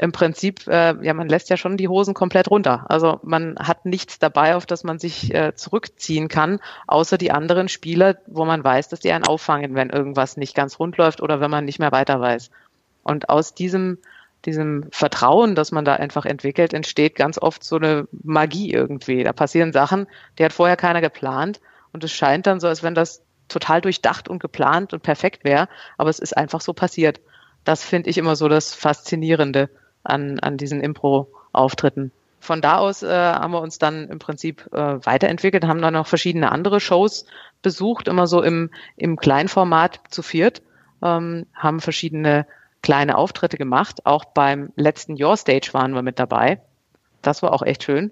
im 0.00 0.12
Prinzip, 0.12 0.66
äh, 0.66 0.94
ja, 1.04 1.12
man 1.12 1.28
lässt 1.28 1.50
ja 1.50 1.58
schon 1.58 1.76
die 1.76 1.88
Hosen 1.88 2.14
komplett 2.14 2.50
runter. 2.50 2.86
Also 2.88 3.20
man 3.22 3.56
hat 3.58 3.84
nichts 3.84 4.18
dabei, 4.18 4.56
auf 4.56 4.64
das 4.64 4.82
man 4.82 4.98
sich 4.98 5.34
äh, 5.34 5.54
zurückziehen 5.54 6.28
kann, 6.28 6.58
außer 6.86 7.18
die 7.18 7.30
anderen 7.30 7.68
Spieler, 7.68 8.16
wo 8.26 8.46
man 8.46 8.64
weiß, 8.64 8.88
dass 8.88 9.00
die 9.00 9.12
einen 9.12 9.26
auffangen, 9.26 9.74
wenn 9.74 9.90
irgendwas 9.90 10.38
nicht 10.38 10.54
ganz 10.54 10.78
rund 10.78 10.96
läuft 10.96 11.20
oder 11.20 11.40
wenn 11.40 11.50
man 11.50 11.66
nicht 11.66 11.78
mehr 11.78 11.92
weiter 11.92 12.18
weiß. 12.18 12.50
Und 13.02 13.28
aus 13.28 13.52
diesem, 13.52 13.98
diesem 14.46 14.86
Vertrauen, 14.90 15.54
das 15.54 15.70
man 15.70 15.84
da 15.84 15.96
einfach 15.96 16.24
entwickelt, 16.24 16.72
entsteht 16.72 17.14
ganz 17.14 17.36
oft 17.36 17.62
so 17.62 17.76
eine 17.76 18.08
Magie 18.10 18.72
irgendwie. 18.72 19.22
Da 19.22 19.34
passieren 19.34 19.74
Sachen, 19.74 20.06
die 20.38 20.44
hat 20.46 20.54
vorher 20.54 20.76
keiner 20.78 21.02
geplant 21.02 21.60
und 21.92 22.04
es 22.04 22.12
scheint 22.12 22.46
dann 22.46 22.58
so, 22.58 22.68
als 22.68 22.82
wenn 22.82 22.94
das 22.94 23.22
total 23.48 23.82
durchdacht 23.82 24.30
und 24.30 24.38
geplant 24.38 24.94
und 24.94 25.02
perfekt 25.02 25.44
wäre, 25.44 25.68
aber 25.98 26.08
es 26.08 26.20
ist 26.20 26.38
einfach 26.38 26.62
so 26.62 26.72
passiert. 26.72 27.20
Das 27.64 27.84
finde 27.84 28.08
ich 28.08 28.16
immer 28.16 28.34
so 28.34 28.48
das 28.48 28.72
Faszinierende 28.72 29.68
an, 30.02 30.38
an 30.40 30.56
diesen 30.56 30.80
Impro-Auftritten. 30.80 32.12
Von 32.40 32.62
da 32.62 32.78
aus 32.78 33.02
äh, 33.02 33.08
haben 33.08 33.52
wir 33.52 33.60
uns 33.60 33.78
dann 33.78 34.08
im 34.08 34.18
Prinzip 34.18 34.66
äh, 34.72 35.04
weiterentwickelt, 35.04 35.64
haben 35.64 35.82
dann 35.82 35.92
noch 35.92 36.06
verschiedene 36.06 36.50
andere 36.50 36.80
Shows 36.80 37.26
besucht, 37.62 38.08
immer 38.08 38.26
so 38.26 38.42
im, 38.42 38.70
im 38.96 39.16
Kleinformat 39.16 40.00
zu 40.08 40.22
viert, 40.22 40.62
ähm, 41.02 41.46
haben 41.54 41.80
verschiedene 41.80 42.46
kleine 42.82 43.18
Auftritte 43.18 43.58
gemacht. 43.58 44.06
Auch 44.06 44.24
beim 44.24 44.72
letzten 44.76 45.22
Your 45.22 45.36
Stage 45.36 45.70
waren 45.72 45.94
wir 45.94 46.02
mit 46.02 46.18
dabei. 46.18 46.60
Das 47.20 47.42
war 47.42 47.52
auch 47.52 47.62
echt 47.62 47.82
schön. 47.82 48.10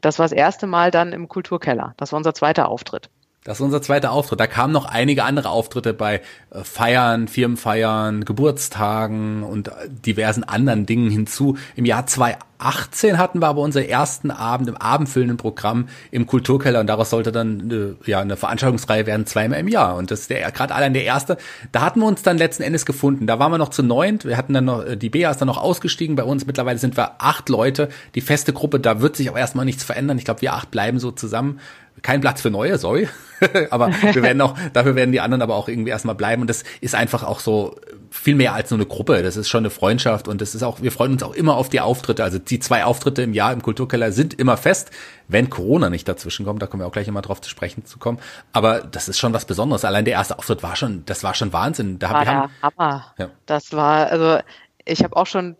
Das 0.00 0.18
war 0.18 0.24
das 0.24 0.32
erste 0.32 0.66
Mal 0.66 0.90
dann 0.90 1.12
im 1.12 1.28
Kulturkeller. 1.28 1.94
Das 1.96 2.10
war 2.10 2.16
unser 2.16 2.34
zweiter 2.34 2.68
Auftritt. 2.68 3.08
Das 3.44 3.58
ist 3.58 3.62
unser 3.62 3.82
zweiter 3.82 4.12
Auftritt. 4.12 4.38
Da 4.38 4.46
kamen 4.46 4.72
noch 4.72 4.84
einige 4.84 5.24
andere 5.24 5.48
Auftritte 5.48 5.94
bei 5.94 6.20
äh, 6.50 6.62
Feiern, 6.62 7.26
Firmenfeiern, 7.26 8.24
Geburtstagen 8.24 9.42
und 9.42 9.68
äh, 9.68 9.72
diversen 9.88 10.44
anderen 10.44 10.86
Dingen 10.86 11.10
hinzu. 11.10 11.56
Im 11.74 11.84
Jahr 11.84 12.06
2018 12.06 13.18
hatten 13.18 13.40
wir 13.40 13.48
aber 13.48 13.62
unseren 13.62 13.82
ersten 13.82 14.30
Abend 14.30 14.68
im 14.68 14.76
abendfüllenden 14.76 15.38
Programm 15.38 15.88
im 16.12 16.28
Kulturkeller 16.28 16.78
und 16.78 16.86
daraus 16.86 17.10
sollte 17.10 17.32
dann 17.32 17.62
eine, 17.62 17.96
ja, 18.06 18.20
eine 18.20 18.36
Veranstaltungsreihe 18.36 19.06
werden, 19.06 19.26
zweimal 19.26 19.58
im 19.58 19.66
Jahr. 19.66 19.96
Und 19.96 20.12
das 20.12 20.20
ist 20.20 20.30
der 20.30 20.48
gerade 20.52 20.72
allein 20.72 20.94
der 20.94 21.02
erste. 21.02 21.36
Da 21.72 21.80
hatten 21.80 21.98
wir 21.98 22.06
uns 22.06 22.22
dann 22.22 22.38
letzten 22.38 22.62
Endes 22.62 22.86
gefunden. 22.86 23.26
Da 23.26 23.40
waren 23.40 23.50
wir 23.50 23.58
noch 23.58 23.70
zu 23.70 23.82
neunt. 23.82 24.24
Wir 24.24 24.36
hatten 24.36 24.54
dann 24.54 24.66
noch, 24.66 24.84
äh, 24.84 24.96
die 24.96 25.10
Bea 25.10 25.32
ist 25.32 25.38
dann 25.38 25.48
noch 25.48 25.60
ausgestiegen 25.60 26.14
bei 26.14 26.22
uns. 26.22 26.46
Mittlerweile 26.46 26.78
sind 26.78 26.96
wir 26.96 27.20
acht 27.20 27.48
Leute. 27.48 27.88
Die 28.14 28.20
feste 28.20 28.52
Gruppe, 28.52 28.78
da 28.78 29.00
wird 29.00 29.16
sich 29.16 29.30
auch 29.30 29.36
erstmal 29.36 29.64
nichts 29.64 29.82
verändern. 29.82 30.16
Ich 30.18 30.24
glaube, 30.24 30.42
wir 30.42 30.52
acht 30.52 30.70
bleiben 30.70 31.00
so 31.00 31.10
zusammen 31.10 31.58
kein 32.02 32.20
Platz 32.20 32.40
für 32.42 32.50
neue, 32.50 32.78
sorry. 32.78 33.08
aber 33.70 33.88
wir 33.88 34.22
werden 34.22 34.40
auch, 34.40 34.56
dafür 34.72 34.94
werden 34.94 35.12
die 35.12 35.20
anderen 35.20 35.42
aber 35.42 35.56
auch 35.56 35.68
irgendwie 35.68 35.90
erstmal 35.90 36.14
bleiben. 36.14 36.42
Und 36.42 36.48
das 36.48 36.64
ist 36.80 36.94
einfach 36.94 37.22
auch 37.22 37.40
so 37.40 37.76
viel 38.10 38.34
mehr 38.34 38.54
als 38.54 38.70
nur 38.70 38.78
eine 38.78 38.86
Gruppe. 38.86 39.22
Das 39.22 39.36
ist 39.36 39.48
schon 39.48 39.62
eine 39.62 39.70
Freundschaft 39.70 40.28
und 40.28 40.40
das 40.40 40.54
ist 40.54 40.62
auch, 40.62 40.82
wir 40.82 40.92
freuen 40.92 41.12
uns 41.12 41.22
auch 41.22 41.34
immer 41.34 41.56
auf 41.56 41.68
die 41.68 41.80
Auftritte. 41.80 42.22
Also 42.22 42.38
die 42.38 42.60
zwei 42.60 42.84
Auftritte 42.84 43.22
im 43.22 43.32
Jahr 43.32 43.52
im 43.52 43.62
Kulturkeller 43.62 44.12
sind 44.12 44.34
immer 44.34 44.56
fest, 44.56 44.90
wenn 45.28 45.50
Corona 45.50 45.90
nicht 45.90 46.08
dazwischen 46.08 46.46
kommt. 46.46 46.62
Da 46.62 46.66
kommen 46.66 46.82
wir 46.82 46.86
auch 46.86 46.92
gleich 46.92 47.08
immer 47.08 47.22
drauf 47.22 47.40
zu 47.40 47.50
sprechen 47.50 47.84
zu 47.84 47.98
kommen. 47.98 48.18
Aber 48.52 48.80
das 48.80 49.08
ist 49.08 49.18
schon 49.18 49.32
was 49.32 49.44
Besonderes. 49.44 49.84
Allein 49.84 50.04
der 50.04 50.14
erste 50.14 50.38
Auftritt 50.38 50.62
war 50.62 50.76
schon, 50.76 51.04
das 51.06 51.24
war 51.24 51.34
schon 51.34 51.52
Wahnsinn. 51.52 51.98
Da 51.98 52.10
war 52.10 52.24
wir 52.24 52.32
haben, 52.32 52.52
Hammer. 52.62 53.14
Ja. 53.18 53.30
Das 53.46 53.72
war, 53.72 54.06
also 54.08 54.38
ich 54.84 55.02
habe 55.02 55.16
auch 55.16 55.26
schon 55.26 55.56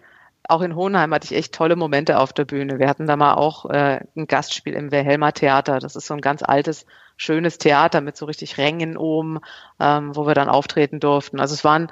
auch 0.48 0.60
in 0.62 0.74
Hohenheim 0.74 1.14
hatte 1.14 1.26
ich 1.26 1.38
echt 1.38 1.54
tolle 1.54 1.76
Momente 1.76 2.18
auf 2.18 2.32
der 2.32 2.44
Bühne. 2.44 2.78
Wir 2.78 2.88
hatten 2.88 3.06
da 3.06 3.16
mal 3.16 3.34
auch 3.34 3.66
äh, 3.66 4.00
ein 4.16 4.26
Gastspiel 4.26 4.74
im 4.74 4.90
Wilhelmer 4.90 5.32
Theater. 5.32 5.78
Das 5.78 5.96
ist 5.96 6.06
so 6.06 6.14
ein 6.14 6.20
ganz 6.20 6.42
altes, 6.42 6.84
schönes 7.16 7.58
Theater 7.58 8.00
mit 8.00 8.16
so 8.16 8.26
richtig 8.26 8.58
Rängen 8.58 8.96
oben, 8.96 9.38
ähm, 9.78 10.16
wo 10.16 10.26
wir 10.26 10.34
dann 10.34 10.48
auftreten 10.48 11.00
durften. 11.00 11.38
Also 11.38 11.54
es 11.54 11.64
waren 11.64 11.90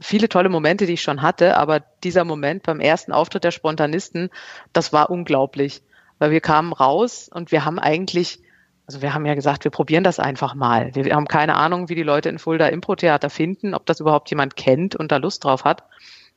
viele 0.00 0.28
tolle 0.28 0.48
Momente, 0.48 0.86
die 0.86 0.94
ich 0.94 1.02
schon 1.02 1.22
hatte, 1.22 1.56
aber 1.56 1.80
dieser 2.02 2.24
Moment 2.24 2.62
beim 2.62 2.80
ersten 2.80 3.12
Auftritt 3.12 3.44
der 3.44 3.50
Spontanisten, 3.50 4.30
das 4.72 4.92
war 4.92 5.10
unglaublich. 5.10 5.82
Weil 6.18 6.30
wir 6.30 6.40
kamen 6.40 6.72
raus 6.72 7.28
und 7.32 7.52
wir 7.52 7.64
haben 7.64 7.78
eigentlich, 7.78 8.40
also 8.86 9.02
wir 9.02 9.12
haben 9.12 9.26
ja 9.26 9.34
gesagt, 9.34 9.64
wir 9.64 9.70
probieren 9.70 10.04
das 10.04 10.18
einfach 10.18 10.54
mal. 10.54 10.94
Wir 10.94 11.14
haben 11.14 11.26
keine 11.26 11.56
Ahnung, 11.56 11.88
wie 11.88 11.94
die 11.94 12.04
Leute 12.04 12.28
in 12.28 12.38
Fulda 12.38 12.68
Impro-Theater 12.68 13.28
finden, 13.28 13.74
ob 13.74 13.86
das 13.86 14.00
überhaupt 14.00 14.30
jemand 14.30 14.56
kennt 14.56 14.96
und 14.96 15.12
da 15.12 15.16
Lust 15.16 15.44
drauf 15.44 15.64
hat. 15.64 15.82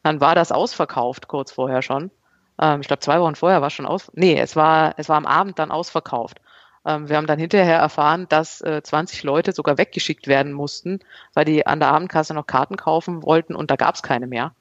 Dann 0.05 0.21
war 0.21 0.35
das 0.35 0.51
ausverkauft 0.51 1.27
kurz 1.27 1.51
vorher 1.51 1.81
schon. 1.81 2.11
Ähm, 2.61 2.81
ich 2.81 2.87
glaube, 2.87 2.99
zwei 2.99 3.19
Wochen 3.19 3.33
vorher 3.33 3.63
war 3.63 3.71
schon 3.71 3.87
aus. 3.87 4.11
Nee, 4.13 4.39
es 4.39 4.55
war, 4.55 4.93
es 4.97 5.09
war 5.09 5.17
am 5.17 5.25
Abend 5.25 5.57
dann 5.57 5.71
ausverkauft. 5.71 6.39
Ähm, 6.85 7.09
wir 7.09 7.17
haben 7.17 7.25
dann 7.25 7.39
hinterher 7.39 7.79
erfahren, 7.79 8.27
dass 8.29 8.61
äh, 8.61 8.83
20 8.83 9.23
Leute 9.23 9.51
sogar 9.51 9.79
weggeschickt 9.79 10.27
werden 10.27 10.53
mussten, 10.53 10.99
weil 11.33 11.45
die 11.45 11.65
an 11.65 11.79
der 11.79 11.89
Abendkasse 11.89 12.35
noch 12.35 12.45
Karten 12.45 12.77
kaufen 12.77 13.23
wollten 13.23 13.55
und 13.55 13.71
da 13.71 13.77
gab 13.77 13.95
es 13.95 14.03
keine 14.03 14.27
mehr. 14.27 14.53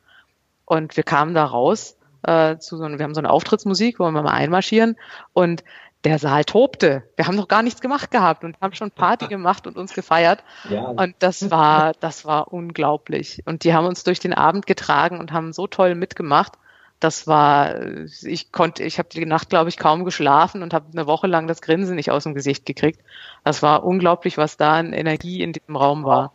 Und 0.64 0.96
wir 0.96 1.04
kamen 1.04 1.34
da 1.34 1.44
raus 1.44 1.98
äh, 2.22 2.56
zu 2.56 2.78
so, 2.78 2.88
wir 2.88 3.04
haben 3.04 3.14
so 3.14 3.20
eine 3.20 3.30
Auftrittsmusik, 3.30 4.00
wo 4.00 4.04
wir 4.04 4.22
mal 4.22 4.32
einmarschieren 4.32 4.96
und 5.34 5.62
der 6.04 6.18
Saal 6.18 6.44
tobte. 6.44 7.02
Wir 7.16 7.26
haben 7.26 7.36
noch 7.36 7.48
gar 7.48 7.62
nichts 7.62 7.80
gemacht 7.80 8.10
gehabt 8.10 8.44
und 8.44 8.60
haben 8.60 8.74
schon 8.74 8.90
Party 8.90 9.26
gemacht 9.26 9.66
und 9.66 9.76
uns 9.76 9.94
gefeiert. 9.94 10.44
Ja. 10.68 10.82
Und 10.82 11.14
das 11.18 11.50
war, 11.50 11.92
das 12.00 12.24
war 12.24 12.52
unglaublich. 12.52 13.42
Und 13.46 13.64
die 13.64 13.74
haben 13.74 13.86
uns 13.86 14.04
durch 14.04 14.20
den 14.20 14.34
Abend 14.34 14.66
getragen 14.66 15.18
und 15.18 15.32
haben 15.32 15.52
so 15.52 15.66
toll 15.66 15.94
mitgemacht. 15.94 16.52
Das 17.00 17.26
war, 17.26 17.74
ich 18.22 18.52
konnte, 18.52 18.84
ich 18.84 18.98
habe 18.98 19.08
die 19.10 19.26
Nacht, 19.26 19.50
glaube 19.50 19.68
ich, 19.68 19.76
kaum 19.76 20.04
geschlafen 20.04 20.62
und 20.62 20.72
habe 20.72 20.86
eine 20.92 21.06
Woche 21.06 21.26
lang 21.26 21.46
das 21.46 21.60
Grinsen 21.60 21.96
nicht 21.96 22.10
aus 22.10 22.24
dem 22.24 22.34
Gesicht 22.34 22.66
gekriegt. 22.66 23.00
Das 23.42 23.62
war 23.62 23.84
unglaublich, 23.84 24.38
was 24.38 24.56
da 24.56 24.74
an 24.74 24.92
Energie 24.92 25.42
in 25.42 25.52
diesem 25.52 25.76
Raum 25.76 26.04
war. 26.04 26.32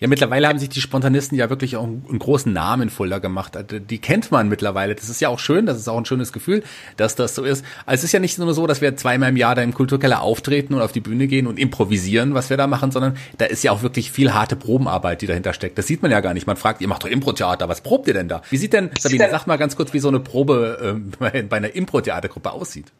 Ja, 0.00 0.08
mittlerweile 0.08 0.48
haben 0.48 0.58
sich 0.58 0.68
die 0.68 0.80
Spontanisten 0.80 1.38
ja 1.38 1.48
wirklich 1.50 1.76
auch 1.76 1.84
einen 1.84 2.18
großen 2.18 2.52
Namen 2.52 2.90
Fulda 2.90 3.18
gemacht. 3.18 3.56
Also, 3.56 3.78
die 3.78 3.98
kennt 3.98 4.32
man 4.32 4.48
mittlerweile. 4.48 4.94
Das 4.94 5.08
ist 5.08 5.20
ja 5.20 5.28
auch 5.28 5.38
schön, 5.38 5.66
das 5.66 5.78
ist 5.78 5.88
auch 5.88 5.96
ein 5.96 6.04
schönes 6.04 6.32
Gefühl, 6.32 6.64
dass 6.96 7.14
das 7.14 7.34
so 7.34 7.44
ist. 7.44 7.64
Also 7.86 8.00
es 8.00 8.04
ist 8.04 8.12
ja 8.12 8.18
nicht 8.18 8.38
nur 8.38 8.52
so, 8.54 8.66
dass 8.66 8.80
wir 8.80 8.96
zweimal 8.96 9.28
im 9.28 9.36
Jahr 9.36 9.54
da 9.54 9.62
im 9.62 9.72
Kulturkeller 9.72 10.20
auftreten 10.20 10.74
und 10.74 10.82
auf 10.82 10.92
die 10.92 11.00
Bühne 11.00 11.28
gehen 11.28 11.46
und 11.46 11.58
improvisieren, 11.58 12.34
was 12.34 12.50
wir 12.50 12.56
da 12.56 12.66
machen, 12.66 12.90
sondern 12.90 13.16
da 13.38 13.44
ist 13.44 13.62
ja 13.62 13.70
auch 13.70 13.82
wirklich 13.82 14.10
viel 14.10 14.34
harte 14.34 14.56
Probenarbeit, 14.56 15.22
die 15.22 15.26
dahinter 15.26 15.52
steckt. 15.52 15.78
Das 15.78 15.86
sieht 15.86 16.02
man 16.02 16.10
ja 16.10 16.20
gar 16.20 16.34
nicht. 16.34 16.46
Man 16.46 16.56
fragt, 16.56 16.80
ihr 16.80 16.88
macht 16.88 17.04
doch 17.04 17.08
Impro-Theater, 17.08 17.68
was 17.68 17.80
probt 17.80 18.08
ihr 18.08 18.14
denn 18.14 18.28
da? 18.28 18.42
Wie 18.50 18.56
sieht 18.56 18.72
denn, 18.72 18.90
Sabine, 18.98 19.28
sag 19.30 19.46
mal 19.46 19.56
ganz 19.56 19.76
kurz, 19.76 19.92
wie 19.92 20.00
so 20.00 20.08
eine 20.08 20.20
Probe 20.20 20.78
ähm, 20.82 21.12
bei 21.48 21.56
einer 21.56 21.74
Impro-Theatergruppe 21.74 22.50
aussieht. 22.50 22.92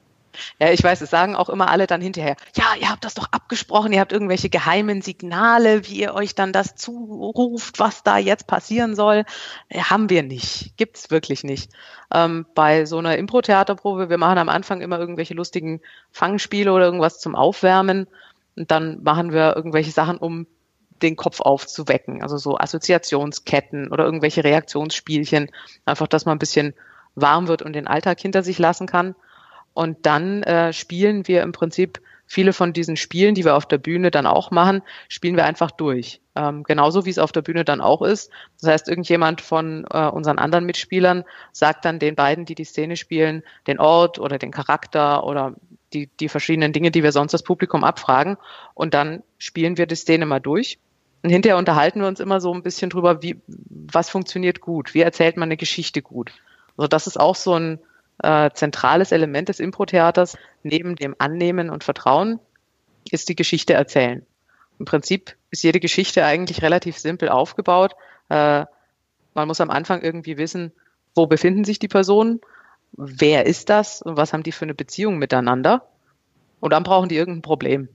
Ja, 0.58 0.70
ich 0.70 0.82
weiß, 0.82 1.00
es 1.00 1.10
sagen 1.10 1.36
auch 1.36 1.48
immer 1.48 1.70
alle 1.70 1.86
dann 1.86 2.00
hinterher, 2.00 2.36
ja, 2.56 2.64
ihr 2.80 2.90
habt 2.90 3.04
das 3.04 3.14
doch 3.14 3.28
abgesprochen, 3.30 3.92
ihr 3.92 4.00
habt 4.00 4.12
irgendwelche 4.12 4.48
geheimen 4.48 5.02
Signale, 5.02 5.86
wie 5.86 6.00
ihr 6.00 6.14
euch 6.14 6.34
dann 6.34 6.52
das 6.52 6.76
zuruft, 6.76 7.78
was 7.78 8.02
da 8.02 8.18
jetzt 8.18 8.46
passieren 8.46 8.94
soll. 8.94 9.24
Ja, 9.70 9.78
äh, 9.78 9.82
haben 9.84 10.10
wir 10.10 10.22
nicht, 10.22 10.76
gibt's 10.76 11.10
wirklich 11.10 11.44
nicht. 11.44 11.70
Ähm, 12.12 12.46
bei 12.54 12.84
so 12.84 12.98
einer 12.98 13.16
Impro-Theaterprobe, 13.18 14.08
wir 14.08 14.18
machen 14.18 14.38
am 14.38 14.48
Anfang 14.48 14.80
immer 14.80 14.98
irgendwelche 14.98 15.34
lustigen 15.34 15.80
Fangspiele 16.10 16.72
oder 16.72 16.84
irgendwas 16.84 17.20
zum 17.20 17.34
Aufwärmen 17.34 18.06
und 18.56 18.70
dann 18.70 19.02
machen 19.02 19.32
wir 19.32 19.56
irgendwelche 19.56 19.90
Sachen, 19.90 20.18
um 20.18 20.46
den 21.02 21.16
Kopf 21.16 21.40
aufzuwecken. 21.40 22.22
Also 22.22 22.36
so 22.36 22.56
Assoziationsketten 22.58 23.90
oder 23.90 24.04
irgendwelche 24.04 24.44
Reaktionsspielchen. 24.44 25.50
Einfach, 25.84 26.06
dass 26.06 26.24
man 26.24 26.36
ein 26.36 26.40
bisschen 26.40 26.74
warm 27.14 27.48
wird 27.48 27.62
und 27.62 27.74
den 27.74 27.86
Alltag 27.86 28.20
hinter 28.20 28.42
sich 28.42 28.58
lassen 28.58 28.86
kann. 28.86 29.14
Und 29.74 30.06
dann 30.06 30.42
äh, 30.44 30.72
spielen 30.72 31.28
wir 31.28 31.42
im 31.42 31.52
Prinzip 31.52 32.00
viele 32.26 32.52
von 32.52 32.72
diesen 32.72 32.96
Spielen, 32.96 33.34
die 33.34 33.44
wir 33.44 33.54
auf 33.54 33.66
der 33.66 33.78
Bühne 33.78 34.10
dann 34.10 34.26
auch 34.26 34.50
machen, 34.50 34.82
spielen 35.08 35.36
wir 35.36 35.44
einfach 35.44 35.70
durch. 35.70 36.20
Ähm, 36.34 36.62
genauso 36.62 37.04
wie 37.04 37.10
es 37.10 37.18
auf 37.18 37.32
der 37.32 37.42
Bühne 37.42 37.64
dann 37.64 37.80
auch 37.80 38.02
ist. 38.02 38.30
Das 38.60 38.70
heißt, 38.70 38.88
irgendjemand 38.88 39.40
von 39.40 39.86
äh, 39.90 40.06
unseren 40.06 40.38
anderen 40.38 40.64
Mitspielern 40.64 41.24
sagt 41.52 41.84
dann 41.84 41.98
den 41.98 42.14
beiden, 42.14 42.44
die 42.44 42.54
die 42.54 42.64
Szene 42.64 42.96
spielen, 42.96 43.42
den 43.66 43.78
Ort 43.78 44.18
oder 44.18 44.38
den 44.38 44.50
Charakter 44.50 45.24
oder 45.24 45.54
die, 45.92 46.08
die 46.18 46.28
verschiedenen 46.28 46.72
Dinge, 46.72 46.90
die 46.90 47.02
wir 47.02 47.12
sonst 47.12 47.32
das 47.32 47.42
Publikum 47.42 47.84
abfragen. 47.84 48.36
Und 48.74 48.94
dann 48.94 49.22
spielen 49.38 49.76
wir 49.76 49.86
die 49.86 49.94
Szene 49.94 50.26
mal 50.26 50.40
durch. 50.40 50.78
Und 51.22 51.30
hinterher 51.30 51.56
unterhalten 51.56 52.00
wir 52.00 52.08
uns 52.08 52.20
immer 52.20 52.40
so 52.40 52.52
ein 52.52 52.62
bisschen 52.62 52.90
drüber, 52.90 53.22
wie, 53.22 53.40
was 53.46 54.10
funktioniert 54.10 54.60
gut? 54.60 54.92
Wie 54.92 55.00
erzählt 55.00 55.36
man 55.36 55.48
eine 55.48 55.56
Geschichte 55.56 56.02
gut? 56.02 56.32
Also 56.76 56.88
das 56.88 57.06
ist 57.06 57.18
auch 57.18 57.36
so 57.36 57.54
ein, 57.54 57.78
äh, 58.22 58.50
zentrales 58.52 59.12
Element 59.12 59.48
des 59.48 59.60
Impro-Theaters 59.60 60.36
neben 60.62 60.96
dem 60.96 61.14
Annehmen 61.18 61.70
und 61.70 61.84
Vertrauen 61.84 62.40
ist 63.10 63.28
die 63.28 63.36
Geschichte 63.36 63.74
erzählen. 63.74 64.24
Im 64.78 64.86
Prinzip 64.86 65.36
ist 65.50 65.62
jede 65.62 65.80
Geschichte 65.80 66.24
eigentlich 66.24 66.62
relativ 66.62 66.98
simpel 66.98 67.28
aufgebaut. 67.28 67.94
Äh, 68.28 68.64
man 69.34 69.48
muss 69.48 69.60
am 69.60 69.70
Anfang 69.70 70.02
irgendwie 70.02 70.36
wissen, 70.36 70.72
wo 71.14 71.26
befinden 71.26 71.64
sich 71.64 71.78
die 71.78 71.88
Personen, 71.88 72.40
wer 72.92 73.46
ist 73.46 73.68
das 73.70 74.02
und 74.02 74.16
was 74.16 74.32
haben 74.32 74.42
die 74.42 74.52
für 74.52 74.64
eine 74.64 74.74
Beziehung 74.74 75.18
miteinander. 75.18 75.88
Und 76.60 76.72
dann 76.72 76.82
brauchen 76.82 77.08
die 77.08 77.16
irgendein 77.16 77.42
Problem. 77.42 77.88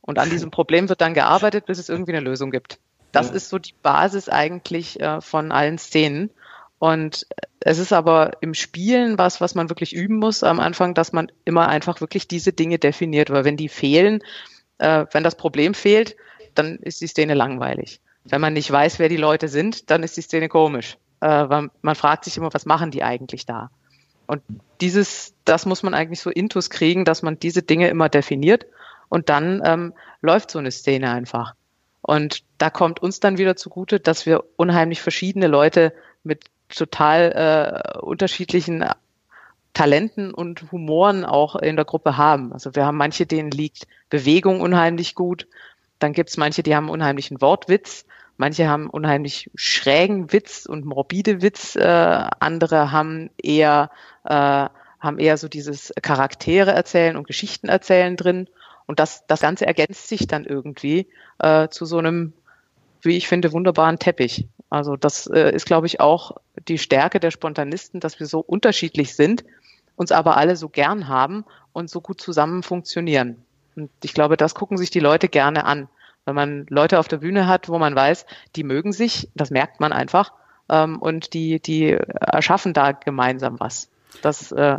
Und 0.00 0.18
an 0.18 0.30
diesem 0.30 0.50
Problem 0.50 0.88
wird 0.88 1.00
dann 1.00 1.14
gearbeitet, 1.14 1.66
bis 1.66 1.78
es 1.78 1.88
irgendwie 1.88 2.12
eine 2.12 2.24
Lösung 2.24 2.50
gibt. 2.50 2.78
Das 3.12 3.30
ist 3.30 3.50
so 3.50 3.58
die 3.58 3.74
Basis 3.82 4.28
eigentlich 4.28 4.98
äh, 5.00 5.20
von 5.20 5.52
allen 5.52 5.78
Szenen. 5.78 6.30
Und 6.78 7.26
es 7.64 7.78
ist 7.78 7.92
aber 7.92 8.32
im 8.40 8.54
Spielen 8.54 9.18
was, 9.18 9.40
was 9.40 9.54
man 9.54 9.68
wirklich 9.68 9.94
üben 9.94 10.16
muss 10.16 10.42
am 10.42 10.60
Anfang, 10.60 10.94
dass 10.94 11.12
man 11.12 11.30
immer 11.44 11.68
einfach 11.68 12.00
wirklich 12.00 12.28
diese 12.28 12.52
Dinge 12.52 12.78
definiert, 12.78 13.30
weil 13.30 13.44
wenn 13.44 13.56
die 13.56 13.68
fehlen, 13.68 14.22
äh, 14.78 15.06
wenn 15.12 15.24
das 15.24 15.36
Problem 15.36 15.74
fehlt, 15.74 16.16
dann 16.54 16.76
ist 16.78 17.00
die 17.00 17.06
Szene 17.06 17.34
langweilig. 17.34 18.00
Wenn 18.24 18.40
man 18.40 18.52
nicht 18.52 18.70
weiß, 18.70 18.98
wer 18.98 19.08
die 19.08 19.16
Leute 19.16 19.48
sind, 19.48 19.90
dann 19.90 20.02
ist 20.02 20.16
die 20.16 20.22
Szene 20.22 20.48
komisch. 20.48 20.96
Äh, 21.20 21.48
weil 21.48 21.70
man 21.82 21.94
fragt 21.94 22.24
sich 22.24 22.36
immer, 22.36 22.52
was 22.52 22.66
machen 22.66 22.90
die 22.90 23.02
eigentlich 23.02 23.46
da? 23.46 23.70
Und 24.26 24.42
dieses, 24.80 25.34
das 25.44 25.66
muss 25.66 25.82
man 25.82 25.94
eigentlich 25.94 26.20
so 26.20 26.30
intus 26.30 26.70
kriegen, 26.70 27.04
dass 27.04 27.22
man 27.22 27.38
diese 27.38 27.62
Dinge 27.62 27.88
immer 27.88 28.08
definiert 28.08 28.66
und 29.08 29.28
dann 29.28 29.62
ähm, 29.64 29.94
läuft 30.20 30.50
so 30.50 30.58
eine 30.58 30.70
Szene 30.70 31.10
einfach. 31.10 31.54
Und 32.00 32.42
da 32.58 32.70
kommt 32.70 33.00
uns 33.00 33.20
dann 33.20 33.38
wieder 33.38 33.56
zugute, 33.56 34.00
dass 34.00 34.26
wir 34.26 34.44
unheimlich 34.56 35.00
verschiedene 35.00 35.46
Leute 35.46 35.92
mit 36.24 36.44
total 36.76 37.82
äh, 37.94 37.98
unterschiedlichen 37.98 38.84
Talenten 39.74 40.34
und 40.34 40.70
Humoren 40.70 41.24
auch 41.24 41.56
in 41.56 41.76
der 41.76 41.84
Gruppe 41.84 42.16
haben. 42.16 42.52
Also 42.52 42.74
wir 42.74 42.84
haben 42.84 42.96
manche, 42.96 43.26
denen 43.26 43.50
liegt 43.50 43.86
Bewegung 44.10 44.60
unheimlich 44.60 45.14
gut. 45.14 45.46
Dann 45.98 46.12
gibt's 46.12 46.36
manche, 46.36 46.62
die 46.62 46.76
haben 46.76 46.90
unheimlichen 46.90 47.40
Wortwitz. 47.40 48.04
Manche 48.36 48.68
haben 48.68 48.90
unheimlich 48.90 49.50
schrägen 49.54 50.32
Witz 50.32 50.66
und 50.66 50.84
morbide 50.84 51.42
Witz. 51.42 51.76
Äh, 51.76 52.26
andere 52.40 52.92
haben 52.92 53.30
eher, 53.40 53.90
äh, 54.24 54.68
haben 55.00 55.18
eher 55.18 55.36
so 55.36 55.48
dieses 55.48 55.92
Charaktere 56.02 56.72
erzählen 56.72 57.16
und 57.16 57.26
Geschichten 57.26 57.68
erzählen 57.68 58.16
drin. 58.16 58.48
Und 58.86 58.98
das, 58.98 59.26
das 59.26 59.40
Ganze 59.40 59.66
ergänzt 59.66 60.08
sich 60.08 60.26
dann 60.26 60.44
irgendwie 60.44 61.08
äh, 61.38 61.68
zu 61.68 61.86
so 61.86 61.98
einem, 61.98 62.32
wie 63.00 63.16
ich 63.16 63.28
finde, 63.28 63.52
wunderbaren 63.52 63.98
Teppich. 63.98 64.48
Also 64.72 64.96
das 64.96 65.26
äh, 65.26 65.54
ist, 65.54 65.66
glaube 65.66 65.86
ich, 65.86 66.00
auch 66.00 66.32
die 66.66 66.78
Stärke 66.78 67.20
der 67.20 67.30
Spontanisten, 67.30 68.00
dass 68.00 68.18
wir 68.20 68.26
so 68.26 68.40
unterschiedlich 68.40 69.14
sind, 69.14 69.44
uns 69.96 70.12
aber 70.12 70.38
alle 70.38 70.56
so 70.56 70.70
gern 70.70 71.08
haben 71.08 71.44
und 71.74 71.90
so 71.90 72.00
gut 72.00 72.22
zusammen 72.22 72.62
funktionieren. 72.62 73.44
Und 73.76 73.90
ich 74.02 74.14
glaube, 74.14 74.38
das 74.38 74.54
gucken 74.54 74.78
sich 74.78 74.88
die 74.88 74.98
Leute 74.98 75.28
gerne 75.28 75.66
an. 75.66 75.88
Wenn 76.24 76.34
man 76.34 76.66
Leute 76.70 76.98
auf 76.98 77.06
der 77.06 77.18
Bühne 77.18 77.46
hat, 77.46 77.68
wo 77.68 77.78
man 77.78 77.94
weiß, 77.94 78.24
die 78.56 78.64
mögen 78.64 78.94
sich, 78.94 79.28
das 79.34 79.50
merkt 79.50 79.78
man 79.78 79.92
einfach, 79.92 80.32
ähm, 80.70 81.02
und 81.02 81.34
die, 81.34 81.60
die 81.60 81.90
erschaffen 81.90 82.72
da 82.72 82.92
gemeinsam 82.92 83.60
was. 83.60 83.90
Das 84.22 84.52
äh, 84.52 84.78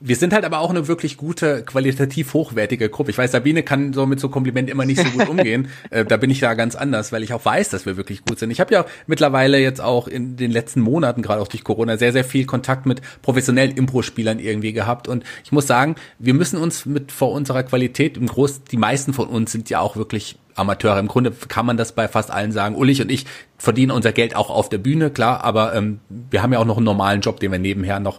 wir 0.00 0.16
sind 0.16 0.32
halt 0.32 0.44
aber 0.44 0.60
auch 0.60 0.70
eine 0.70 0.88
wirklich 0.88 1.16
gute, 1.16 1.62
qualitativ 1.62 2.34
hochwertige 2.34 2.88
Gruppe. 2.88 3.10
Ich 3.10 3.18
weiß, 3.18 3.32
Sabine 3.32 3.62
kann 3.62 3.92
so 3.92 4.06
mit 4.06 4.20
so 4.20 4.28
Kompliment 4.28 4.68
immer 4.68 4.84
nicht 4.84 5.00
so 5.00 5.10
gut 5.10 5.28
umgehen. 5.28 5.68
äh, 5.90 6.04
da 6.04 6.16
bin 6.16 6.30
ich 6.30 6.40
da 6.40 6.54
ganz 6.54 6.74
anders, 6.74 7.12
weil 7.12 7.22
ich 7.22 7.32
auch 7.32 7.44
weiß, 7.44 7.70
dass 7.70 7.86
wir 7.86 7.96
wirklich 7.96 8.24
gut 8.24 8.38
sind. 8.38 8.50
Ich 8.50 8.60
habe 8.60 8.72
ja 8.74 8.84
mittlerweile 9.06 9.58
jetzt 9.58 9.80
auch 9.80 10.06
in 10.08 10.36
den 10.36 10.50
letzten 10.50 10.80
Monaten, 10.80 11.22
gerade 11.22 11.40
auch 11.40 11.48
durch 11.48 11.64
Corona, 11.64 11.96
sehr, 11.96 12.12
sehr 12.12 12.24
viel 12.24 12.44
Kontakt 12.44 12.86
mit 12.86 13.00
professionellen 13.22 13.76
Impro-Spielern 13.76 14.38
irgendwie 14.38 14.72
gehabt. 14.72 15.08
Und 15.08 15.24
ich 15.44 15.52
muss 15.52 15.66
sagen, 15.66 15.96
wir 16.18 16.34
müssen 16.34 16.58
uns 16.58 16.84
mit 16.84 17.10
vor 17.12 17.32
unserer 17.32 17.62
Qualität 17.62 18.16
im 18.16 18.26
Groß, 18.26 18.64
die 18.64 18.76
meisten 18.76 19.12
von 19.14 19.28
uns 19.28 19.52
sind 19.52 19.70
ja 19.70 19.80
auch 19.80 19.96
wirklich 19.96 20.38
Amateure. 20.56 20.98
Im 20.98 21.08
Grunde 21.08 21.30
kann 21.30 21.66
man 21.66 21.76
das 21.76 21.92
bei 21.92 22.08
fast 22.08 22.30
allen 22.30 22.52
sagen. 22.52 22.74
Ulrich 22.74 23.00
und 23.02 23.10
ich 23.10 23.26
verdienen 23.58 23.92
unser 23.92 24.12
Geld 24.12 24.34
auch 24.34 24.50
auf 24.50 24.68
der 24.68 24.78
Bühne, 24.78 25.10
klar, 25.10 25.44
aber 25.44 25.74
ähm, 25.74 26.00
wir 26.08 26.42
haben 26.42 26.52
ja 26.52 26.58
auch 26.58 26.64
noch 26.64 26.76
einen 26.76 26.84
normalen 26.84 27.20
Job, 27.20 27.40
den 27.40 27.52
wir 27.52 27.58
nebenher 27.58 28.00
noch, 28.00 28.18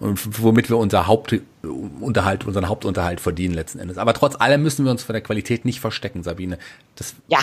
womit 0.00 0.70
wir 0.70 0.76
unser 0.76 1.06
Hauptunterhalt, 1.06 2.44
unseren 2.44 2.68
Hauptunterhalt 2.68 3.20
verdienen 3.20 3.54
letzten 3.54 3.78
Endes. 3.78 3.98
Aber 3.98 4.14
trotz 4.14 4.36
allem 4.36 4.62
müssen 4.62 4.84
wir 4.84 4.92
uns 4.92 5.02
von 5.02 5.12
der 5.12 5.22
Qualität 5.22 5.64
nicht 5.64 5.80
verstecken, 5.80 6.22
Sabine. 6.22 6.58
Das, 6.96 7.14
ja, 7.28 7.40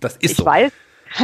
das 0.00 0.16
ist 0.16 0.32
ich 0.32 0.36
so. 0.36 0.44
Weiß. 0.44 0.72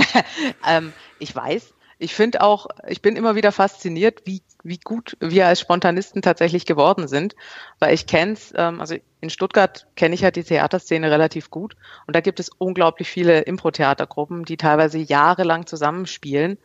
ähm, 0.68 0.92
ich 1.18 1.34
weiß. 1.34 1.74
Ich 1.98 2.14
finde 2.14 2.42
auch, 2.42 2.66
ich 2.88 3.00
bin 3.00 3.16
immer 3.16 3.36
wieder 3.36 3.52
fasziniert, 3.52 4.22
wie 4.24 4.42
wie 4.64 4.78
gut 4.78 5.16
wir 5.20 5.46
als 5.46 5.60
Spontanisten 5.60 6.22
tatsächlich 6.22 6.66
geworden 6.66 7.08
sind, 7.08 7.34
weil 7.78 7.94
ich 7.94 8.06
kenne 8.06 8.32
es, 8.32 8.52
ähm, 8.56 8.80
also 8.80 8.96
in 9.20 9.30
Stuttgart 9.30 9.86
kenne 9.96 10.14
ich 10.14 10.22
ja 10.22 10.30
die 10.30 10.44
Theaterszene 10.44 11.10
relativ 11.10 11.50
gut 11.50 11.76
und 12.06 12.16
da 12.16 12.20
gibt 12.20 12.40
es 12.40 12.50
unglaublich 12.58 13.08
viele 13.08 13.40
Impro-Theatergruppen, 13.40 14.44
die 14.44 14.56
teilweise 14.56 14.98
jahrelang 14.98 15.66
zusammenspielen, 15.66 16.58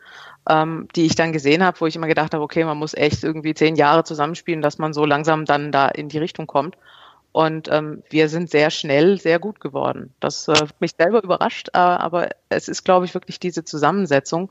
ähm, 0.48 0.88
die 0.96 1.06
ich 1.06 1.14
dann 1.14 1.32
gesehen 1.32 1.64
habe, 1.64 1.80
wo 1.80 1.86
ich 1.86 1.96
immer 1.96 2.06
gedacht 2.06 2.34
habe, 2.34 2.44
okay, 2.44 2.64
man 2.64 2.78
muss 2.78 2.94
echt 2.94 3.24
irgendwie 3.24 3.54
zehn 3.54 3.76
Jahre 3.76 4.04
zusammenspielen, 4.04 4.62
dass 4.62 4.78
man 4.78 4.92
so 4.92 5.04
langsam 5.04 5.44
dann 5.44 5.72
da 5.72 5.88
in 5.88 6.08
die 6.08 6.18
Richtung 6.18 6.46
kommt. 6.46 6.76
Und 7.32 7.68
ähm, 7.70 8.02
wir 8.08 8.28
sind 8.28 8.50
sehr 8.50 8.70
schnell 8.70 9.20
sehr 9.20 9.38
gut 9.38 9.60
geworden. 9.60 10.14
Das 10.18 10.48
äh, 10.48 10.66
mich 10.80 10.92
selber 10.98 11.22
überrascht, 11.22 11.68
äh, 11.74 11.78
aber 11.78 12.30
es 12.48 12.68
ist, 12.68 12.84
glaube 12.84 13.04
ich, 13.04 13.14
wirklich 13.14 13.38
diese 13.38 13.64
Zusammensetzung. 13.64 14.50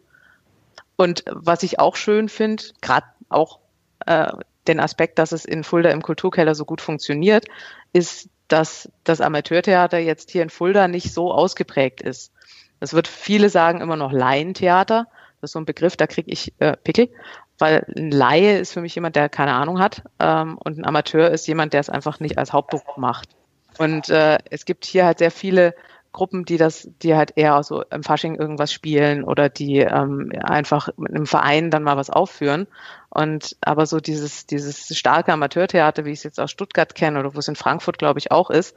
Und 0.96 1.24
was 1.30 1.64
ich 1.64 1.80
auch 1.80 1.96
schön 1.96 2.30
finde, 2.30 2.64
gerade 2.82 3.06
auch 3.30 3.60
äh, 4.06 4.32
den 4.68 4.80
Aspekt, 4.80 5.20
dass 5.20 5.32
es 5.32 5.46
in 5.46 5.64
Fulda 5.64 5.90
im 5.92 6.02
Kulturkeller 6.02 6.56
so 6.56 6.66
gut 6.66 6.82
funktioniert, 6.82 7.46
ist, 7.94 8.30
dass 8.48 8.90
das 9.04 9.22
Amateurtheater 9.22 9.98
jetzt 9.98 10.32
hier 10.32 10.44
in 10.44 10.50
Fulda 10.50 10.88
nicht 10.88 11.14
so 11.14 11.32
ausgeprägt 11.32 12.02
ist. 12.02 12.32
Es 12.80 12.94
wird 12.94 13.08
viele 13.08 13.50
sagen 13.50 13.82
immer 13.82 13.96
noch 13.96 14.12
Laientheater. 14.12 15.08
Das 15.42 15.50
ist 15.50 15.54
so 15.54 15.60
ein 15.60 15.66
Begriff, 15.66 15.98
da 15.98 16.08
kriege 16.08 16.32
ich 16.32 16.54
äh, 16.60 16.76
Pickel, 16.78 17.10
weil 17.58 17.86
ein 17.96 18.12
Laie 18.12 18.60
ist 18.60 18.74
für 18.74 18.82
mich 18.82 18.96
jemand, 18.96 19.16
der 19.16 19.30
keine 19.30 19.54
Ahnung 19.54 19.80
hat 19.80 20.04
ähm, 20.20 20.58
und 20.58 20.78
ein 20.78 20.86
Amateur 20.86 21.30
ist 21.30 21.48
jemand, 21.48 21.74
der 21.74 21.82
es 21.82 21.90
einfach 21.90 22.20
nicht 22.20 22.38
als 22.38 22.54
Hauptberuf 22.54 22.98
macht. 22.98 23.30
Und 23.78 24.10
äh, 24.10 24.38
es 24.50 24.66
gibt 24.66 24.86
hier 24.86 25.06
halt 25.06 25.20
sehr 25.20 25.32
viele 25.32 25.76
Gruppen, 26.18 26.46
die 26.46 26.58
das, 26.58 26.90
die 27.04 27.16
halt 27.16 27.34
eher 27.36 27.62
so 27.62 27.84
im 27.84 28.02
Fasching 28.02 28.34
irgendwas 28.36 28.74
spielen 28.74 29.24
oder 29.24 29.50
die 29.50 29.78
ähm, 29.78 30.32
einfach 30.44 30.90
mit 30.98 31.14
einem 31.14 31.28
Verein 31.28 31.70
dann 31.70 31.84
mal 31.84 31.96
was 31.96 32.10
aufführen. 32.10 32.66
Und 33.10 33.56
aber 33.62 33.86
so 33.86 34.00
dieses, 34.00 34.48
dieses 34.48 34.98
starke 34.98 35.32
Amateurtheater, 35.32 36.06
wie 36.06 36.12
ich 36.12 36.20
es 36.20 36.24
jetzt 36.24 36.40
aus 36.40 36.50
Stuttgart 36.50 36.96
kenne 36.96 37.20
oder 37.20 37.36
wo 37.36 37.40
es 37.40 37.48
in 37.48 37.56
Frankfurt, 37.56 38.00
glaube 38.00 38.18
ich, 38.18 38.32
auch 38.32 38.50
ist, 38.50 38.76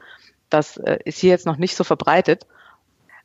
das 0.50 0.76
äh, 0.76 0.98
ist 1.06 1.18
hier 1.18 1.30
jetzt 1.30 1.46
noch 1.46 1.56
nicht 1.56 1.76
so 1.76 1.82
verbreitet. 1.82 2.46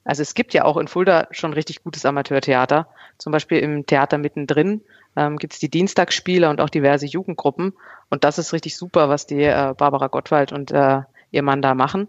Also 0.05 0.21
es 0.21 0.33
gibt 0.33 0.53
ja 0.53 0.63
auch 0.63 0.77
in 0.77 0.87
Fulda 0.87 1.27
schon 1.31 1.51
richtig 1.51 1.83
gutes 1.83 2.05
Amateurtheater. 2.05 2.87
Zum 3.17 3.33
Beispiel 3.33 3.59
im 3.59 3.85
Theater 3.85 4.17
mittendrin 4.17 4.79
ähm, 5.17 5.35
gibt 5.37 5.51
es 5.51 5.59
die 5.59 5.69
Dienstagsspiele 5.69 6.49
und 6.49 6.61
auch 6.61 6.69
diverse 6.69 7.05
Jugendgruppen. 7.05 7.73
Und 8.09 8.23
das 8.23 8.37
ist 8.37 8.53
richtig 8.53 8.77
super, 8.77 9.09
was 9.09 9.27
die 9.27 9.43
äh, 9.43 9.73
Barbara 9.77 10.07
Gottwald 10.07 10.53
und 10.53 10.71
äh, 10.71 11.01
ihr 11.31 11.43
Mann 11.43 11.61
da 11.61 11.75
machen. 11.75 12.07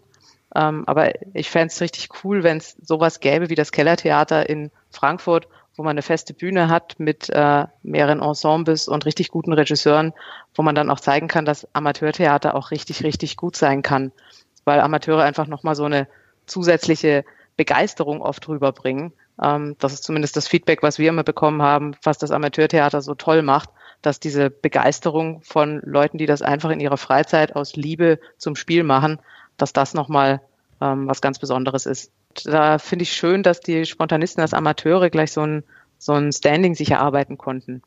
Ähm, 0.55 0.83
aber 0.87 1.11
ich 1.33 1.49
fände 1.49 1.67
es 1.67 1.81
richtig 1.81 2.09
cool, 2.23 2.43
wenn 2.43 2.57
es 2.57 2.77
sowas 2.81 3.19
gäbe 3.19 3.49
wie 3.49 3.55
das 3.55 3.71
Kellertheater 3.71 4.49
in 4.49 4.71
Frankfurt, 4.91 5.47
wo 5.75 5.83
man 5.83 5.91
eine 5.91 6.01
feste 6.01 6.33
Bühne 6.33 6.69
hat 6.69 6.95
mit 6.99 7.29
äh, 7.29 7.65
mehreren 7.83 8.21
Ensembles 8.21 8.87
und 8.87 9.05
richtig 9.05 9.29
guten 9.29 9.53
Regisseuren, 9.53 10.13
wo 10.55 10.63
man 10.63 10.73
dann 10.73 10.89
auch 10.89 10.99
zeigen 10.99 11.27
kann, 11.27 11.45
dass 11.45 11.67
Amateurtheater 11.73 12.55
auch 12.55 12.71
richtig, 12.71 13.03
richtig 13.03 13.37
gut 13.37 13.55
sein 13.55 13.83
kann. 13.83 14.11
Weil 14.65 14.79
Amateure 14.79 15.23
einfach 15.23 15.47
nochmal 15.47 15.75
so 15.75 15.85
eine 15.85 16.07
zusätzliche 16.47 17.23
Begeisterung 17.57 18.21
oft 18.21 18.47
rüberbringen. 18.47 19.13
Ähm, 19.41 19.75
das 19.79 19.93
ist 19.93 20.03
zumindest 20.03 20.35
das 20.35 20.47
Feedback, 20.47 20.81
was 20.81 20.97
wir 20.97 21.09
immer 21.09 21.23
bekommen 21.23 21.61
haben, 21.61 21.95
was 22.03 22.17
das 22.17 22.31
Amateurtheater 22.31 23.01
so 23.01 23.13
toll 23.13 23.43
macht, 23.43 23.69
dass 24.01 24.19
diese 24.19 24.49
Begeisterung 24.49 25.41
von 25.43 25.81
Leuten, 25.83 26.17
die 26.17 26.25
das 26.25 26.41
einfach 26.41 26.71
in 26.71 26.79
ihrer 26.79 26.97
Freizeit 26.97 27.55
aus 27.55 27.75
Liebe 27.75 28.19
zum 28.37 28.55
Spiel 28.55 28.83
machen, 28.83 29.19
dass 29.57 29.73
das 29.73 29.93
nochmal 29.93 30.41
ähm, 30.81 31.07
was 31.07 31.21
ganz 31.21 31.39
Besonderes 31.39 31.85
ist. 31.85 32.11
Da 32.45 32.77
finde 32.77 33.03
ich 33.03 33.13
schön, 33.13 33.43
dass 33.43 33.59
die 33.59 33.85
Spontanisten 33.85 34.41
als 34.41 34.53
Amateure 34.53 35.09
gleich 35.09 35.31
so 35.31 35.41
ein, 35.41 35.63
so 35.97 36.13
ein 36.13 36.31
Standing 36.31 36.75
sich 36.75 36.91
erarbeiten 36.91 37.37
konnten. 37.37 37.81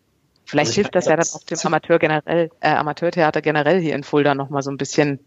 Vielleicht 0.44 0.70
also 0.70 0.80
hilft 0.80 0.94
das 0.96 1.06
ja 1.06 1.16
dann 1.16 1.26
auch 1.32 1.44
dem 1.44 1.58
Amateur 1.62 1.98
generell, 2.00 2.50
äh, 2.60 2.70
Amateurtheater 2.70 3.40
generell 3.40 3.80
hier 3.80 3.94
in 3.94 4.02
Fulda 4.02 4.34
nochmal 4.34 4.62
so 4.62 4.70
ein 4.70 4.78
bisschen 4.78 5.20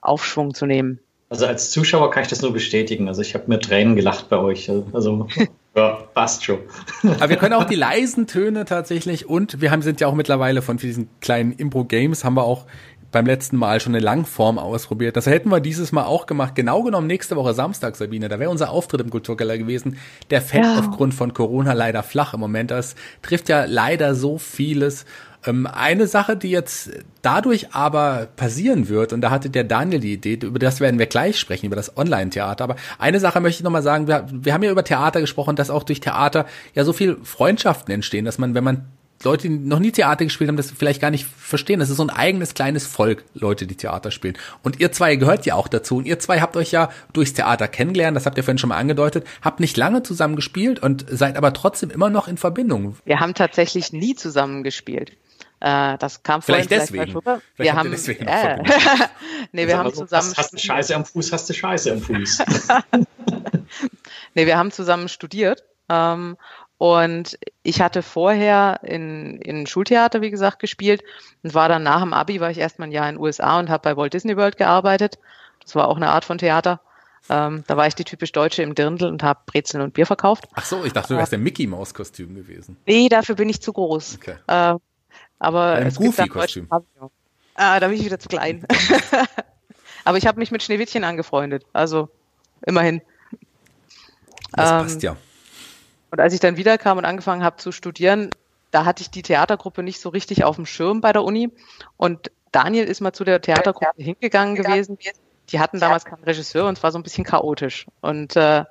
Aufschwung 0.00 0.54
zu 0.54 0.66
nehmen. 0.66 1.00
Also 1.28 1.46
als 1.46 1.70
Zuschauer 1.70 2.10
kann 2.10 2.24
ich 2.24 2.28
das 2.28 2.42
nur 2.42 2.52
bestätigen. 2.52 3.06
Also 3.06 3.22
ich 3.22 3.34
habe 3.34 3.44
mir 3.46 3.60
Tränen 3.60 3.94
gelacht 3.94 4.28
bei 4.28 4.36
euch. 4.36 4.68
Also 4.92 5.28
ja, 5.76 5.98
passt 6.12 6.44
schon. 6.44 6.58
Aber 7.02 7.28
wir 7.28 7.36
können 7.36 7.54
auch 7.54 7.64
die 7.64 7.76
leisen 7.76 8.26
Töne 8.26 8.64
tatsächlich 8.64 9.28
und 9.28 9.60
wir 9.60 9.70
haben, 9.70 9.82
sind 9.82 10.00
ja 10.00 10.08
auch 10.08 10.14
mittlerweile 10.14 10.60
von 10.60 10.76
diesen 10.76 11.08
kleinen 11.20 11.52
Impro-Games, 11.52 12.24
haben 12.24 12.34
wir 12.34 12.42
auch 12.42 12.66
beim 13.12 13.26
letzten 13.26 13.56
Mal 13.56 13.80
schon 13.80 13.94
eine 13.94 14.04
Langform 14.04 14.58
ausprobiert. 14.58 15.16
Das 15.16 15.26
hätten 15.26 15.50
wir 15.50 15.60
dieses 15.60 15.92
Mal 15.92 16.04
auch 16.04 16.26
gemacht. 16.26 16.54
Genau 16.54 16.82
genommen 16.82 17.06
nächste 17.06 17.36
Woche 17.36 17.54
Samstag, 17.54 17.96
Sabine. 17.96 18.28
Da 18.28 18.38
wäre 18.38 18.50
unser 18.50 18.70
Auftritt 18.70 19.00
im 19.00 19.10
Kulturkeller 19.10 19.58
gewesen. 19.58 19.96
Der 20.30 20.42
fällt 20.42 20.64
ja. 20.64 20.78
aufgrund 20.78 21.14
von 21.14 21.34
Corona 21.34 21.72
leider 21.72 22.02
flach 22.02 22.34
im 22.34 22.40
Moment. 22.40 22.70
Das 22.70 22.94
trifft 23.22 23.48
ja 23.48 23.64
leider 23.64 24.14
so 24.14 24.38
vieles. 24.38 25.04
Ähm, 25.46 25.66
eine 25.66 26.06
Sache, 26.06 26.36
die 26.36 26.50
jetzt 26.50 26.90
dadurch 27.22 27.72
aber 27.72 28.28
passieren 28.36 28.88
wird, 28.88 29.12
und 29.12 29.22
da 29.22 29.30
hatte 29.30 29.50
der 29.50 29.64
Daniel 29.64 30.00
die 30.00 30.12
Idee, 30.12 30.34
über 30.42 30.58
das 30.58 30.80
werden 30.80 30.98
wir 30.98 31.06
gleich 31.06 31.38
sprechen, 31.38 31.66
über 31.66 31.76
das 31.76 31.96
Online-Theater. 31.96 32.62
Aber 32.64 32.76
eine 32.98 33.20
Sache 33.20 33.40
möchte 33.40 33.60
ich 33.60 33.64
nochmal 33.64 33.82
sagen, 33.82 34.06
wir, 34.06 34.26
wir 34.30 34.52
haben 34.52 34.62
ja 34.62 34.70
über 34.70 34.84
Theater 34.84 35.20
gesprochen, 35.20 35.56
dass 35.56 35.70
auch 35.70 35.82
durch 35.82 36.00
Theater 36.00 36.46
ja 36.74 36.84
so 36.84 36.92
viel 36.92 37.16
Freundschaften 37.22 37.92
entstehen, 37.92 38.24
dass 38.24 38.38
man, 38.38 38.54
wenn 38.54 38.64
man 38.64 38.86
Leute, 39.22 39.48
die 39.48 39.58
noch 39.58 39.78
nie 39.78 39.92
Theater 39.92 40.24
gespielt 40.24 40.48
haben, 40.48 40.56
das 40.56 40.70
vielleicht 40.70 41.00
gar 41.00 41.10
nicht 41.10 41.26
verstehen. 41.26 41.80
Das 41.80 41.90
ist 41.90 41.98
so 41.98 42.02
ein 42.02 42.10
eigenes 42.10 42.54
kleines 42.54 42.86
Volk, 42.86 43.24
Leute, 43.34 43.66
die 43.66 43.76
Theater 43.76 44.10
spielen. 44.10 44.38
Und 44.62 44.80
ihr 44.80 44.92
zwei 44.92 45.16
gehört 45.16 45.44
ja 45.44 45.54
auch 45.54 45.68
dazu. 45.68 45.98
Und 45.98 46.06
ihr 46.06 46.18
zwei 46.18 46.40
habt 46.40 46.56
euch 46.56 46.72
ja 46.72 46.90
durchs 47.12 47.34
Theater 47.34 47.68
kennengelernt, 47.68 48.16
das 48.16 48.26
habt 48.26 48.38
ihr 48.38 48.44
vorhin 48.44 48.58
schon 48.58 48.68
mal 48.68 48.78
angedeutet, 48.78 49.26
habt 49.42 49.60
nicht 49.60 49.76
lange 49.76 50.02
zusammen 50.02 50.36
gespielt 50.36 50.82
und 50.82 51.04
seid 51.08 51.36
aber 51.36 51.52
trotzdem 51.52 51.90
immer 51.90 52.08
noch 52.08 52.28
in 52.28 52.38
Verbindung. 52.38 52.96
Wir 53.04 53.20
haben 53.20 53.34
tatsächlich 53.34 53.92
nie 53.92 54.14
zusammen 54.14 54.62
gespielt. 54.62 55.12
Äh, 55.60 55.98
das 55.98 56.22
kam 56.22 56.40
vielleicht 56.40 56.70
deswegen. 56.70 57.12
Vielleicht 57.12 57.42
wir 57.56 57.74
haben, 57.74 57.90
deswegen 57.90 58.26
äh, 58.26 58.62
nee, 59.52 59.66
wir 59.66 59.76
haben 59.76 59.92
zusammen. 59.92 60.32
Hast, 60.34 60.54
du 60.54 60.58
Scheiße 60.58 60.96
am 60.96 61.04
Fuß, 61.04 61.32
hast 61.32 61.50
du 61.50 61.52
Scheiße 61.52 61.92
am 61.92 62.00
Fuß. 62.00 62.38
nee, 64.34 64.46
wir 64.46 64.56
haben 64.56 64.70
zusammen 64.70 65.08
studiert. 65.08 65.64
Ähm, 65.90 66.38
und 66.80 67.38
ich 67.62 67.82
hatte 67.82 68.02
vorher 68.02 68.80
in, 68.84 69.38
in 69.42 69.66
Schultheater, 69.66 70.22
wie 70.22 70.30
gesagt, 70.30 70.60
gespielt 70.60 71.04
und 71.42 71.52
war 71.52 71.68
dann 71.68 71.82
nach 71.82 72.00
dem 72.00 72.14
Abi, 72.14 72.40
war 72.40 72.50
ich 72.50 72.56
erstmal 72.56 72.88
ein 72.88 72.92
Jahr 72.92 73.06
in 73.06 73.16
den 73.16 73.22
USA 73.22 73.58
und 73.58 73.68
habe 73.68 73.82
bei 73.82 73.98
Walt 73.98 74.14
Disney 74.14 74.34
World 74.34 74.56
gearbeitet. 74.56 75.18
Das 75.62 75.74
war 75.74 75.88
auch 75.88 75.96
eine 75.96 76.08
Art 76.08 76.24
von 76.24 76.38
Theater. 76.38 76.80
Ähm, 77.28 77.64
da 77.66 77.76
war 77.76 77.86
ich 77.86 77.96
die 77.96 78.04
typisch 78.04 78.32
Deutsche 78.32 78.62
im 78.62 78.74
Dirndl 78.74 79.08
und 79.08 79.22
habe 79.22 79.40
Brezeln 79.44 79.82
und 79.82 79.92
Bier 79.92 80.06
verkauft. 80.06 80.48
Ach 80.54 80.64
so, 80.64 80.82
ich 80.82 80.94
dachte, 80.94 81.12
du 81.12 81.18
wärst 81.18 81.32
der 81.32 81.38
Mickey 81.38 81.66
Maus 81.66 81.92
Kostüm 81.92 82.34
gewesen. 82.34 82.78
Nee, 82.86 83.10
dafür 83.10 83.34
bin 83.34 83.50
ich 83.50 83.60
zu 83.60 83.74
groß. 83.74 84.16
Okay. 84.16 84.36
Äh, 84.46 84.76
aber 85.38 85.72
Ein 85.74 85.92
Goofy-Kostüm. 85.92 86.66
Ah, 87.56 87.78
da 87.78 87.88
bin 87.88 87.98
ich 87.98 88.06
wieder 88.06 88.18
zu 88.18 88.30
klein. 88.30 88.66
aber 90.04 90.16
ich 90.16 90.26
habe 90.26 90.38
mich 90.38 90.50
mit 90.50 90.62
Schneewittchen 90.62 91.04
angefreundet. 91.04 91.66
Also 91.74 92.08
immerhin. 92.64 93.02
Das 94.52 94.70
ähm, 94.70 94.78
passt 94.78 95.02
ja. 95.02 95.18
Und 96.10 96.20
als 96.20 96.34
ich 96.34 96.40
dann 96.40 96.56
wiederkam 96.56 96.98
und 96.98 97.04
angefangen 97.04 97.44
habe 97.44 97.56
zu 97.56 97.72
studieren, 97.72 98.30
da 98.70 98.84
hatte 98.84 99.02
ich 99.02 99.10
die 99.10 99.22
Theatergruppe 99.22 99.82
nicht 99.82 100.00
so 100.00 100.08
richtig 100.08 100.44
auf 100.44 100.56
dem 100.56 100.66
Schirm 100.66 101.00
bei 101.00 101.12
der 101.12 101.24
Uni. 101.24 101.50
Und 101.96 102.30
Daniel 102.52 102.84
ist 102.84 103.00
mal 103.00 103.12
zu 103.12 103.24
der 103.24 103.40
Theatergruppe 103.40 104.02
hingegangen 104.02 104.54
gewesen. 104.54 104.98
Die 105.50 105.60
hatten 105.60 105.80
damals 105.80 106.04
keinen 106.04 106.24
Regisseur 106.24 106.68
und 106.68 106.78
es 106.78 106.82
war 106.82 106.92
so 106.92 106.98
ein 106.98 107.02
bisschen 107.02 107.24
chaotisch. 107.24 107.86
Und 108.00 108.36
äh, 108.36 108.64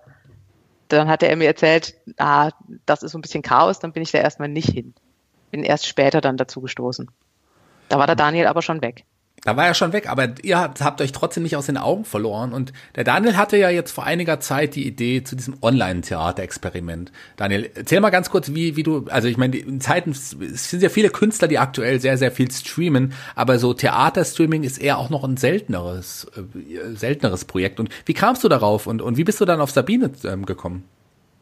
dann 0.88 1.08
hatte 1.08 1.28
er 1.28 1.36
mir 1.36 1.48
erzählt, 1.48 1.96
ah, 2.18 2.52
das 2.86 3.04
ist 3.04 3.12
so 3.12 3.18
ein 3.18 3.22
bisschen 3.22 3.42
Chaos, 3.42 3.80
dann 3.80 3.92
bin 3.92 4.04
ich 4.04 4.12
da 4.12 4.20
erstmal 4.20 4.50
nicht 4.50 4.70
hin. 4.70 4.94
Bin 5.52 5.64
erst 5.64 5.88
später 5.88 6.22
dann 6.22 6.38
dazu 6.38 6.62
gestoßen. 6.62 7.10
Da 7.90 8.00
war 8.00 8.08
der 8.08 8.16
Daniel 8.16 8.48
aber 8.48 8.62
schon 8.62 8.82
weg. 8.82 9.04
Da 9.44 9.56
war 9.56 9.68
er 9.68 9.74
schon 9.74 9.94
weg, 9.94 10.10
aber 10.10 10.30
ihr 10.44 10.60
habt, 10.60 11.02
euch 11.02 11.12
trotzdem 11.12 11.44
nicht 11.44 11.56
aus 11.56 11.68
den 11.68 11.78
Augen 11.78 12.06
verloren. 12.06 12.52
Und 12.52 12.74
der 12.96 13.04
Daniel 13.04 13.38
hatte 13.38 13.58
ja 13.58 13.70
jetzt 13.70 13.92
vor 13.92 14.04
einiger 14.04 14.40
Zeit 14.40 14.76
die 14.76 14.86
Idee 14.86 15.24
zu 15.24 15.36
diesem 15.36 15.56
Online-Theater-Experiment. 15.62 17.12
Daniel, 17.38 17.70
erzähl 17.74 18.02
mal 18.02 18.10
ganz 18.10 18.30
kurz, 18.30 18.54
wie, 18.54 18.76
wie 18.76 18.84
du, 18.84 19.06
also 19.10 19.28
ich 19.28 19.38
meine, 19.38 19.58
in 19.58 19.82
Zeiten, 19.82 20.12
es 20.12 20.32
sind 20.70 20.84
ja 20.84 20.90
viele 20.90 21.10
Künstler, 21.10 21.48
die 21.48 21.58
aktuell 21.58 22.00
sehr, 22.00 22.18
sehr 22.18 22.32
viel 22.32 22.52
streamen, 22.52 23.14
aber 23.36 23.60
so 23.60 23.74
Theaterstreaming 23.74 24.64
ist 24.64 24.78
eher 24.78 24.98
auch 24.98 25.10
noch 25.10 25.24
ein 25.24 25.38
selteneres, 25.38 26.28
äh, 26.36 26.96
selteneres 26.96 27.46
Projekt. 27.46 27.80
Und 27.80 27.90
wie 28.06 28.14
kamst 28.14 28.44
du 28.44 28.50
darauf 28.50 28.88
und, 28.88 29.02
und 29.02 29.18
wie 29.18 29.24
bist 29.24 29.40
du 29.40 29.46
dann 29.46 29.62
auf 29.62 29.72
Sabine 29.72 30.12
ähm, 30.26 30.46
gekommen? 30.46 30.84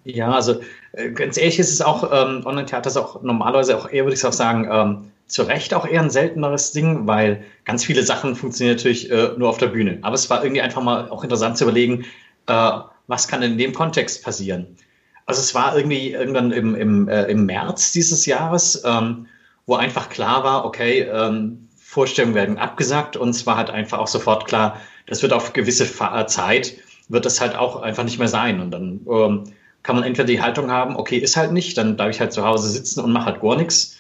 Ja, 0.03 0.31
also 0.31 0.61
äh, 0.93 1.11
ganz 1.11 1.37
ehrlich 1.37 1.59
ist 1.59 1.71
es 1.71 1.81
auch, 1.81 2.03
ähm, 2.13 2.45
Online-Theater 2.45 2.89
ist 2.89 2.97
auch 2.97 3.21
normalerweise 3.23 3.77
auch 3.77 3.89
eher, 3.89 4.05
würde 4.05 4.15
ich 4.15 4.25
auch 4.25 4.33
sagen, 4.33 4.67
ähm, 4.71 5.11
zu 5.27 5.43
Recht 5.43 5.73
auch 5.73 5.85
eher 5.85 6.01
ein 6.01 6.09
selteneres 6.09 6.71
Ding, 6.71 7.05
weil 7.05 7.43
ganz 7.65 7.83
viele 7.83 8.03
Sachen 8.03 8.35
funktionieren 8.35 8.77
natürlich 8.77 9.11
äh, 9.11 9.31
nur 9.37 9.49
auf 9.49 9.57
der 9.57 9.67
Bühne. 9.67 9.99
Aber 10.01 10.15
es 10.15 10.29
war 10.29 10.43
irgendwie 10.43 10.61
einfach 10.61 10.81
mal 10.81 11.09
auch 11.09 11.23
interessant 11.23 11.57
zu 11.57 11.65
überlegen, 11.65 12.05
äh, 12.47 12.71
was 13.07 13.27
kann 13.27 13.41
in 13.41 13.57
dem 13.57 13.73
Kontext 13.73 14.23
passieren. 14.23 14.77
Also 15.25 15.41
es 15.41 15.53
war 15.53 15.75
irgendwie 15.75 16.11
irgendwann 16.11 16.51
im, 16.51 16.75
im, 16.75 17.09
äh, 17.09 17.25
im 17.25 17.45
März 17.45 17.91
dieses 17.91 18.25
Jahres, 18.25 18.81
ähm, 18.85 19.27
wo 19.65 19.75
einfach 19.75 20.09
klar 20.09 20.43
war, 20.45 20.65
okay, 20.65 21.01
ähm, 21.01 21.67
Vorstellungen 21.77 22.35
werden 22.35 22.57
abgesagt 22.57 23.17
und 23.17 23.29
es 23.29 23.45
war 23.45 23.57
halt 23.57 23.69
einfach 23.69 23.99
auch 23.99 24.07
sofort 24.07 24.45
klar, 24.45 24.79
das 25.07 25.21
wird 25.21 25.33
auf 25.33 25.53
gewisse 25.53 25.85
Zeit, 26.27 26.77
wird 27.09 27.25
das 27.25 27.41
halt 27.41 27.55
auch 27.55 27.81
einfach 27.81 28.03
nicht 28.03 28.19
mehr 28.19 28.27
sein. 28.27 28.61
Und 28.61 28.71
dann 28.71 29.01
ähm, 29.09 29.43
kann 29.83 29.95
man 29.95 30.03
entweder 30.03 30.25
die 30.25 30.41
Haltung 30.41 30.71
haben, 30.71 30.95
okay, 30.95 31.17
ist 31.17 31.35
halt 31.35 31.51
nicht, 31.51 31.77
dann 31.77 31.97
darf 31.97 32.09
ich 32.09 32.19
halt 32.19 32.33
zu 32.33 32.45
Hause 32.45 32.69
sitzen 32.69 33.01
und 33.01 33.11
mache 33.11 33.25
halt 33.25 33.41
gar 33.41 33.57
nichts 33.57 33.96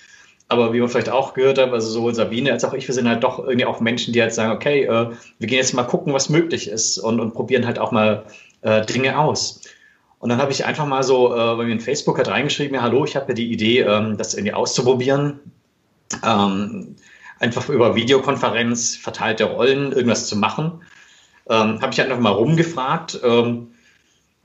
aber 0.49 0.73
wie 0.73 0.79
man 0.79 0.89
vielleicht 0.89 1.09
auch 1.09 1.33
gehört 1.33 1.57
hat, 1.57 1.71
also 1.71 1.89
sowohl 1.89 2.15
Sabine 2.15 2.53
als 2.53 2.63
auch 2.63 2.73
ich, 2.73 2.87
wir 2.87 2.95
sind 2.95 3.07
halt 3.07 3.23
doch 3.23 3.39
irgendwie 3.39 3.65
auch 3.65 3.81
Menschen, 3.81 4.13
die 4.13 4.21
halt 4.21 4.33
sagen, 4.33 4.53
okay, 4.53 4.83
äh, 4.83 5.11
wir 5.39 5.47
gehen 5.47 5.57
jetzt 5.57 5.73
mal 5.73 5.83
gucken, 5.83 6.13
was 6.13 6.29
möglich 6.29 6.69
ist 6.69 6.97
und, 6.97 7.19
und 7.19 7.33
probieren 7.33 7.65
halt 7.65 7.79
auch 7.79 7.91
mal 7.91 8.25
äh, 8.61 8.85
Dinge 8.85 9.19
aus. 9.19 9.61
Und 10.19 10.29
dann 10.29 10.39
habe 10.39 10.51
ich 10.51 10.65
einfach 10.65 10.85
mal 10.85 11.03
so 11.03 11.33
äh, 11.33 11.55
bei 11.55 11.65
mir 11.65 11.73
in 11.73 11.79
Facebook 11.79 12.17
halt 12.17 12.29
reingeschrieben, 12.29 12.75
ja, 12.75 12.81
hallo, 12.81 13.03
ich 13.05 13.15
habe 13.15 13.27
ja 13.29 13.33
die 13.33 13.51
Idee, 13.51 13.81
ähm, 13.81 14.17
das 14.17 14.33
irgendwie 14.33 14.53
auszuprobieren. 14.53 15.39
Ähm, 16.25 16.95
einfach 17.39 17.69
über 17.69 17.95
Videokonferenz, 17.95 18.95
verteilte 18.95 19.43
Rollen, 19.43 19.91
irgendwas 19.91 20.27
zu 20.27 20.37
machen. 20.37 20.81
Ähm, 21.49 21.81
habe 21.81 21.91
ich 21.91 22.01
einfach 22.01 22.19
mal 22.19 22.31
rumgefragt. 22.31 23.19
Ähm, 23.23 23.73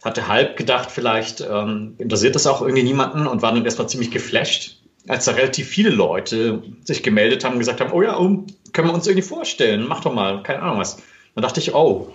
hatte 0.05 0.27
halb 0.27 0.57
gedacht, 0.57 0.91
vielleicht 0.91 1.41
ähm, 1.49 1.95
interessiert 1.99 2.35
das 2.35 2.49
auch 2.49 2.61
irgendwie 2.61 2.83
niemanden 2.83 3.29
und 3.29 3.41
war 3.41 3.53
dann 3.53 3.65
erstmal 3.65 3.89
ziemlich 3.89 4.11
geflasht 4.11 4.82
als 5.09 5.25
da 5.25 5.33
relativ 5.33 5.69
viele 5.69 5.91
Leute 5.91 6.63
sich 6.85 7.03
gemeldet 7.03 7.45
haben 7.45 7.55
und 7.55 7.59
gesagt 7.59 7.81
haben, 7.81 7.93
oh 7.93 8.03
ja, 8.03 8.19
oh, 8.19 8.45
können 8.73 8.89
wir 8.89 8.95
uns 8.95 9.07
irgendwie 9.07 9.27
vorstellen, 9.27 9.87
mach 9.87 10.01
doch 10.01 10.15
mal, 10.15 10.43
keine 10.43 10.63
Ahnung 10.63 10.79
was. 10.79 10.99
Dann 11.35 11.43
dachte 11.43 11.61
ich, 11.61 11.75
oh, 11.75 12.13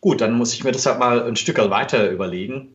gut, 0.00 0.20
dann 0.20 0.36
muss 0.36 0.54
ich 0.54 0.64
mir 0.64 0.72
das 0.72 0.86
halt 0.86 0.98
mal 0.98 1.22
ein 1.26 1.36
Stück 1.36 1.58
weiter 1.58 2.10
überlegen. 2.10 2.74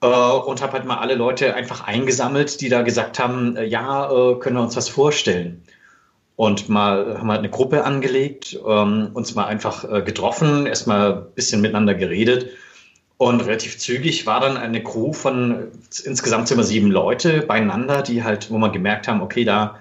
Äh, 0.00 0.06
und 0.06 0.62
habe 0.62 0.74
halt 0.74 0.84
mal 0.84 0.98
alle 0.98 1.16
Leute 1.16 1.54
einfach 1.54 1.86
eingesammelt, 1.86 2.60
die 2.60 2.68
da 2.68 2.82
gesagt 2.82 3.18
haben, 3.18 3.56
äh, 3.56 3.64
ja, 3.64 4.10
äh, 4.10 4.38
können 4.38 4.56
wir 4.56 4.62
uns 4.62 4.76
was 4.76 4.88
vorstellen. 4.88 5.62
Und 6.36 6.68
mal 6.68 7.18
haben 7.18 7.30
halt 7.30 7.40
eine 7.40 7.50
Gruppe 7.50 7.84
angelegt, 7.84 8.58
ähm, 8.66 9.10
uns 9.12 9.34
mal 9.34 9.46
einfach 9.46 9.84
äh, 9.90 10.02
getroffen, 10.02 10.66
erstmal 10.66 11.14
ein 11.14 11.34
bisschen 11.34 11.60
miteinander 11.60 11.94
geredet 11.94 12.50
und 13.18 13.40
relativ 13.40 13.78
zügig 13.78 14.26
war 14.26 14.40
dann 14.40 14.56
eine 14.56 14.82
Crew 14.82 15.12
von 15.12 15.72
insgesamt 16.04 16.48
wir 16.50 16.62
sieben 16.62 16.92
Leute 16.92 17.42
beieinander, 17.42 18.02
die 18.02 18.22
halt, 18.22 18.50
wo 18.50 18.58
wir 18.58 18.70
gemerkt 18.70 19.08
haben, 19.08 19.20
okay, 19.20 19.44
da, 19.44 19.80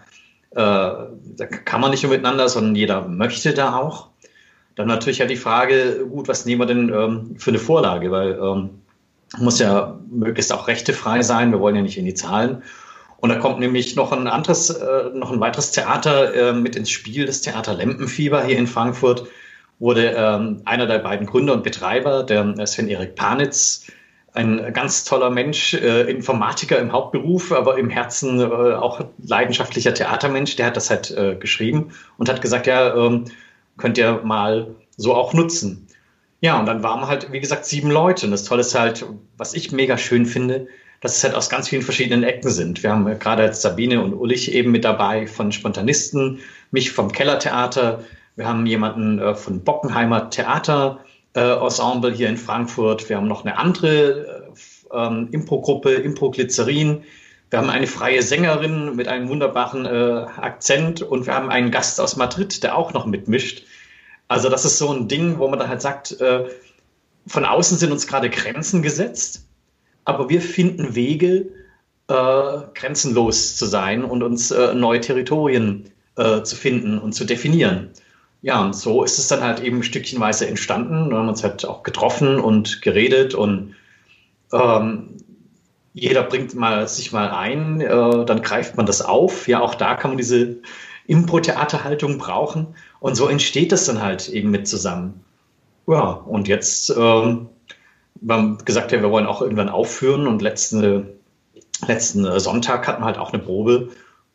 äh, 0.51 0.55
da 0.55 1.45
kann 1.45 1.79
man 1.79 1.91
nicht 1.91 2.01
nur 2.01 2.11
miteinander, 2.11 2.49
sondern 2.49 2.75
jeder 2.75 3.07
möchte 3.07 3.53
da 3.53 3.75
auch. 3.77 4.07
Dann 4.75 4.87
natürlich 4.87 5.19
ja 5.19 5.27
die 5.27 5.35
Frage, 5.35 6.07
gut, 6.09 6.27
was 6.27 6.45
nehmen 6.45 6.61
wir 6.61 6.65
denn 6.65 6.89
ähm, 6.89 7.35
für 7.37 7.51
eine 7.51 7.59
Vorlage? 7.59 8.09
Weil 8.09 8.39
ähm, 8.41 8.81
muss 9.37 9.59
ja 9.59 9.99
möglichst 10.09 10.51
auch 10.51 10.67
rechtefrei 10.67 11.21
sein, 11.21 11.51
wir 11.51 11.59
wollen 11.59 11.75
ja 11.75 11.83
nicht 11.83 11.97
in 11.97 12.05
die 12.05 12.15
Zahlen. 12.15 12.63
Und 13.17 13.29
da 13.29 13.35
kommt 13.35 13.59
nämlich 13.59 13.95
noch 13.95 14.11
ein 14.11 14.27
anderes, 14.27 14.71
äh, 14.71 15.09
noch 15.13 15.31
ein 15.31 15.39
weiteres 15.39 15.71
Theater 15.71 16.33
äh, 16.33 16.53
mit 16.53 16.75
ins 16.75 16.89
Spiel, 16.89 17.27
das 17.27 17.41
Theater 17.41 17.75
Lempenfieber 17.75 18.43
hier 18.43 18.57
in 18.57 18.67
Frankfurt 18.67 19.27
wurde 19.79 20.13
ähm, 20.17 20.61
einer 20.65 20.87
der 20.87 20.99
beiden 20.99 21.27
Gründer 21.27 21.53
und 21.53 21.63
Betreiber, 21.63 22.23
der 22.23 22.65
Sven-Erik 22.65 23.15
Panitz, 23.15 23.87
ein 24.33 24.71
ganz 24.73 25.03
toller 25.03 25.29
Mensch, 25.29 25.73
äh, 25.73 26.01
Informatiker 26.03 26.79
im 26.79 26.91
Hauptberuf, 26.91 27.51
aber 27.51 27.77
im 27.77 27.89
Herzen 27.89 28.39
äh, 28.39 28.43
auch 28.43 29.03
leidenschaftlicher 29.23 29.93
Theatermensch, 29.93 30.55
der 30.55 30.67
hat 30.67 30.77
das 30.77 30.89
halt 30.89 31.11
äh, 31.11 31.35
geschrieben 31.35 31.91
und 32.17 32.29
hat 32.29 32.41
gesagt, 32.41 32.67
ja, 32.67 32.95
ähm, 32.95 33.25
könnt 33.77 33.97
ihr 33.97 34.21
mal 34.23 34.75
so 34.95 35.15
auch 35.15 35.33
nutzen. 35.33 35.87
Ja, 36.41 36.59
und 36.59 36.67
dann 36.67 36.83
waren 36.83 37.07
halt, 37.07 37.31
wie 37.31 37.39
gesagt, 37.39 37.65
sieben 37.65 37.89
Leute. 37.89 38.27
Und 38.27 38.31
das 38.31 38.43
Tolle 38.43 38.61
ist 38.61 38.75
halt, 38.75 39.05
was 39.37 39.55
ich 39.55 39.71
mega 39.71 39.97
schön 39.97 40.25
finde, 40.25 40.67
dass 41.01 41.17
es 41.17 41.23
halt 41.23 41.33
aus 41.33 41.49
ganz 41.49 41.69
vielen 41.69 41.81
verschiedenen 41.81 42.23
Ecken 42.23 42.49
sind. 42.49 42.83
Wir 42.83 42.91
haben 42.91 43.05
gerade 43.19 43.43
als 43.43 43.61
Sabine 43.61 44.03
und 44.03 44.13
Ulrich 44.13 44.51
eben 44.53 44.71
mit 44.71 44.85
dabei 44.85 45.25
von 45.25 45.51
Spontanisten, 45.51 46.39
mich 46.71 46.91
vom 46.91 47.11
Kellertheater, 47.11 48.03
wir 48.37 48.47
haben 48.47 48.65
jemanden 48.65 49.19
äh, 49.19 49.35
von 49.35 49.63
Bockenheimer 49.63 50.29
Theater, 50.29 50.99
äh, 51.33 51.41
Ensemble 51.41 52.13
hier 52.13 52.29
in 52.29 52.37
Frankfurt. 52.37 53.09
Wir 53.09 53.17
haben 53.17 53.27
noch 53.27 53.43
eine 53.43 53.57
andere 53.57 54.45
äh, 54.93 54.95
ähm, 54.95 55.29
Impro-Gruppe, 55.31 55.95
Impro-Glycerin. 55.95 57.03
Wir 57.49 57.59
haben 57.59 57.69
eine 57.69 57.87
freie 57.87 58.21
Sängerin 58.21 58.95
mit 58.95 59.07
einem 59.07 59.27
wunderbaren 59.27 59.85
äh, 59.85 60.25
Akzent 60.37 61.01
und 61.01 61.25
wir 61.25 61.33
haben 61.33 61.49
einen 61.49 61.71
Gast 61.71 61.99
aus 61.99 62.15
Madrid, 62.15 62.61
der 62.61 62.77
auch 62.77 62.93
noch 62.93 63.07
mitmischt. 63.07 63.65
Also 64.27 64.49
das 64.49 64.65
ist 64.65 64.77
so 64.77 64.91
ein 64.91 65.07
Ding, 65.07 65.39
wo 65.39 65.47
man 65.47 65.57
dann 65.57 65.69
halt 65.69 65.81
sagt, 65.81 66.19
äh, 66.21 66.45
von 67.25 67.43
außen 67.43 67.77
sind 67.77 67.91
uns 67.91 68.05
gerade 68.05 68.29
Grenzen 68.29 68.83
gesetzt, 68.83 69.47
aber 70.05 70.29
wir 70.29 70.41
finden 70.41 70.93
Wege, 70.95 71.47
äh, 72.07 72.57
grenzenlos 72.75 73.55
zu 73.55 73.65
sein 73.65 74.03
und 74.03 74.21
uns 74.21 74.51
äh, 74.51 74.75
neue 74.75 75.01
Territorien 75.01 75.89
äh, 76.17 76.43
zu 76.43 76.55
finden 76.55 76.99
und 76.99 77.13
zu 77.13 77.25
definieren. 77.25 77.89
Ja, 78.41 78.63
und 78.63 78.75
so 78.75 79.03
ist 79.03 79.17
es 79.17 79.27
dann 79.27 79.41
halt 79.41 79.61
eben 79.61 79.83
stückchenweise 79.83 80.47
entstanden. 80.47 81.09
Wir 81.09 81.17
haben 81.17 81.29
uns 81.29 81.43
halt 81.43 81.65
auch 81.65 81.83
getroffen 81.83 82.39
und 82.39 82.81
geredet 82.81 83.33
und 83.33 83.75
ähm, 84.53 85.17
jeder 85.93 86.23
bringt 86.23 86.53
mal 86.53 86.87
sich 86.87 87.11
mal 87.11 87.31
ein, 87.31 87.81
äh, 87.81 88.25
dann 88.25 88.41
greift 88.41 88.77
man 88.77 88.85
das 88.85 89.01
auf. 89.01 89.47
Ja, 89.47 89.61
auch 89.61 89.73
da 89.73 89.95
kann 89.95 90.11
man 90.11 90.17
diese 90.17 90.57
Impro-Theaterhaltung 91.07 92.19
brauchen. 92.19 92.75
Und 92.99 93.15
so 93.15 93.27
entsteht 93.27 93.71
das 93.71 93.85
dann 93.85 94.01
halt 94.01 94.29
eben 94.29 94.51
mit 94.51 94.67
zusammen. 94.67 95.23
Ja, 95.87 96.01
und 96.01 96.47
jetzt, 96.47 96.89
ähm, 96.91 97.49
wir 98.15 98.35
haben 98.35 98.57
gesagt, 98.65 98.91
ja, 98.91 99.01
wir 99.01 99.09
wollen 99.09 99.25
auch 99.25 99.41
irgendwann 99.41 99.69
aufführen 99.69 100.27
und 100.27 100.41
letzten, 100.41 101.07
letzten 101.87 102.39
Sonntag 102.39 102.87
hatten 102.87 103.01
wir 103.01 103.05
halt 103.05 103.17
auch 103.17 103.33
eine 103.33 103.41
Probe 103.41 103.89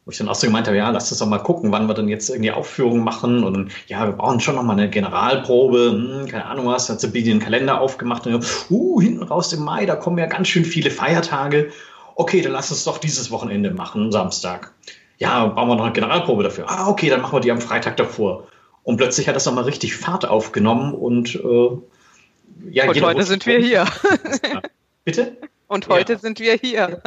wo 0.05 0.11
ich 0.11 0.19
dann 0.19 0.29
auch 0.29 0.35
so 0.35 0.47
gemeint 0.47 0.67
habe, 0.67 0.77
ja, 0.77 0.91
lass 0.91 1.11
uns 1.13 1.21
doch 1.21 1.27
mal 1.27 1.39
gucken, 1.39 1.71
wann 1.71 1.87
wir 1.87 1.95
dann 1.95 2.09
jetzt 2.09 2.29
irgendwie 2.29 2.51
Aufführungen 2.51 3.05
machen. 3.05 3.45
Und 3.45 3.71
ja, 3.87 4.05
wir 4.05 4.13
brauchen 4.13 4.41
schon 4.41 4.57
noch 4.57 4.65
mal 4.65 4.73
eine 4.73 4.91
Generalprobe, 4.91 5.93
hm, 5.93 6.29
keine 6.29 6.47
Ahnung 6.47 6.67
was, 6.67 6.89
hat 6.89 7.01
Sabine 7.01 7.27
den 7.27 7.39
Kalender 7.41 7.81
aufgemacht 7.81 8.27
und 8.27 8.45
uh, 8.71 9.01
hinten 9.01 9.23
raus 9.23 9.53
im 9.53 9.63
Mai, 9.63 9.87
da 9.87 9.95
kommen 9.95 10.19
ja 10.19 10.27
ganz 10.27 10.49
schön 10.49 10.65
viele 10.65 10.91
Feiertage. 10.91 11.71
Okay, 12.17 12.43
dann 12.43 12.53
lass 12.53 12.71
uns 12.71 12.85
doch 12.85 12.99
dieses 12.99 13.31
Wochenende 13.31 13.71
machen, 13.71 14.11
Samstag. 14.11 14.73
Ja, 15.19 15.47
bauen 15.47 15.69
wir 15.69 15.77
noch 15.77 15.85
eine 15.85 15.93
Generalprobe 15.93 16.43
dafür. 16.43 16.69
Ah, 16.69 16.89
okay, 16.89 17.09
dann 17.09 17.21
machen 17.21 17.37
wir 17.37 17.41
die 17.41 17.53
am 17.53 17.61
Freitag 17.61 17.97
davor. 17.97 18.49
Und 18.83 18.97
plötzlich 18.97 19.29
hat 19.29 19.37
das 19.37 19.47
nochmal 19.47 19.65
richtig 19.65 19.95
Fahrt 19.95 20.27
aufgenommen 20.27 20.93
und 20.95 21.37
äh, 21.37 21.69
ja, 22.71 22.89
und 22.89 23.01
heute 23.01 23.23
sind 23.23 23.47
wir 23.47 23.59
hier. 23.59 23.87
Bitte? 25.05 25.37
Und 25.69 25.89
heute 25.89 26.13
ja. 26.13 26.19
sind 26.19 26.39
wir 26.39 26.53
hier. 26.53 27.01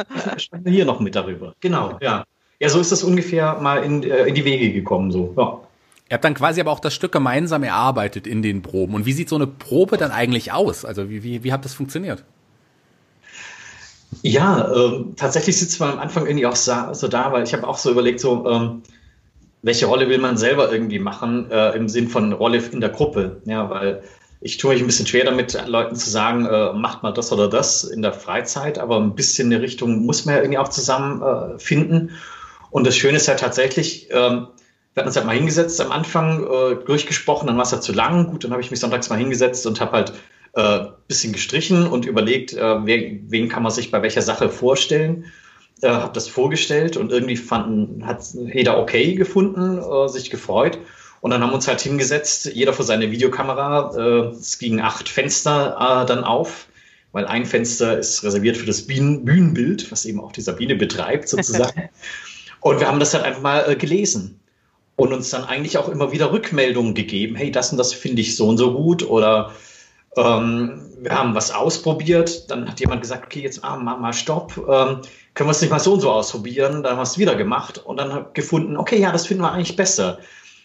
Wir 0.50 0.72
hier 0.72 0.84
noch 0.84 0.98
mit 0.98 1.14
darüber. 1.14 1.54
Genau, 1.60 1.98
ja. 2.00 2.24
Ja, 2.58 2.68
so 2.68 2.80
ist 2.80 2.92
das 2.92 3.02
ungefähr 3.02 3.60
mal 3.60 3.82
in, 3.82 4.02
äh, 4.02 4.26
in 4.26 4.34
die 4.34 4.44
Wege 4.44 4.72
gekommen. 4.72 5.10
So. 5.10 5.34
Ja. 5.36 5.60
Ihr 6.08 6.14
habt 6.14 6.24
dann 6.24 6.34
quasi 6.34 6.60
aber 6.60 6.70
auch 6.70 6.80
das 6.80 6.94
Stück 6.94 7.12
gemeinsam 7.12 7.62
erarbeitet 7.64 8.26
in 8.26 8.40
den 8.40 8.62
Proben. 8.62 8.94
Und 8.94 9.06
wie 9.06 9.12
sieht 9.12 9.28
so 9.28 9.36
eine 9.36 9.46
Probe 9.46 9.96
dann 9.96 10.12
eigentlich 10.12 10.52
aus? 10.52 10.84
Also 10.84 11.10
wie, 11.10 11.22
wie, 11.22 11.42
wie 11.42 11.52
hat 11.52 11.64
das 11.64 11.74
funktioniert? 11.74 12.24
Ja, 14.22 14.72
äh, 14.72 15.04
tatsächlich 15.16 15.58
sitzt 15.58 15.80
man 15.80 15.90
am 15.90 15.98
Anfang 15.98 16.26
irgendwie 16.26 16.46
auch 16.46 16.56
so, 16.56 16.72
so 16.92 17.08
da, 17.08 17.32
weil 17.32 17.42
ich 17.42 17.52
habe 17.52 17.66
auch 17.66 17.76
so 17.76 17.90
überlegt, 17.90 18.20
so 18.20 18.48
ähm, 18.48 18.82
welche 19.62 19.86
Rolle 19.86 20.08
will 20.08 20.18
man 20.18 20.36
selber 20.36 20.72
irgendwie 20.72 21.00
machen 21.00 21.50
äh, 21.50 21.72
im 21.72 21.88
Sinn 21.88 22.08
von 22.08 22.32
Rolle 22.32 22.58
in 22.58 22.80
der 22.80 22.90
Gruppe. 22.90 23.42
Ja, 23.44 23.68
weil 23.68 24.02
ich 24.40 24.58
tue 24.58 24.74
mich 24.74 24.82
ein 24.82 24.86
bisschen 24.86 25.06
schwer 25.06 25.24
damit, 25.24 25.58
Leuten 25.66 25.96
zu 25.96 26.08
sagen, 26.08 26.46
äh, 26.46 26.72
macht 26.72 27.02
mal 27.02 27.12
das 27.12 27.32
oder 27.32 27.48
das 27.48 27.82
in 27.82 28.00
der 28.00 28.12
Freizeit, 28.12 28.78
aber 28.78 29.00
ein 29.00 29.16
bisschen 29.16 29.52
eine 29.52 29.60
Richtung 29.60 30.06
muss 30.06 30.24
man 30.24 30.36
ja 30.36 30.40
irgendwie 30.42 30.58
auch 30.58 30.68
zusammen 30.68 31.22
äh, 31.22 31.58
finden. 31.58 32.12
Und 32.76 32.86
das 32.86 32.94
Schöne 32.94 33.16
ist 33.16 33.26
ja 33.26 33.36
tatsächlich, 33.36 34.08
ähm, 34.10 34.48
wir 34.92 35.00
hatten 35.00 35.06
uns 35.06 35.16
halt 35.16 35.24
mal 35.24 35.34
hingesetzt 35.34 35.80
am 35.80 35.90
Anfang, 35.92 36.44
äh, 36.44 36.74
durchgesprochen, 36.84 37.46
dann 37.46 37.56
war 37.56 37.64
es 37.64 37.72
halt 37.72 37.82
zu 37.82 37.94
lang. 37.94 38.26
Gut, 38.26 38.44
dann 38.44 38.50
habe 38.50 38.60
ich 38.60 38.70
mich 38.70 38.80
sonntags 38.80 39.08
mal 39.08 39.18
hingesetzt 39.18 39.66
und 39.66 39.80
habe 39.80 39.92
halt 39.92 40.12
äh, 40.52 40.90
bisschen 41.08 41.32
gestrichen 41.32 41.86
und 41.86 42.04
überlegt, 42.04 42.52
äh, 42.52 42.84
wer, 42.84 43.12
wen 43.28 43.48
kann 43.48 43.62
man 43.62 43.72
sich 43.72 43.90
bei 43.90 44.02
welcher 44.02 44.20
Sache 44.20 44.50
vorstellen. 44.50 45.24
Äh, 45.80 45.88
habe 45.88 46.12
das 46.12 46.28
vorgestellt 46.28 46.98
und 46.98 47.12
irgendwie 47.12 47.38
fanden, 47.38 48.06
hat 48.06 48.22
jeder 48.34 48.76
okay 48.78 49.14
gefunden, 49.14 49.78
äh, 49.78 50.08
sich 50.10 50.28
gefreut. 50.28 50.76
Und 51.22 51.30
dann 51.30 51.42
haben 51.42 51.52
wir 51.52 51.54
uns 51.54 51.68
halt 51.68 51.80
hingesetzt, 51.80 52.44
jeder 52.52 52.74
vor 52.74 52.84
seine 52.84 53.10
Videokamera. 53.10 53.96
Äh, 53.96 54.36
es 54.38 54.58
gingen 54.58 54.80
acht 54.80 55.08
Fenster 55.08 56.02
äh, 56.02 56.06
dann 56.06 56.24
auf, 56.24 56.66
weil 57.12 57.24
ein 57.24 57.46
Fenster 57.46 57.96
ist 57.96 58.22
reserviert 58.22 58.58
für 58.58 58.66
das 58.66 58.86
Bühnenbild, 58.86 59.90
was 59.90 60.04
eben 60.04 60.20
auch 60.20 60.32
die 60.32 60.42
Sabine 60.42 60.74
betreibt 60.74 61.30
sozusagen. 61.30 61.88
Und 62.66 62.80
wir 62.80 62.88
haben 62.88 62.98
das 62.98 63.12
dann 63.12 63.22
einfach 63.22 63.42
mal 63.42 63.64
äh, 63.70 63.76
gelesen 63.76 64.40
und 64.96 65.12
uns 65.12 65.30
dann 65.30 65.44
eigentlich 65.44 65.78
auch 65.78 65.88
immer 65.88 66.10
wieder 66.10 66.32
Rückmeldungen 66.32 66.94
gegeben. 66.94 67.36
Hey, 67.36 67.52
das 67.52 67.70
und 67.70 67.78
das 67.78 67.92
finde 67.92 68.22
ich 68.22 68.34
so 68.34 68.48
und 68.48 68.58
so 68.58 68.74
gut. 68.74 69.08
Oder 69.08 69.52
ähm, 70.16 70.80
wir 70.98 71.16
haben 71.16 71.36
was 71.36 71.52
ausprobiert. 71.52 72.50
Dann 72.50 72.68
hat 72.68 72.80
jemand 72.80 73.02
gesagt, 73.02 73.26
okay, 73.26 73.40
jetzt 73.40 73.62
ah, 73.62 73.76
mal, 73.76 73.96
mal 73.98 74.12
stopp. 74.12 74.56
Ähm, 74.56 75.02
können 75.34 75.48
wir 75.48 75.52
es 75.52 75.60
nicht 75.60 75.70
mal 75.70 75.78
so 75.78 75.92
und 75.92 76.00
so 76.00 76.10
ausprobieren? 76.10 76.82
Dann 76.82 76.94
haben 76.94 76.98
wir 76.98 77.04
es 77.04 77.18
wieder 77.18 77.36
gemacht 77.36 77.78
und 77.78 77.98
dann 77.98 78.26
gefunden, 78.34 78.76
okay, 78.76 78.98
ja, 78.98 79.12
das 79.12 79.28
finden 79.28 79.44
wir 79.44 79.52
eigentlich 79.52 79.76
besser. 79.76 80.18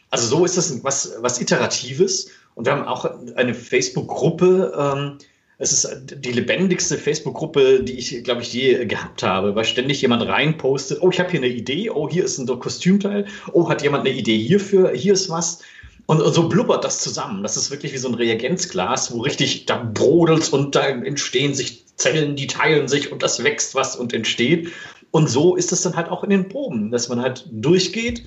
Also 0.10 0.26
so 0.26 0.44
ist 0.44 0.58
das 0.58 0.84
was, 0.84 1.18
was 1.20 1.40
Iteratives. 1.40 2.32
Und 2.56 2.66
wir 2.66 2.74
haben 2.74 2.88
auch 2.88 3.06
eine 3.36 3.54
Facebook-Gruppe, 3.54 4.74
ähm, 4.76 5.18
es 5.62 5.72
ist 5.72 6.06
die 6.16 6.32
lebendigste 6.32 6.98
Facebook-Gruppe, 6.98 7.84
die 7.84 7.94
ich, 7.94 8.24
glaube 8.24 8.42
ich, 8.42 8.52
je 8.52 8.84
gehabt 8.86 9.22
habe, 9.22 9.56
weil 9.56 9.64
ständig 9.64 10.02
jemand 10.02 10.28
reinpostet, 10.28 10.98
oh, 11.02 11.12
ich 11.12 11.20
habe 11.20 11.30
hier 11.30 11.40
eine 11.40 11.50
Idee, 11.50 11.92
oh, 11.92 12.10
hier 12.10 12.26
ist 12.26 12.40
ein 12.40 12.48
Kostümteil, 12.48 13.28
oh, 13.54 13.70
hat 13.70 13.84
jemand 13.84 14.08
eine 14.08 14.18
Idee 14.18 14.40
hierfür, 14.40 14.92
hier 14.92 15.14
ist 15.14 15.30
was. 15.30 15.60
Und, 16.08 16.20
so 16.34 16.50
blubbert 16.50 16.84
das 16.84 17.00
zusammen. 17.00 17.44
Das 17.44 17.58
ist 17.58 17.70
wirklich 17.70 17.94
wie 17.94 18.00
so 18.00 18.08
ein 18.08 18.16
Reagenzglas, 18.16 19.14
wo 19.14 19.22
richtig 19.22 19.68
da 19.68 19.78
brodelt 19.78 20.52
und 20.52 20.74
da 20.74 20.88
entstehen 20.88 21.54
sich 21.54 21.86
Zellen, 21.96 22.36
die 22.36 22.48
teilen 22.48 22.88
sich 22.88 23.12
und 23.12 23.22
das 23.22 23.44
wächst 23.44 23.76
was 23.76 23.96
und 23.96 24.14
entsteht. 24.14 24.72
Und 25.12 25.30
so 25.30 25.56
ist 25.56 25.72
es 25.72 25.84
dann 25.84 25.96
halt 25.96 26.10
auch 26.10 26.24
in 26.24 26.32
den 26.32 26.50
Proben, 26.50 26.90
dass 26.90 27.08
man 27.08 27.22
halt 27.22 27.48
durchgeht. 27.52 28.24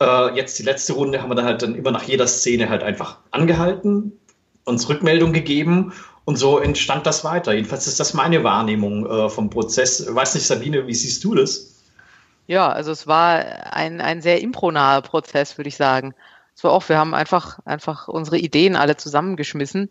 Äh, 0.00 0.36
jetzt 0.36 0.60
die 0.60 0.62
letzte 0.62 0.92
Runde 0.92 1.20
haben 1.20 1.30
wir 1.30 1.34
dann 1.34 1.44
halt 1.44 1.62
dann 1.62 1.74
immer 1.74 1.90
nach 1.90 2.04
jeder 2.04 2.28
Szene 2.28 2.68
halt 2.68 2.84
einfach 2.84 3.18
angehalten, 3.32 4.12
uns 4.64 4.88
Rückmeldung 4.88 5.32
gegeben 5.32 5.92
und 6.24 6.36
so 6.36 6.58
entstand 6.58 7.06
das 7.06 7.24
weiter. 7.24 7.52
Jedenfalls 7.52 7.86
ist 7.86 7.98
das 7.98 8.14
meine 8.14 8.44
Wahrnehmung 8.44 9.06
äh, 9.06 9.28
vom 9.28 9.50
Prozess. 9.50 10.14
Weiß 10.14 10.34
nicht, 10.34 10.46
Sabine, 10.46 10.86
wie 10.86 10.94
siehst 10.94 11.24
du 11.24 11.34
das? 11.34 11.82
Ja, 12.46 12.70
also 12.70 12.92
es 12.92 13.06
war 13.06 13.72
ein, 13.72 14.00
ein 14.00 14.20
sehr 14.20 14.40
impronaher 14.40 15.02
Prozess, 15.02 15.58
würde 15.58 15.68
ich 15.68 15.76
sagen. 15.76 16.14
Es 16.54 16.62
war 16.64 16.72
auch, 16.72 16.88
wir 16.88 16.98
haben 16.98 17.14
einfach, 17.14 17.58
einfach 17.64 18.08
unsere 18.08 18.38
Ideen 18.38 18.76
alle 18.76 18.96
zusammengeschmissen 18.96 19.90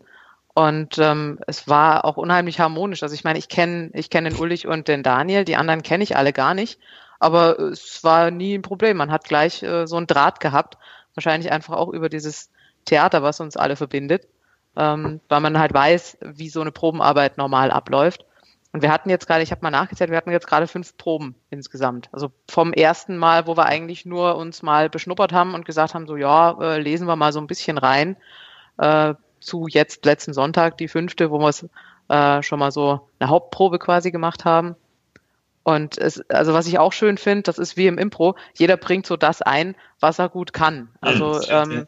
und 0.54 0.98
ähm, 0.98 1.38
es 1.46 1.66
war 1.66 2.04
auch 2.04 2.16
unheimlich 2.16 2.60
harmonisch. 2.60 3.02
Also 3.02 3.14
ich 3.14 3.24
meine, 3.24 3.38
ich 3.38 3.48
kenne 3.48 3.90
ich 3.94 4.10
kenn 4.10 4.24
den 4.24 4.36
Ulrich 4.36 4.66
und 4.66 4.88
den 4.88 5.02
Daniel, 5.02 5.44
die 5.44 5.56
anderen 5.56 5.82
kenne 5.82 6.04
ich 6.04 6.16
alle 6.16 6.32
gar 6.32 6.54
nicht, 6.54 6.78
aber 7.18 7.58
es 7.58 8.04
war 8.04 8.30
nie 8.30 8.54
ein 8.54 8.62
Problem. 8.62 8.96
Man 8.98 9.10
hat 9.10 9.24
gleich 9.24 9.62
äh, 9.62 9.86
so 9.86 9.96
einen 9.96 10.06
Draht 10.06 10.40
gehabt, 10.40 10.78
wahrscheinlich 11.14 11.50
einfach 11.50 11.74
auch 11.74 11.88
über 11.88 12.08
dieses 12.08 12.50
Theater, 12.84 13.22
was 13.22 13.40
uns 13.40 13.56
alle 13.56 13.76
verbindet 13.76 14.28
ähm, 14.76 15.20
weil 15.28 15.40
man 15.40 15.58
halt 15.58 15.74
weiß, 15.74 16.18
wie 16.20 16.48
so 16.48 16.60
eine 16.60 16.72
Probenarbeit 16.72 17.38
normal 17.38 17.70
abläuft. 17.70 18.24
Und 18.72 18.80
wir 18.80 18.90
hatten 18.90 19.10
jetzt 19.10 19.26
gerade, 19.26 19.42
ich 19.42 19.50
habe 19.50 19.60
mal 19.62 19.70
nachgezählt, 19.70 20.10
wir 20.10 20.16
hatten 20.16 20.30
jetzt 20.30 20.46
gerade 20.46 20.66
fünf 20.66 20.96
Proben 20.96 21.34
insgesamt. 21.50 22.08
Also 22.10 22.32
vom 22.48 22.72
ersten 22.72 23.18
Mal, 23.18 23.46
wo 23.46 23.56
wir 23.56 23.66
eigentlich 23.66 24.06
nur 24.06 24.36
uns 24.36 24.62
mal 24.62 24.88
beschnuppert 24.88 25.32
haben 25.32 25.54
und 25.54 25.66
gesagt 25.66 25.92
haben, 25.92 26.06
so 26.06 26.16
ja, 26.16 26.58
äh, 26.58 26.80
lesen 26.80 27.06
wir 27.06 27.16
mal 27.16 27.34
so 27.34 27.40
ein 27.40 27.46
bisschen 27.46 27.76
rein, 27.76 28.16
äh, 28.78 29.14
zu 29.40 29.66
jetzt 29.68 30.06
letzten 30.06 30.32
Sonntag, 30.32 30.78
die 30.78 30.88
fünfte, 30.88 31.30
wo 31.30 31.38
wir 31.38 31.48
es 31.48 31.68
äh, 32.08 32.42
schon 32.42 32.58
mal 32.58 32.72
so 32.72 33.08
eine 33.18 33.28
Hauptprobe 33.28 33.78
quasi 33.78 34.10
gemacht 34.10 34.46
haben. 34.46 34.74
Und 35.64 35.98
es, 35.98 36.28
also 36.30 36.54
was 36.54 36.66
ich 36.66 36.78
auch 36.78 36.92
schön 36.92 37.18
finde, 37.18 37.42
das 37.42 37.58
ist 37.58 37.76
wie 37.76 37.86
im 37.86 37.98
Impro, 37.98 38.36
jeder 38.54 38.76
bringt 38.76 39.06
so 39.06 39.16
das 39.16 39.42
ein, 39.42 39.76
was 40.00 40.18
er 40.18 40.28
gut 40.28 40.52
kann. 40.52 40.88
Also 41.00 41.40
ähm, 41.48 41.86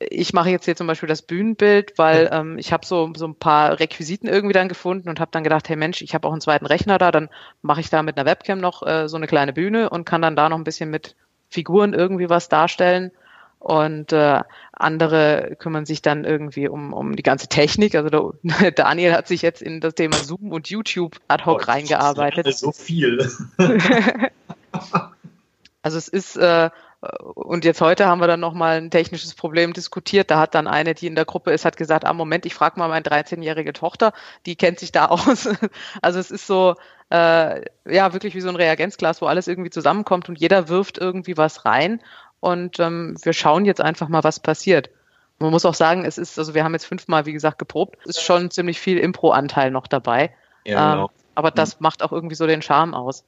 ich 0.00 0.32
mache 0.32 0.50
jetzt 0.50 0.64
hier 0.64 0.76
zum 0.76 0.86
Beispiel 0.86 1.08
das 1.08 1.22
Bühnenbild, 1.22 1.98
weil 1.98 2.30
ähm, 2.32 2.58
ich 2.58 2.72
habe 2.72 2.86
so, 2.86 3.12
so 3.16 3.26
ein 3.26 3.34
paar 3.34 3.78
Requisiten 3.78 4.28
irgendwie 4.28 4.54
dann 4.54 4.68
gefunden 4.68 5.08
und 5.08 5.20
habe 5.20 5.30
dann 5.30 5.44
gedacht, 5.44 5.68
hey 5.68 5.76
Mensch, 5.76 6.00
ich 6.02 6.14
habe 6.14 6.26
auch 6.26 6.32
einen 6.32 6.40
zweiten 6.40 6.66
Rechner 6.66 6.98
da, 6.98 7.10
dann 7.10 7.28
mache 7.62 7.80
ich 7.80 7.90
da 7.90 8.02
mit 8.02 8.16
einer 8.16 8.26
Webcam 8.26 8.58
noch 8.58 8.86
äh, 8.86 9.08
so 9.08 9.16
eine 9.16 9.26
kleine 9.26 9.52
Bühne 9.52 9.90
und 9.90 10.04
kann 10.06 10.22
dann 10.22 10.36
da 10.36 10.48
noch 10.48 10.56
ein 10.56 10.64
bisschen 10.64 10.90
mit 10.90 11.16
Figuren 11.48 11.92
irgendwie 11.92 12.30
was 12.30 12.48
darstellen. 12.48 13.10
Und 13.58 14.12
äh, 14.12 14.42
andere 14.72 15.56
kümmern 15.58 15.86
sich 15.86 16.02
dann 16.02 16.24
irgendwie 16.24 16.68
um, 16.68 16.92
um 16.92 17.16
die 17.16 17.22
ganze 17.22 17.48
Technik. 17.48 17.94
Also 17.94 18.34
der, 18.42 18.70
Daniel 18.72 19.14
hat 19.14 19.26
sich 19.26 19.40
jetzt 19.40 19.62
in 19.62 19.80
das 19.80 19.94
Thema 19.94 20.16
Zoom 20.16 20.52
und 20.52 20.68
YouTube 20.68 21.18
ad 21.28 21.46
hoc 21.46 21.62
oh, 21.62 21.70
reingearbeitet. 21.70 22.54
So 22.58 22.72
viel. 22.72 23.26
also 25.82 25.96
es 25.96 26.08
ist 26.08 26.36
äh, 26.36 26.68
und 27.34 27.64
jetzt 27.64 27.80
heute 27.80 28.06
haben 28.06 28.20
wir 28.20 28.26
dann 28.26 28.40
nochmal 28.40 28.78
ein 28.78 28.90
technisches 28.90 29.34
Problem 29.34 29.72
diskutiert. 29.72 30.30
Da 30.30 30.38
hat 30.38 30.54
dann 30.54 30.66
eine, 30.66 30.94
die 30.94 31.06
in 31.06 31.14
der 31.14 31.24
Gruppe 31.24 31.52
ist, 31.52 31.64
hat 31.64 31.76
gesagt, 31.76 32.04
ah 32.04 32.12
Moment, 32.12 32.46
ich 32.46 32.54
frage 32.54 32.78
mal 32.78 32.88
meine 32.88 33.04
13-jährige 33.04 33.72
Tochter, 33.72 34.12
die 34.46 34.56
kennt 34.56 34.78
sich 34.78 34.92
da 34.92 35.06
aus. 35.08 35.48
Also 36.02 36.18
es 36.18 36.30
ist 36.30 36.46
so, 36.46 36.76
äh, 37.10 37.62
ja, 37.86 38.12
wirklich 38.12 38.34
wie 38.34 38.40
so 38.40 38.48
ein 38.48 38.56
Reagenzglas, 38.56 39.20
wo 39.22 39.26
alles 39.26 39.48
irgendwie 39.48 39.70
zusammenkommt 39.70 40.28
und 40.28 40.38
jeder 40.38 40.68
wirft 40.68 40.98
irgendwie 40.98 41.36
was 41.36 41.64
rein. 41.64 42.00
Und 42.40 42.78
ähm, 42.78 43.16
wir 43.22 43.32
schauen 43.32 43.64
jetzt 43.64 43.80
einfach 43.80 44.08
mal, 44.08 44.24
was 44.24 44.40
passiert. 44.40 44.90
Man 45.38 45.50
muss 45.50 45.64
auch 45.64 45.74
sagen, 45.74 46.04
es 46.04 46.18
ist, 46.18 46.38
also 46.38 46.54
wir 46.54 46.64
haben 46.64 46.74
jetzt 46.74 46.86
fünfmal, 46.86 47.26
wie 47.26 47.32
gesagt, 47.32 47.58
geprobt, 47.58 47.96
ist 48.06 48.22
schon 48.22 48.50
ziemlich 48.50 48.78
viel 48.78 48.98
Impro-Anteil 48.98 49.70
noch 49.70 49.86
dabei. 49.86 50.34
Ja, 50.64 50.92
genau. 50.92 51.04
Ähm, 51.06 51.10
aber 51.34 51.50
das 51.50 51.80
macht 51.80 52.02
auch 52.02 52.12
irgendwie 52.12 52.36
so 52.36 52.46
den 52.46 52.62
Charme 52.62 52.94
aus. 52.94 53.24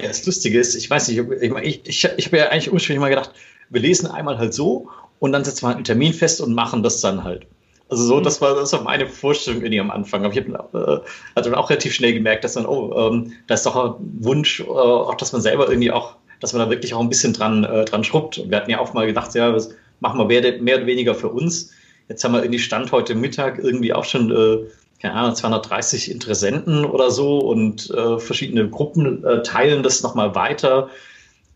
Ja, 0.00 0.08
das 0.08 0.24
Lustige 0.24 0.58
ist, 0.58 0.74
ich 0.74 0.88
weiß 0.88 1.08
nicht, 1.08 1.18
ich, 1.18 1.52
ich, 1.52 1.80
ich, 1.84 2.04
ich 2.16 2.26
habe 2.26 2.38
ja 2.38 2.48
eigentlich 2.48 2.72
ursprünglich 2.72 3.00
mal 3.00 3.10
gedacht, 3.10 3.32
wir 3.68 3.80
lesen 3.80 4.06
einmal 4.06 4.38
halt 4.38 4.54
so 4.54 4.88
und 5.18 5.32
dann 5.32 5.44
setzen 5.44 5.62
wir 5.62 5.68
halt 5.68 5.76
einen 5.76 5.84
Termin 5.84 6.14
fest 6.14 6.40
und 6.40 6.54
machen 6.54 6.82
das 6.82 7.00
dann 7.00 7.22
halt. 7.22 7.46
Also 7.90 8.04
so, 8.04 8.16
mhm. 8.16 8.22
das 8.22 8.40
war, 8.40 8.54
das 8.54 8.72
war 8.72 8.82
meine 8.82 9.06
Vorstellung 9.06 9.60
irgendwie 9.60 9.80
am 9.80 9.90
Anfang. 9.90 10.24
Aber 10.24 10.32
ich 10.32 10.40
habe 10.40 11.02
äh, 11.04 11.10
also 11.34 11.52
auch 11.54 11.68
relativ 11.68 11.92
schnell 11.92 12.14
gemerkt, 12.14 12.44
dass 12.44 12.54
dann, 12.54 12.64
oh, 12.64 12.94
ähm, 12.96 13.32
da 13.46 13.54
ist 13.54 13.66
doch 13.66 13.76
ein 13.76 13.94
Wunsch, 14.20 14.60
äh, 14.60 14.64
auch 14.64 15.16
dass 15.16 15.32
man 15.32 15.42
selber 15.42 15.68
irgendwie 15.68 15.90
auch, 15.90 16.14
dass 16.40 16.52
man 16.52 16.60
da 16.60 16.70
wirklich 16.70 16.94
auch 16.94 17.00
ein 17.00 17.08
bisschen 17.08 17.32
dran, 17.32 17.64
äh, 17.64 17.84
dran 17.84 18.04
schrubbt. 18.04 18.38
Und 18.38 18.50
wir 18.50 18.56
hatten 18.56 18.70
ja 18.70 18.78
auch 18.78 18.94
mal 18.94 19.06
gedacht, 19.06 19.34
ja, 19.34 19.50
das 19.52 19.74
machen 19.98 20.18
wir 20.18 20.26
mehr, 20.26 20.62
mehr 20.62 20.76
oder 20.76 20.86
weniger 20.86 21.14
für 21.14 21.28
uns. 21.28 21.72
Jetzt 22.08 22.24
haben 22.24 22.32
wir 22.32 22.42
irgendwie 22.42 22.58
Stand 22.58 22.90
heute 22.92 23.14
Mittag 23.14 23.58
irgendwie 23.58 23.92
auch 23.92 24.04
schon, 24.04 24.30
äh, 24.30 24.66
keine 25.00 25.14
Ahnung, 25.14 25.34
230 25.34 26.10
Interessenten 26.10 26.84
oder 26.84 27.10
so 27.10 27.38
und 27.38 27.90
äh, 27.90 28.18
verschiedene 28.18 28.68
Gruppen 28.68 29.24
äh, 29.24 29.42
teilen 29.42 29.82
das 29.82 30.02
nochmal 30.02 30.34
weiter 30.34 30.90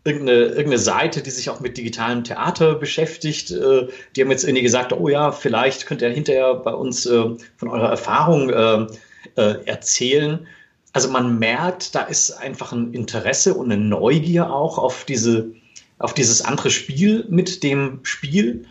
irgendeine, 0.05 0.45
irgendeine 0.45 0.77
Seite, 0.77 1.21
die 1.21 1.31
sich 1.31 1.49
auch 1.49 1.59
mit 1.59 1.77
digitalem 1.77 2.23
Theater 2.23 2.75
beschäftigt. 2.75 3.51
Äh, 3.51 3.87
die 4.15 4.21
haben 4.21 4.31
jetzt 4.31 4.43
irgendwie 4.43 4.61
gesagt, 4.61 4.93
oh 4.93 5.09
ja, 5.09 5.31
vielleicht 5.31 5.87
könnt 5.87 6.01
ihr 6.01 6.09
hinterher 6.09 6.53
bei 6.53 6.73
uns 6.73 7.05
äh, 7.07 7.23
von 7.57 7.69
eurer 7.69 7.89
Erfahrung 7.89 8.49
äh, 8.51 8.87
äh, 9.35 9.65
erzählen. 9.65 10.47
Also 10.93 11.09
man 11.09 11.39
merkt, 11.39 11.95
da 11.95 12.03
ist 12.03 12.31
einfach 12.31 12.71
ein 12.71 12.93
Interesse 12.93 13.55
und 13.55 13.71
eine 13.71 13.81
Neugier 13.81 14.51
auch 14.53 14.77
auf 14.77 15.05
diese, 15.05 15.51
auf 15.97 16.13
dieses 16.13 16.43
andere 16.43 16.69
Spiel 16.69 17.25
mit 17.27 17.63
dem 17.63 17.99
Spiel. 18.03 18.65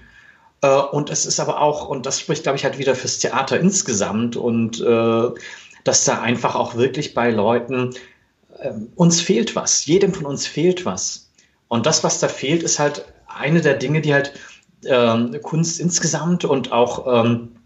Äh, 0.65 0.81
und 0.81 1.11
es 1.11 1.27
ist 1.27 1.41
aber 1.41 1.61
auch, 1.61 1.89
und 1.89 2.07
das 2.07 2.19
spricht, 2.21 2.45
glaube 2.45 2.57
ich, 2.57 2.65
halt 2.65 2.79
wieder 2.79 2.95
fürs 2.95 3.19
Theater 3.19 3.61
insgesamt 3.61 4.37
und 4.37 4.81
äh, 4.81 5.29
dass 5.85 6.05
da 6.05 6.23
einfach 6.23 6.55
auch 6.55 6.75
wirklich 6.77 7.13
bei 7.13 7.31
Leuten 7.31 7.91
ähm, 8.61 8.89
uns 8.95 9.21
fehlt 9.21 9.55
was, 9.55 9.85
jedem 9.85 10.15
von 10.15 10.25
uns 10.25 10.47
fehlt 10.47 10.87
was. 10.87 11.31
Und 11.69 11.85
das, 11.85 12.03
was 12.03 12.21
da 12.21 12.29
fehlt, 12.29 12.63
ist 12.63 12.79
halt 12.79 13.05
eine 13.27 13.61
der 13.61 13.75
Dinge, 13.75 14.01
die 14.01 14.15
halt 14.15 14.33
ähm, 14.87 15.39
Kunst 15.43 15.81
insgesamt 15.81 16.45
und 16.47 16.73
auch 16.73 17.25
ähm, 17.25 17.57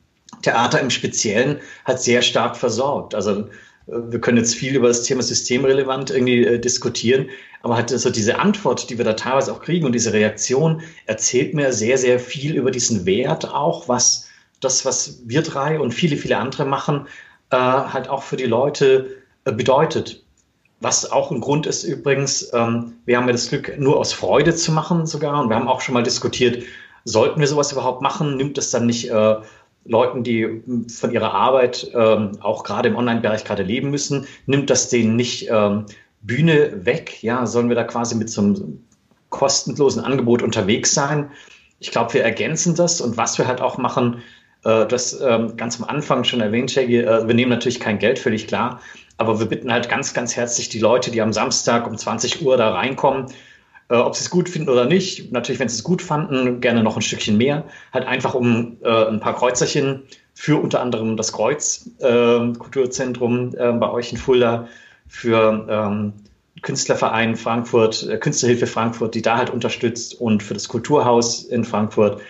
Theater 0.43 0.81
im 0.81 0.91
Speziellen 0.91 1.61
halt 1.85 2.01
sehr 2.01 2.23
stark 2.23 2.57
versorgt. 2.57 3.15
Also 3.15 3.49
wir 3.89 4.21
können 4.21 4.39
jetzt 4.39 4.55
viel 4.55 4.77
über 4.77 4.89
das 4.89 5.03
Thema 5.03 5.23
systemrelevant 5.23 6.11
irgendwie 6.11 6.45
äh, 6.45 6.59
diskutieren, 6.59 7.31
aber 7.63 7.77
halt 7.77 7.91
so 7.91 8.11
diese 8.11 8.39
Antwort, 8.39 8.91
die 8.91 8.99
wir 8.99 9.05
da 9.05 9.15
teilweise 9.15 9.53
auch 9.53 9.61
kriegen 9.61 9.87
und 9.87 9.93
diese 9.93 10.13
Reaktion 10.13 10.83
erzählt 11.07 11.55
mir 11.55 11.73
sehr, 11.73 11.99
sehr 11.99 12.21
viel 12.21 12.55
über 12.55 12.71
diesen 12.71 13.07
Wert 13.07 13.51
auch, 13.51 13.89
was 13.89 14.29
das, 14.61 14.85
was 14.85 15.23
wir 15.25 15.43
drei 15.43 15.81
und 15.81 15.93
viele, 15.93 16.17
viele 16.17 16.37
andere 16.37 16.65
machen, 16.65 17.07
äh, 17.51 17.57
halt 17.57 18.09
auch 18.09 18.23
für 18.23 18.37
die 18.37 18.47
Leute 18.47 19.17
äh, 19.45 19.53
bedeutet. 19.53 20.25
Was 20.81 21.11
auch 21.11 21.31
ein 21.31 21.41
Grund 21.41 21.67
ist 21.67 21.83
übrigens, 21.83 22.51
ähm, 22.53 22.95
wir 23.05 23.17
haben 23.17 23.27
ja 23.27 23.33
das 23.33 23.49
Glück, 23.49 23.79
nur 23.79 23.99
aus 23.99 24.13
Freude 24.13 24.55
zu 24.55 24.71
machen 24.71 25.07
sogar. 25.07 25.43
Und 25.43 25.49
wir 25.49 25.57
haben 25.57 25.67
auch 25.67 25.81
schon 25.81 25.95
mal 25.95 26.05
diskutiert, 26.05 26.63
sollten 27.05 27.41
wir 27.41 27.49
sowas 27.49 27.73
überhaupt 27.73 28.03
machen? 28.03 28.37
Nimmt 28.37 28.59
es 28.59 28.71
dann 28.71 28.87
nicht 28.87 29.11
äh, 29.11 29.37
Leuten, 29.89 30.23
die 30.23 30.63
von 30.89 31.11
ihrer 31.11 31.33
Arbeit 31.33 31.91
ähm, 31.95 32.33
auch 32.41 32.63
gerade 32.63 32.89
im 32.89 32.97
Online-Bereich 32.97 33.45
gerade 33.45 33.63
leben 33.63 33.91
müssen, 33.91 34.27
nimmt 34.47 34.71
das 34.71 34.91
denen 34.91 35.17
nicht 35.17 35.49
ähm, 35.51 35.87
Bühne 36.21 36.85
weg? 36.85 37.23
Ja, 37.23 37.47
sollen 37.47 37.69
wir 37.69 37.77
da 37.77 37.85
quasi 37.85 38.15
mit 38.15 38.31
so 38.31 38.43
einem 38.43 38.85
kostenlosen 39.31 40.05
Angebot 40.05 40.43
unterwegs 40.43 40.93
sein? 40.93 41.31
Ich 41.81 41.91
glaube, 41.91 42.15
wir 42.15 42.23
ergänzen 42.23 42.75
das 42.75 43.01
und 43.01 43.17
was 43.17 43.39
wir 43.39 43.47
halt 43.47 43.61
auch 43.61 43.79
machen, 43.79 44.23
äh, 44.65 44.87
das 44.87 45.21
ähm, 45.21 45.57
ganz 45.57 45.81
am 45.81 45.89
Anfang 45.89 46.25
schon 46.25 46.41
erwähnt, 46.41 46.71
Shaggy, 46.71 46.99
äh, 46.99 47.27
wir 47.27 47.35
nehmen 47.35 47.51
natürlich 47.51 47.81
kein 47.81 47.99
Geld, 47.99 48.19
völlig 48.19 48.47
klar. 48.47 48.81
Aber 49.17 49.41
wir 49.41 49.47
bitten 49.47 49.73
halt 49.73 49.89
ganz, 49.89 50.15
ganz 50.15 50.37
herzlich 50.37 50.69
die 50.69 50.79
Leute, 50.79 51.11
die 51.11 51.23
am 51.23 51.33
Samstag 51.33 51.87
um 51.87 51.97
20 51.97 52.43
Uhr 52.43 52.57
da 52.57 52.71
reinkommen, 52.73 53.27
äh, 53.89 53.97
ob 53.97 54.15
sie 54.15 54.23
es 54.23 54.31
gut 54.31 54.49
finden 54.49 54.69
oder 54.69 54.85
nicht. 54.85 55.33
Natürlich, 55.33 55.59
wenn 55.61 55.69
sie 55.69 55.77
es 55.77 55.85
gut 55.85 56.03
fanden, 56.03 56.61
gerne 56.61 56.83
noch 56.83 56.97
ein 56.97 57.03
Stückchen 57.03 57.37
mehr. 57.37 57.65
Halt 57.93 58.07
einfach 58.07 58.35
um 58.35 58.77
äh, 58.83 59.07
ein 59.07 59.21
paar 59.21 59.35
Kreuzerchen 59.35 60.05
für 60.35 60.61
unter 60.63 60.81
anderem 60.81 61.17
das 61.17 61.33
Kreuz 61.33 61.91
äh, 61.99 62.53
Kulturzentrum 62.53 63.55
äh, 63.57 63.73
bei 63.73 63.91
euch 63.91 64.13
in 64.13 64.19
Fulda, 64.19 64.69
für 65.09 65.67
ähm, 65.69 66.13
Künstlerverein 66.63 67.37
Frankfurt, 67.37 68.07
äh, 68.09 68.19
Künstlerhilfe 68.19 68.67
Frankfurt, 68.67 69.15
die 69.15 69.23
da 69.23 69.39
halt 69.39 69.51
unterstützt 69.51 70.21
und 70.21 70.43
für 70.43 70.55
das 70.55 70.69
Kulturhaus 70.69 71.45
in 71.45 71.65
Frankfurt, 71.65 72.21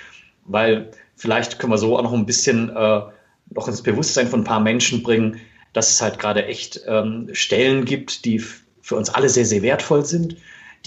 weil 0.45 0.91
vielleicht 1.17 1.59
können 1.59 1.73
wir 1.73 1.79
so 1.79 1.99
auch 1.99 2.03
noch 2.03 2.13
ein 2.13 2.27
bisschen 2.27 2.71
äh, 2.71 3.03
noch 3.51 3.69
ins 3.69 3.83
Bewusstsein 3.83 4.29
von 4.29 4.41
ein 4.41 4.45
paar 4.45 4.61
Menschen 4.61 5.03
bringen, 5.03 5.41
dass 5.73 5.91
es 5.91 6.01
halt 6.01 6.19
gerade 6.19 6.47
echt 6.47 6.83
ähm, 6.87 7.29
Stellen 7.33 7.85
gibt, 7.85 8.25
die 8.25 8.39
für 8.39 8.97
uns 8.97 9.11
alle 9.11 9.29
sehr, 9.29 9.45
sehr 9.45 9.63
wertvoll 9.63 10.05
sind, 10.05 10.37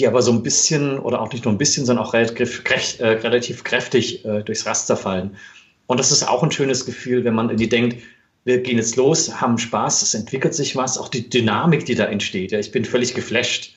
die 0.01 0.07
aber 0.07 0.23
so 0.23 0.31
ein 0.31 0.41
bisschen 0.41 0.97
oder 0.97 1.21
auch 1.21 1.31
nicht 1.31 1.45
nur 1.45 1.53
ein 1.53 1.59
bisschen, 1.59 1.85
sondern 1.85 2.05
auch 2.05 2.13
relativ, 2.13 2.63
äh, 2.99 3.05
relativ 3.05 3.63
kräftig 3.63 4.25
äh, 4.25 4.41
durchs 4.41 4.65
Raster 4.65 4.97
fallen. 4.97 5.37
Und 5.85 5.99
das 5.99 6.11
ist 6.11 6.27
auch 6.27 6.41
ein 6.41 6.51
schönes 6.51 6.85
Gefühl, 6.85 7.23
wenn 7.23 7.35
man 7.35 7.49
irgendwie 7.49 7.69
denkt, 7.69 7.97
wir 8.43 8.61
gehen 8.63 8.77
jetzt 8.77 8.95
los, 8.95 9.39
haben 9.39 9.59
Spaß, 9.59 10.01
es 10.01 10.15
entwickelt 10.15 10.55
sich 10.55 10.75
was, 10.75 10.97
auch 10.97 11.07
die 11.07 11.29
Dynamik, 11.29 11.85
die 11.85 11.93
da 11.93 12.05
entsteht. 12.05 12.51
Ja, 12.51 12.57
ich 12.57 12.71
bin 12.71 12.83
völlig 12.83 13.13
geflasht. 13.13 13.75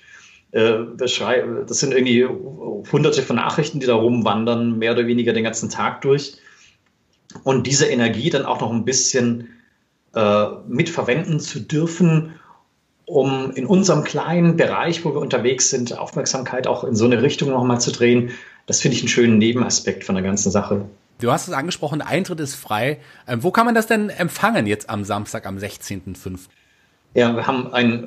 Äh, 0.52 0.78
das 0.96 1.80
sind 1.80 1.92
irgendwie 1.92 2.24
hunderte 2.24 3.22
von 3.22 3.36
Nachrichten, 3.36 3.80
die 3.80 3.86
da 3.86 3.94
rumwandern, 3.94 4.78
mehr 4.78 4.92
oder 4.92 5.06
weniger 5.06 5.34
den 5.34 5.44
ganzen 5.44 5.68
Tag 5.68 6.00
durch. 6.00 6.38
Und 7.42 7.66
diese 7.66 7.86
Energie 7.86 8.30
dann 8.30 8.46
auch 8.46 8.60
noch 8.60 8.72
ein 8.72 8.86
bisschen 8.86 9.48
äh, 10.14 10.46
mitverwenden 10.66 11.38
zu 11.40 11.60
dürfen, 11.60 12.32
um 13.06 13.52
in 13.52 13.66
unserem 13.66 14.04
kleinen 14.04 14.56
Bereich, 14.56 15.04
wo 15.04 15.14
wir 15.14 15.20
unterwegs 15.20 15.70
sind, 15.70 15.96
Aufmerksamkeit 15.96 16.66
auch 16.66 16.84
in 16.84 16.96
so 16.96 17.04
eine 17.04 17.22
Richtung 17.22 17.50
nochmal 17.50 17.80
zu 17.80 17.92
drehen. 17.92 18.30
Das 18.66 18.80
finde 18.80 18.96
ich 18.96 19.02
einen 19.02 19.08
schönen 19.08 19.38
Nebenaspekt 19.38 20.04
von 20.04 20.14
der 20.14 20.24
ganzen 20.24 20.50
Sache. 20.50 20.86
Du 21.20 21.30
hast 21.30 21.48
es 21.48 21.54
angesprochen, 21.54 22.02
Eintritt 22.02 22.40
ist 22.40 22.54
frei. 22.54 22.98
Ähm, 23.28 23.42
wo 23.42 23.50
kann 23.50 23.66
man 23.66 23.74
das 23.74 23.86
denn 23.86 24.08
empfangen 24.10 24.66
jetzt 24.66 24.90
am 24.90 25.04
Samstag, 25.04 25.46
am 25.46 25.58
16.05.? 25.58 26.40
Ja, 27.14 27.36
wir 27.36 27.46
haben 27.46 27.72
ein, 27.72 28.04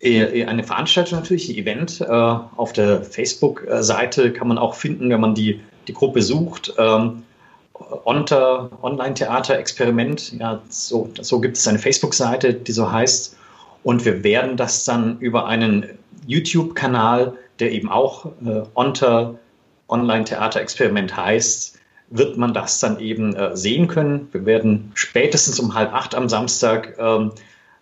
e, 0.00 0.44
eine 0.44 0.64
Veranstaltung 0.64 1.20
natürlich, 1.20 1.48
ein 1.48 1.54
Event. 1.54 2.00
Äh, 2.00 2.06
auf 2.08 2.72
der 2.72 3.04
Facebook-Seite 3.04 4.32
kann 4.32 4.48
man 4.48 4.58
auch 4.58 4.74
finden, 4.74 5.08
wenn 5.10 5.20
man 5.20 5.36
die, 5.36 5.60
die 5.86 5.92
Gruppe 5.92 6.22
sucht. 6.22 6.74
Ähm, 6.78 7.22
Online-Theater-Experiment. 8.04 10.32
Ja, 10.40 10.60
so, 10.68 11.08
so 11.20 11.40
gibt 11.40 11.56
es 11.56 11.68
eine 11.68 11.78
Facebook-Seite, 11.78 12.54
die 12.54 12.72
so 12.72 12.90
heißt. 12.90 13.36
Und 13.82 14.04
wir 14.04 14.24
werden 14.24 14.56
das 14.56 14.84
dann 14.84 15.18
über 15.20 15.46
einen 15.46 15.86
YouTube-Kanal, 16.26 17.34
der 17.58 17.72
eben 17.72 17.90
auch 17.90 18.26
äh, 18.44 18.62
Onter 18.74 19.38
Online-Theater-Experiment 19.88 21.16
heißt, 21.16 21.78
wird 22.10 22.36
man 22.36 22.54
das 22.54 22.80
dann 22.80 23.00
eben 23.00 23.34
äh, 23.34 23.56
sehen 23.56 23.88
können. 23.88 24.28
Wir 24.32 24.46
werden 24.46 24.92
spätestens 24.94 25.60
um 25.60 25.74
halb 25.74 25.92
acht 25.92 26.14
am 26.14 26.28
Samstag 26.28 26.96
ähm, 26.98 27.32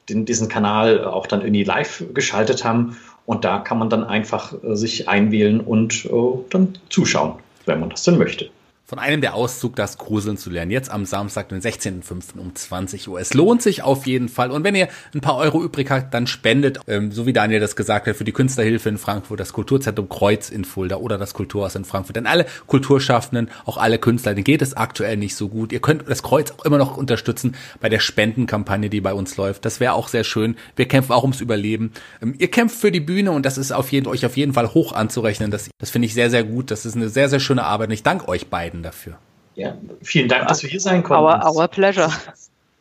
den, 0.09 0.25
diesen 0.25 0.49
Kanal 0.49 1.05
auch 1.05 1.27
dann 1.27 1.41
irgendwie 1.41 1.65
live 1.65 2.05
geschaltet 2.15 2.65
haben. 2.65 2.97
Und 3.25 3.45
da 3.45 3.59
kann 3.59 3.79
man 3.79 3.91
dann 3.91 4.05
einfach 4.05 4.53
äh, 4.63 4.77
sich 4.77 5.09
einwählen 5.09 5.61
und 5.61 6.07
äh, 6.07 6.11
dann 6.51 6.79
zuschauen, 6.89 7.35
wenn 7.67 7.81
man 7.81 7.91
das 7.91 8.05
denn 8.05 8.19
möchte 8.19 8.51
von 8.87 9.01
einem 9.01 9.21
der 9.21 9.35
Auszug 9.35 9.75
das 9.75 9.99
Gruseln 9.99 10.37
zu 10.37 10.49
lernen. 10.49 10.71
Jetzt 10.71 10.91
am 10.91 11.05
Samstag, 11.05 11.49
den 11.49 11.61
16.05. 11.61 12.39
um 12.39 12.55
20 12.55 13.09
Uhr. 13.09 13.21
Es 13.21 13.35
lohnt 13.35 13.61
sich 13.61 13.83
auf 13.83 14.07
jeden 14.07 14.29
Fall. 14.29 14.53
Und 14.53 14.63
wenn 14.63 14.77
ihr 14.77 14.89
ein 15.13 15.21
paar 15.21 15.37
Euro 15.37 15.63
übrig 15.63 15.91
habt, 15.91 16.15
dann 16.15 16.29
spendet, 16.29 16.79
ähm, 16.87 17.11
so 17.11 17.27
wie 17.27 17.33
Daniel 17.33 17.59
das 17.59 17.75
gesagt 17.75 18.07
hat, 18.07 18.15
für 18.15 18.23
die 18.23 18.33
Künstlerhilfe 18.33 18.89
in 18.89 18.99
Frankfurt, 18.99 19.41
das 19.41 19.53
Kulturzentrum 19.53 20.09
Kreuz 20.09 20.51
in 20.51 20.65
Fulda 20.65 20.97
oder 20.97 21.19
das 21.19 21.35
Kulturhaus 21.35 21.75
in 21.75 21.85
Frankfurt. 21.85 22.15
Denn 22.15 22.29
alle 22.29 22.47
Kulturschaffenden, 22.69 23.51
auch 23.65 23.77
alle 23.77 23.99
Künstler, 23.99 24.35
denen 24.35 24.45
geht 24.45 24.63
es 24.63 24.75
aktuell 24.75 25.17
nicht 25.17 25.35
so 25.35 25.49
gut. 25.49 25.73
Ihr 25.73 25.81
könnt 25.81 26.09
das 26.09 26.23
Kreuz 26.23 26.53
auch 26.53 26.65
immer 26.65 26.79
noch 26.79 26.97
unterstützen 26.97 27.57
bei 27.81 27.89
der 27.89 27.99
Spendenkampagne, 27.99 28.89
die 28.89 29.01
bei 29.01 29.15
uns 29.15 29.37
läuft. 29.37 29.65
Das 29.65 29.81
wäre 29.81 29.95
auch 29.95 30.07
sehr 30.07 30.23
schön. 30.23 30.55
Wir 30.77 30.87
kämpfen 30.87 31.13
auch 31.13 31.23
ums 31.23 31.41
Überleben. 31.41 31.91
Ähm, 32.23 32.37
ihr 32.39 32.53
kämpft 32.53 32.79
für 32.79 32.93
die 32.93 33.01
Bühne 33.01 33.33
und 33.33 33.45
das 33.45 33.59
ist 33.59 33.73
auf 33.73 33.91
jeden, 33.91 34.07
euch 34.07 34.25
auf 34.25 34.37
jeden 34.37 34.53
Fall 34.53 34.75
hoch 34.75 34.93
anzurechnen. 34.93 35.51
Das, 35.51 35.71
das 35.79 35.91
finde 35.91 36.07
ich 36.07 36.15
sehr, 36.15 36.31
sehr 36.31 36.45
gut. 36.45 36.71
Das 36.71 36.87
ist 36.87 36.95
eine 36.95 37.09
sehr, 37.09 37.29
sehr 37.29 37.41
schöne 37.41 37.65
Arbeit 37.65 37.89
und 37.89 37.95
ich 37.95 38.05
danke 38.05 38.29
euch 38.29 38.47
beiden 38.47 38.76
Seiten 38.77 38.83
dafür. 38.83 39.19
Ja, 39.55 39.77
vielen 40.03 40.29
Dank, 40.29 40.49
dass 40.49 40.63
wir 40.63 40.71
hier 40.71 40.81
sein 40.81 41.03
konnten. 41.03 41.25
Our, 41.25 41.57
our 41.57 41.69
pleasure. 41.69 42.11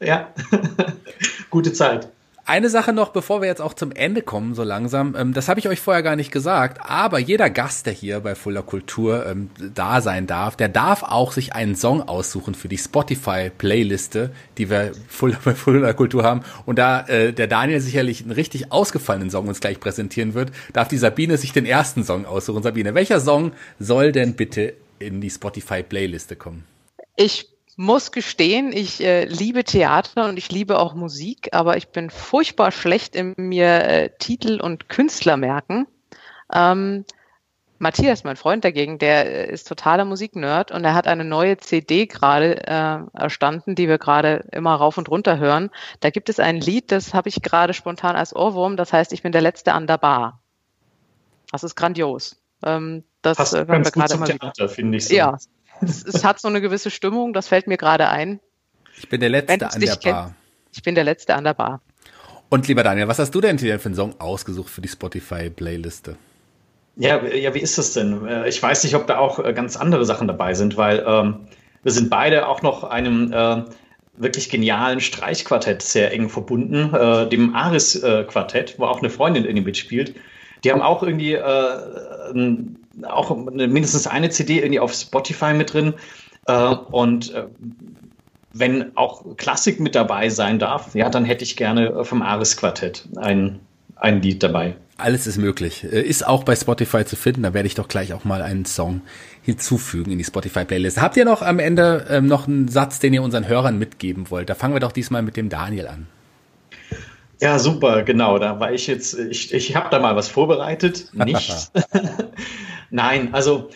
Ja, 0.01 0.27
gute 1.49 1.71
Zeit. 1.71 2.09
Eine 2.43 2.69
Sache 2.69 2.91
noch, 2.91 3.09
bevor 3.09 3.39
wir 3.39 3.47
jetzt 3.47 3.61
auch 3.61 3.73
zum 3.73 3.93
Ende 3.93 4.21
kommen, 4.21 4.55
so 4.55 4.63
langsam. 4.63 5.15
Ähm, 5.17 5.33
das 5.33 5.47
habe 5.47 5.61
ich 5.61 5.69
euch 5.69 5.79
vorher 5.79 6.03
gar 6.03 6.17
nicht 6.17 6.33
gesagt, 6.33 6.81
aber 6.83 7.17
jeder 7.17 7.49
Gast, 7.49 7.85
der 7.85 7.93
hier 7.93 8.19
bei 8.19 8.35
Fuller 8.35 8.61
Kultur 8.61 9.25
ähm, 9.25 9.49
da 9.73 10.01
sein 10.01 10.27
darf, 10.27 10.57
der 10.57 10.67
darf 10.67 11.01
auch 11.01 11.31
sich 11.31 11.55
einen 11.55 11.77
Song 11.77 12.01
aussuchen 12.01 12.55
für 12.55 12.67
die 12.67 12.77
Spotify-Playliste, 12.77 14.31
die 14.57 14.69
wir 14.69 14.91
Fuller, 15.07 15.37
bei 15.45 15.55
Fuller 15.55 15.93
Kultur 15.93 16.23
haben. 16.23 16.41
Und 16.65 16.77
da 16.77 17.07
äh, 17.07 17.31
der 17.31 17.47
Daniel 17.47 17.79
sicherlich 17.79 18.21
einen 18.21 18.31
richtig 18.31 18.73
ausgefallenen 18.73 19.29
Song 19.29 19.47
uns 19.47 19.61
gleich 19.61 19.79
präsentieren 19.79 20.33
wird, 20.33 20.51
darf 20.73 20.89
die 20.89 20.97
Sabine 20.97 21.37
sich 21.37 21.53
den 21.53 21.65
ersten 21.65 22.03
Song 22.03 22.25
aussuchen. 22.25 22.63
Sabine, 22.63 22.93
welcher 22.95 23.21
Song 23.21 23.53
soll 23.79 24.11
denn 24.11 24.35
bitte 24.35 24.73
in 24.99 25.21
die 25.21 25.29
Spotify-Playliste 25.29 26.35
kommen? 26.35 26.65
Ich 27.15 27.49
muss 27.77 28.11
gestehen, 28.11 28.71
ich 28.71 29.03
äh, 29.03 29.25
liebe 29.25 29.63
Theater 29.63 30.29
und 30.29 30.37
ich 30.37 30.51
liebe 30.51 30.79
auch 30.79 30.93
Musik, 30.93 31.49
aber 31.51 31.77
ich 31.77 31.89
bin 31.89 32.09
furchtbar 32.09 32.71
schlecht 32.71 33.15
in 33.15 33.33
mir 33.37 33.83
äh, 33.83 34.09
Titel 34.17 34.61
und 34.61 34.87
Künstler 34.87 35.35
merken. 35.37 35.87
Ähm, 36.53 37.05
Matthias, 37.77 38.23
mein 38.23 38.37
Freund 38.37 38.63
dagegen, 38.63 38.97
der 38.99 39.49
äh, 39.49 39.51
ist 39.51 39.67
totaler 39.67 40.05
Musiknerd 40.05 40.71
und 40.71 40.85
er 40.85 40.93
hat 40.93 41.07
eine 41.07 41.25
neue 41.25 41.57
CD 41.57 42.05
gerade 42.05 42.65
äh, 42.65 42.99
erstanden, 43.13 43.75
die 43.75 43.89
wir 43.89 43.97
gerade 43.97 44.47
immer 44.53 44.75
rauf 44.75 44.97
und 44.97 45.09
runter 45.09 45.37
hören. 45.37 45.69
Da 45.99 46.09
gibt 46.09 46.29
es 46.29 46.39
ein 46.39 46.61
Lied, 46.61 46.91
das 46.91 47.13
habe 47.13 47.27
ich 47.27 47.41
gerade 47.41 47.73
spontan 47.73 48.15
als 48.15 48.33
Ohrwurm, 48.33 48.77
das 48.77 48.93
heißt, 48.93 49.11
ich 49.11 49.23
bin 49.23 49.33
der 49.33 49.41
Letzte 49.41 49.73
an 49.73 49.87
der 49.87 49.97
Bar. 49.97 50.39
Das 51.51 51.63
ist 51.63 51.75
grandios. 51.75 52.37
Ähm, 52.65 53.03
das 53.21 53.37
Passt 53.37 53.53
äh, 53.53 53.65
ganz 53.65 53.91
gut 53.91 54.09
zum 54.09 54.25
Theater, 54.25 54.69
finde 54.69 54.97
ich. 54.97 55.07
So. 55.07 55.15
Ja, 55.15 55.37
es, 55.81 56.03
es, 56.03 56.23
hat 56.23 56.39
so 56.39 56.47
eine 56.47 56.61
gewisse 56.61 56.91
Stimmung, 56.91 57.33
das 57.33 57.47
fällt 57.47 57.67
mir 57.67 57.77
gerade 57.77 58.09
ein. 58.09 58.39
Ich 58.97 59.09
bin 59.09 59.21
der 59.21 59.29
Letzte 59.29 59.71
an 59.71 59.79
der 59.79 59.95
Bar. 59.95 60.35
Ich 60.71 60.83
bin 60.83 60.95
der 60.95 61.03
Letzte 61.03 61.35
an 61.35 61.43
der 61.43 61.53
Bar. 61.53 61.81
Und 62.49 62.67
lieber 62.67 62.83
Daniel, 62.83 63.07
was 63.07 63.19
hast 63.19 63.31
du 63.31 63.41
denn 63.41 63.57
für 63.59 63.73
einen 63.73 63.95
Song 63.95 64.19
ausgesucht 64.19 64.69
für 64.69 64.81
die 64.81 64.87
Spotify-Playliste? 64.87 66.17
Ja, 66.97 67.23
ja, 67.25 67.53
wie 67.53 67.59
ist 67.59 67.77
das 67.77 67.93
denn? 67.93 68.25
Äh, 68.25 68.47
ich 68.47 68.61
weiß 68.61 68.83
nicht, 68.83 68.95
ob 68.95 69.07
da 69.07 69.17
auch 69.17 69.39
äh, 69.39 69.53
ganz 69.53 69.75
andere 69.75 70.05
Sachen 70.05 70.27
dabei 70.27 70.53
sind, 70.53 70.77
weil 70.77 71.03
ähm, 71.05 71.47
wir 71.83 71.91
sind 71.91 72.09
beide 72.09 72.47
auch 72.47 72.61
noch 72.61 72.83
einem 72.83 73.33
äh, 73.33 73.63
wirklich 74.17 74.49
genialen 74.49 75.01
Streichquartett 75.01 75.81
sehr 75.81 76.13
eng 76.13 76.29
verbunden, 76.29 76.93
äh, 76.93 77.27
dem 77.27 77.53
Aris-Quartett, 77.53 78.79
wo 78.79 78.85
auch 78.85 78.99
eine 78.99 79.09
Freundin 79.09 79.43
irgendwie 79.43 79.65
mitspielt. 79.65 80.15
Die 80.65 80.71
haben 80.71 80.81
auch 80.81 81.01
irgendwie 81.03 81.33
äh, 81.33 81.77
auch 83.03 83.35
mindestens 83.37 84.07
eine 84.07 84.29
CD 84.29 84.57
irgendwie 84.57 84.79
auf 84.79 84.93
Spotify 84.93 85.53
mit 85.53 85.73
drin. 85.73 85.93
Äh, 86.47 86.75
und 86.91 87.33
wenn 88.51 88.95
auch 88.97 89.37
Klassik 89.37 89.79
mit 89.79 89.95
dabei 89.95 90.29
sein 90.29 90.59
darf, 90.59 90.95
ja, 90.95 91.09
dann 91.09 91.25
hätte 91.25 91.43
ich 91.43 91.57
gerne 91.57 92.05
vom 92.05 92.21
Aris-Quartett 92.21 93.07
ein, 93.17 93.59
ein 93.95 94.21
Lied 94.21 94.43
dabei. 94.43 94.75
Alles 94.97 95.27
ist 95.27 95.37
möglich. 95.37 95.83
Äh, 95.83 96.01
ist 96.01 96.25
auch 96.25 96.43
bei 96.43 96.55
Spotify 96.55 97.03
zu 97.03 97.17
finden. 97.17 97.43
Da 97.43 97.53
werde 97.53 97.67
ich 97.67 97.75
doch 97.75 97.87
gleich 97.87 98.13
auch 98.13 98.23
mal 98.23 98.41
einen 98.41 98.65
Song 98.65 99.01
hinzufügen 99.41 100.11
in 100.11 100.17
die 100.17 100.23
Spotify-Playlist. 100.23 101.01
Habt 101.01 101.17
ihr 101.17 101.25
noch 101.25 101.41
am 101.41 101.59
Ende 101.59 102.05
ähm, 102.09 102.27
noch 102.27 102.47
einen 102.47 102.69
Satz, 102.69 102.99
den 102.99 103.13
ihr 103.13 103.21
unseren 103.21 103.47
Hörern 103.47 103.77
mitgeben 103.77 104.29
wollt? 104.31 104.49
Da 104.49 104.55
fangen 104.55 104.73
wir 104.73 104.79
doch 104.79 104.93
diesmal 104.93 105.21
mit 105.21 105.35
dem 105.35 105.49
Daniel 105.49 105.87
an. 105.87 106.07
Ja, 107.41 107.59
super, 107.59 108.03
genau. 108.03 108.39
Da 108.39 108.59
war 108.59 108.71
ich 108.71 108.87
jetzt, 108.87 109.17
ich, 109.17 109.53
ich 109.53 109.75
habe 109.75 109.89
da 109.89 109.99
mal 109.99 110.15
was 110.15 110.29
vorbereitet. 110.29 111.09
Nichts. 111.13 111.71
Nein, 112.89 113.33
also 113.33 113.69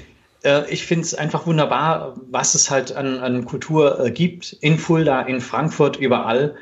äh, 0.43 0.70
ich 0.70 0.86
finde 0.86 1.03
es 1.05 1.16
einfach 1.16 1.45
wunderbar, 1.45 2.16
was 2.30 2.55
es 2.55 2.70
halt 2.70 2.95
an, 2.95 3.20
an 3.20 3.45
Kultur 3.45 3.99
äh, 3.99 4.12
gibt. 4.12 4.53
In 4.62 4.78
Fulda, 4.78 5.22
in 5.22 5.41
Frankfurt, 5.41 5.97
überall. 5.97 6.55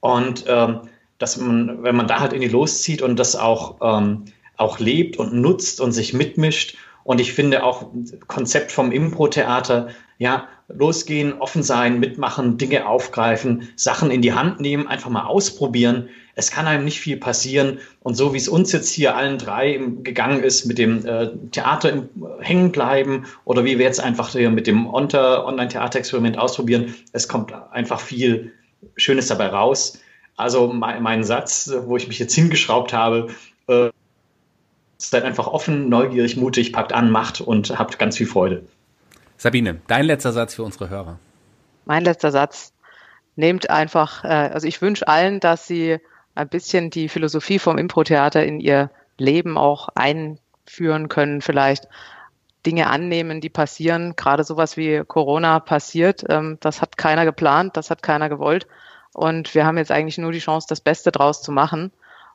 Und 0.00 0.44
ähm, 0.48 0.88
dass 1.18 1.36
man, 1.36 1.82
wenn 1.82 1.96
man 1.96 2.06
da 2.06 2.20
halt 2.20 2.32
in 2.32 2.40
die 2.40 2.48
loszieht 2.48 3.02
und 3.02 3.18
das 3.18 3.36
auch, 3.36 3.76
ähm, 3.82 4.26
auch 4.56 4.78
lebt 4.78 5.16
und 5.16 5.34
nutzt 5.34 5.80
und 5.80 5.92
sich 5.92 6.14
mitmischt. 6.14 6.76
Und 7.04 7.20
ich 7.20 7.32
finde 7.32 7.64
auch 7.64 7.86
Konzept 8.26 8.72
vom 8.72 8.92
Impro-Theater, 8.92 9.88
ja, 10.18 10.48
losgehen, 10.68 11.40
offen 11.40 11.62
sein, 11.62 11.98
mitmachen, 11.98 12.58
Dinge 12.58 12.86
aufgreifen, 12.86 13.68
Sachen 13.76 14.10
in 14.10 14.22
die 14.22 14.34
Hand 14.34 14.60
nehmen, 14.60 14.86
einfach 14.86 15.10
mal 15.10 15.24
ausprobieren. 15.24 16.08
Es 16.34 16.50
kann 16.50 16.66
einem 16.66 16.84
nicht 16.84 17.00
viel 17.00 17.16
passieren. 17.16 17.78
Und 18.00 18.14
so 18.14 18.32
wie 18.32 18.36
es 18.36 18.48
uns 18.48 18.70
jetzt 18.72 18.90
hier 18.90 19.16
allen 19.16 19.38
drei 19.38 19.80
gegangen 20.02 20.42
ist, 20.42 20.66
mit 20.66 20.78
dem 20.78 21.04
äh, 21.06 21.30
Theater 21.50 21.90
im, 21.90 22.08
hängen 22.40 22.70
bleiben 22.70 23.24
oder 23.44 23.64
wie 23.64 23.78
wir 23.78 23.86
jetzt 23.86 24.00
einfach 24.00 24.30
hier 24.30 24.50
mit 24.50 24.66
dem 24.66 24.86
Online-Theater-Experiment 24.86 26.38
ausprobieren, 26.38 26.94
es 27.12 27.28
kommt 27.28 27.52
einfach 27.72 28.00
viel 28.00 28.52
Schönes 28.96 29.28
dabei 29.28 29.48
raus. 29.48 29.98
Also 30.36 30.68
mein, 30.72 31.02
mein 31.02 31.24
Satz, 31.24 31.72
wo 31.86 31.96
ich 31.96 32.06
mich 32.08 32.18
jetzt 32.18 32.34
hingeschraubt 32.34 32.92
habe, 32.92 33.28
äh, 33.66 33.88
seid 34.98 35.24
einfach 35.24 35.46
offen, 35.46 35.88
neugierig, 35.88 36.36
mutig, 36.36 36.72
packt 36.72 36.92
an, 36.92 37.10
macht 37.10 37.40
und 37.40 37.76
habt 37.78 37.98
ganz 37.98 38.18
viel 38.18 38.26
Freude. 38.26 38.64
Sabine, 39.38 39.80
dein 39.86 40.04
letzter 40.04 40.32
Satz 40.32 40.54
für 40.54 40.64
unsere 40.64 40.90
Hörer. 40.90 41.18
Mein 41.84 42.04
letzter 42.04 42.32
Satz. 42.32 42.72
Nehmt 43.36 43.70
einfach, 43.70 44.24
äh, 44.24 44.50
also 44.52 44.66
ich 44.66 44.82
wünsche 44.82 45.06
allen, 45.06 45.38
dass 45.38 45.66
sie 45.68 45.98
ein 46.34 46.48
bisschen 46.48 46.90
die 46.90 47.08
Philosophie 47.08 47.60
vom 47.60 47.78
Impro-Theater 47.78 48.44
in 48.44 48.58
ihr 48.58 48.90
Leben 49.16 49.56
auch 49.56 49.88
einführen 49.94 51.08
können, 51.08 51.40
vielleicht 51.40 51.88
Dinge 52.66 52.88
annehmen, 52.88 53.40
die 53.40 53.48
passieren. 53.48 54.16
Gerade 54.16 54.42
sowas 54.42 54.76
wie 54.76 55.04
Corona 55.06 55.60
passiert, 55.60 56.24
ähm, 56.28 56.58
das 56.60 56.82
hat 56.82 56.96
keiner 56.96 57.24
geplant, 57.24 57.76
das 57.76 57.90
hat 57.90 58.02
keiner 58.02 58.28
gewollt. 58.28 58.66
Und 59.12 59.54
wir 59.54 59.64
haben 59.64 59.78
jetzt 59.78 59.92
eigentlich 59.92 60.18
nur 60.18 60.32
die 60.32 60.40
Chance, 60.40 60.66
das 60.68 60.80
Beste 60.80 61.12
draus 61.12 61.42
zu 61.42 61.52
machen. 61.52 61.92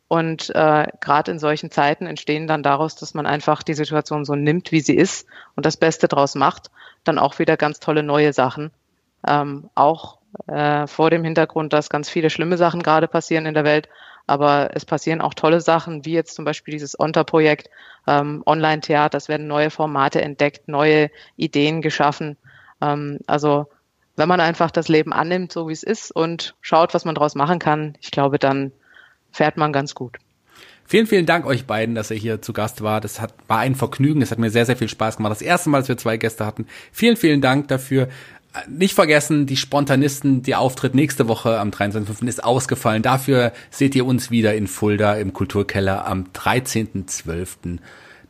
Und 0.07 0.49
äh, 0.53 0.87
gerade 0.99 1.31
in 1.31 1.39
solchen 1.39 1.71
Zeiten 1.71 2.05
entstehen 2.05 2.47
dann 2.47 2.61
daraus, 2.61 2.95
dass 2.95 3.13
man 3.13 3.25
einfach 3.25 3.63
die 3.63 3.73
Situation 3.73 4.25
so 4.25 4.35
nimmt, 4.35 4.71
wie 4.71 4.81
sie 4.81 4.95
ist 4.95 5.27
und 5.55 5.65
das 5.65 5.77
Beste 5.77 6.07
draus 6.07 6.35
macht, 6.35 6.69
dann 7.03 7.17
auch 7.17 7.39
wieder 7.39 7.57
ganz 7.57 7.79
tolle 7.79 8.03
neue 8.03 8.33
Sachen. 8.33 8.71
Ähm, 9.25 9.69
auch 9.75 10.19
äh, 10.47 10.87
vor 10.87 11.09
dem 11.09 11.23
Hintergrund, 11.23 11.73
dass 11.73 11.89
ganz 11.89 12.09
viele 12.09 12.29
schlimme 12.29 12.57
Sachen 12.57 12.83
gerade 12.83 13.07
passieren 13.07 13.45
in 13.45 13.53
der 13.53 13.63
Welt, 13.63 13.89
aber 14.27 14.71
es 14.73 14.85
passieren 14.85 15.21
auch 15.21 15.33
tolle 15.33 15.61
Sachen, 15.61 16.05
wie 16.05 16.13
jetzt 16.13 16.35
zum 16.35 16.45
Beispiel 16.45 16.73
dieses 16.73 16.99
ONTA-Projekt, 16.99 17.69
ähm, 18.07 18.43
Online-Theater, 18.45 19.17
es 19.17 19.29
werden 19.29 19.47
neue 19.47 19.69
Formate 19.69 20.21
entdeckt, 20.21 20.67
neue 20.67 21.09
Ideen 21.35 21.81
geschaffen. 21.81 22.37
Ähm, 22.81 23.19
also 23.27 23.67
wenn 24.15 24.29
man 24.29 24.39
einfach 24.39 24.71
das 24.71 24.87
Leben 24.87 25.11
annimmt, 25.11 25.51
so 25.51 25.67
wie 25.67 25.73
es 25.73 25.83
ist 25.83 26.11
und 26.11 26.55
schaut, 26.61 26.93
was 26.93 27.05
man 27.05 27.15
daraus 27.15 27.35
machen 27.35 27.59
kann, 27.59 27.97
ich 27.99 28.11
glaube, 28.11 28.39
dann 28.39 28.71
fährt 29.33 29.57
man 29.57 29.73
ganz 29.73 29.93
gut. 29.93 30.17
Vielen, 30.85 31.07
vielen 31.07 31.25
Dank 31.25 31.45
euch 31.45 31.65
beiden, 31.65 31.95
dass 31.95 32.11
ihr 32.11 32.17
hier 32.17 32.41
zu 32.41 32.53
Gast 32.53 32.81
war. 32.81 33.01
Das 33.01 33.19
hat, 33.19 33.33
war 33.47 33.59
ein 33.59 33.75
Vergnügen. 33.75 34.21
Es 34.21 34.31
hat 34.31 34.39
mir 34.39 34.49
sehr, 34.49 34.65
sehr 34.65 34.77
viel 34.77 34.89
Spaß 34.89 35.17
gemacht. 35.17 35.31
Das 35.31 35.41
erste 35.41 35.69
Mal, 35.69 35.79
dass 35.79 35.87
wir 35.87 35.97
zwei 35.97 36.17
Gäste 36.17 36.45
hatten. 36.45 36.67
Vielen, 36.91 37.17
vielen 37.17 37.41
Dank 37.41 37.67
dafür. 37.67 38.09
Nicht 38.67 38.93
vergessen, 38.93 39.47
die 39.47 39.57
Spontanisten, 39.57 40.43
der 40.43 40.59
Auftritt 40.59 40.93
nächste 40.93 41.27
Woche 41.27 41.59
am 41.59 41.71
23.05. 41.71 42.27
ist 42.27 42.43
ausgefallen. 42.43 43.01
Dafür 43.01 43.51
seht 43.71 43.95
ihr 43.95 44.05
uns 44.05 44.29
wieder 44.29 44.53
in 44.53 44.67
Fulda 44.67 45.15
im 45.15 45.33
Kulturkeller 45.33 46.05
am 46.05 46.25
13.12. 46.35 47.79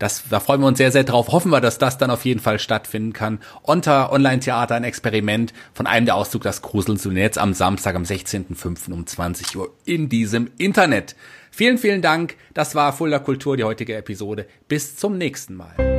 Das, 0.03 0.23
da 0.29 0.41
freuen 0.41 0.59
wir 0.59 0.67
uns 0.67 0.79
sehr, 0.79 0.91
sehr 0.91 1.05
drauf. 1.05 1.29
Hoffen 1.29 1.49
wir, 1.49 1.61
dass 1.61 1.77
das 1.77 1.97
dann 1.97 2.11
auf 2.11 2.25
jeden 2.25 2.41
Fall 2.41 2.59
stattfinden 2.59 3.13
kann. 3.13 3.39
Onta 3.63 4.11
Online-Theater, 4.11 4.75
ein 4.75 4.83
Experiment 4.83 5.53
von 5.73 5.87
einem 5.87 6.05
der 6.05 6.15
Auszug 6.15 6.41
das 6.41 6.61
Gruseln 6.61 6.97
zu 6.97 7.09
jetzt 7.11 7.37
am 7.37 7.53
Samstag, 7.53 7.95
am 7.95 8.03
16.05. 8.03 8.91
um 8.91 9.07
20 9.07 9.55
Uhr 9.55 9.71
in 9.85 10.09
diesem 10.09 10.51
Internet. 10.57 11.15
Vielen, 11.51 11.77
vielen 11.77 12.01
Dank. 12.01 12.35
Das 12.53 12.75
war 12.75 12.91
Fulda 12.91 13.19
Kultur, 13.19 13.55
die 13.55 13.63
heutige 13.63 13.95
Episode. 13.95 14.45
Bis 14.67 14.97
zum 14.97 15.17
nächsten 15.17 15.55
Mal. 15.55 15.92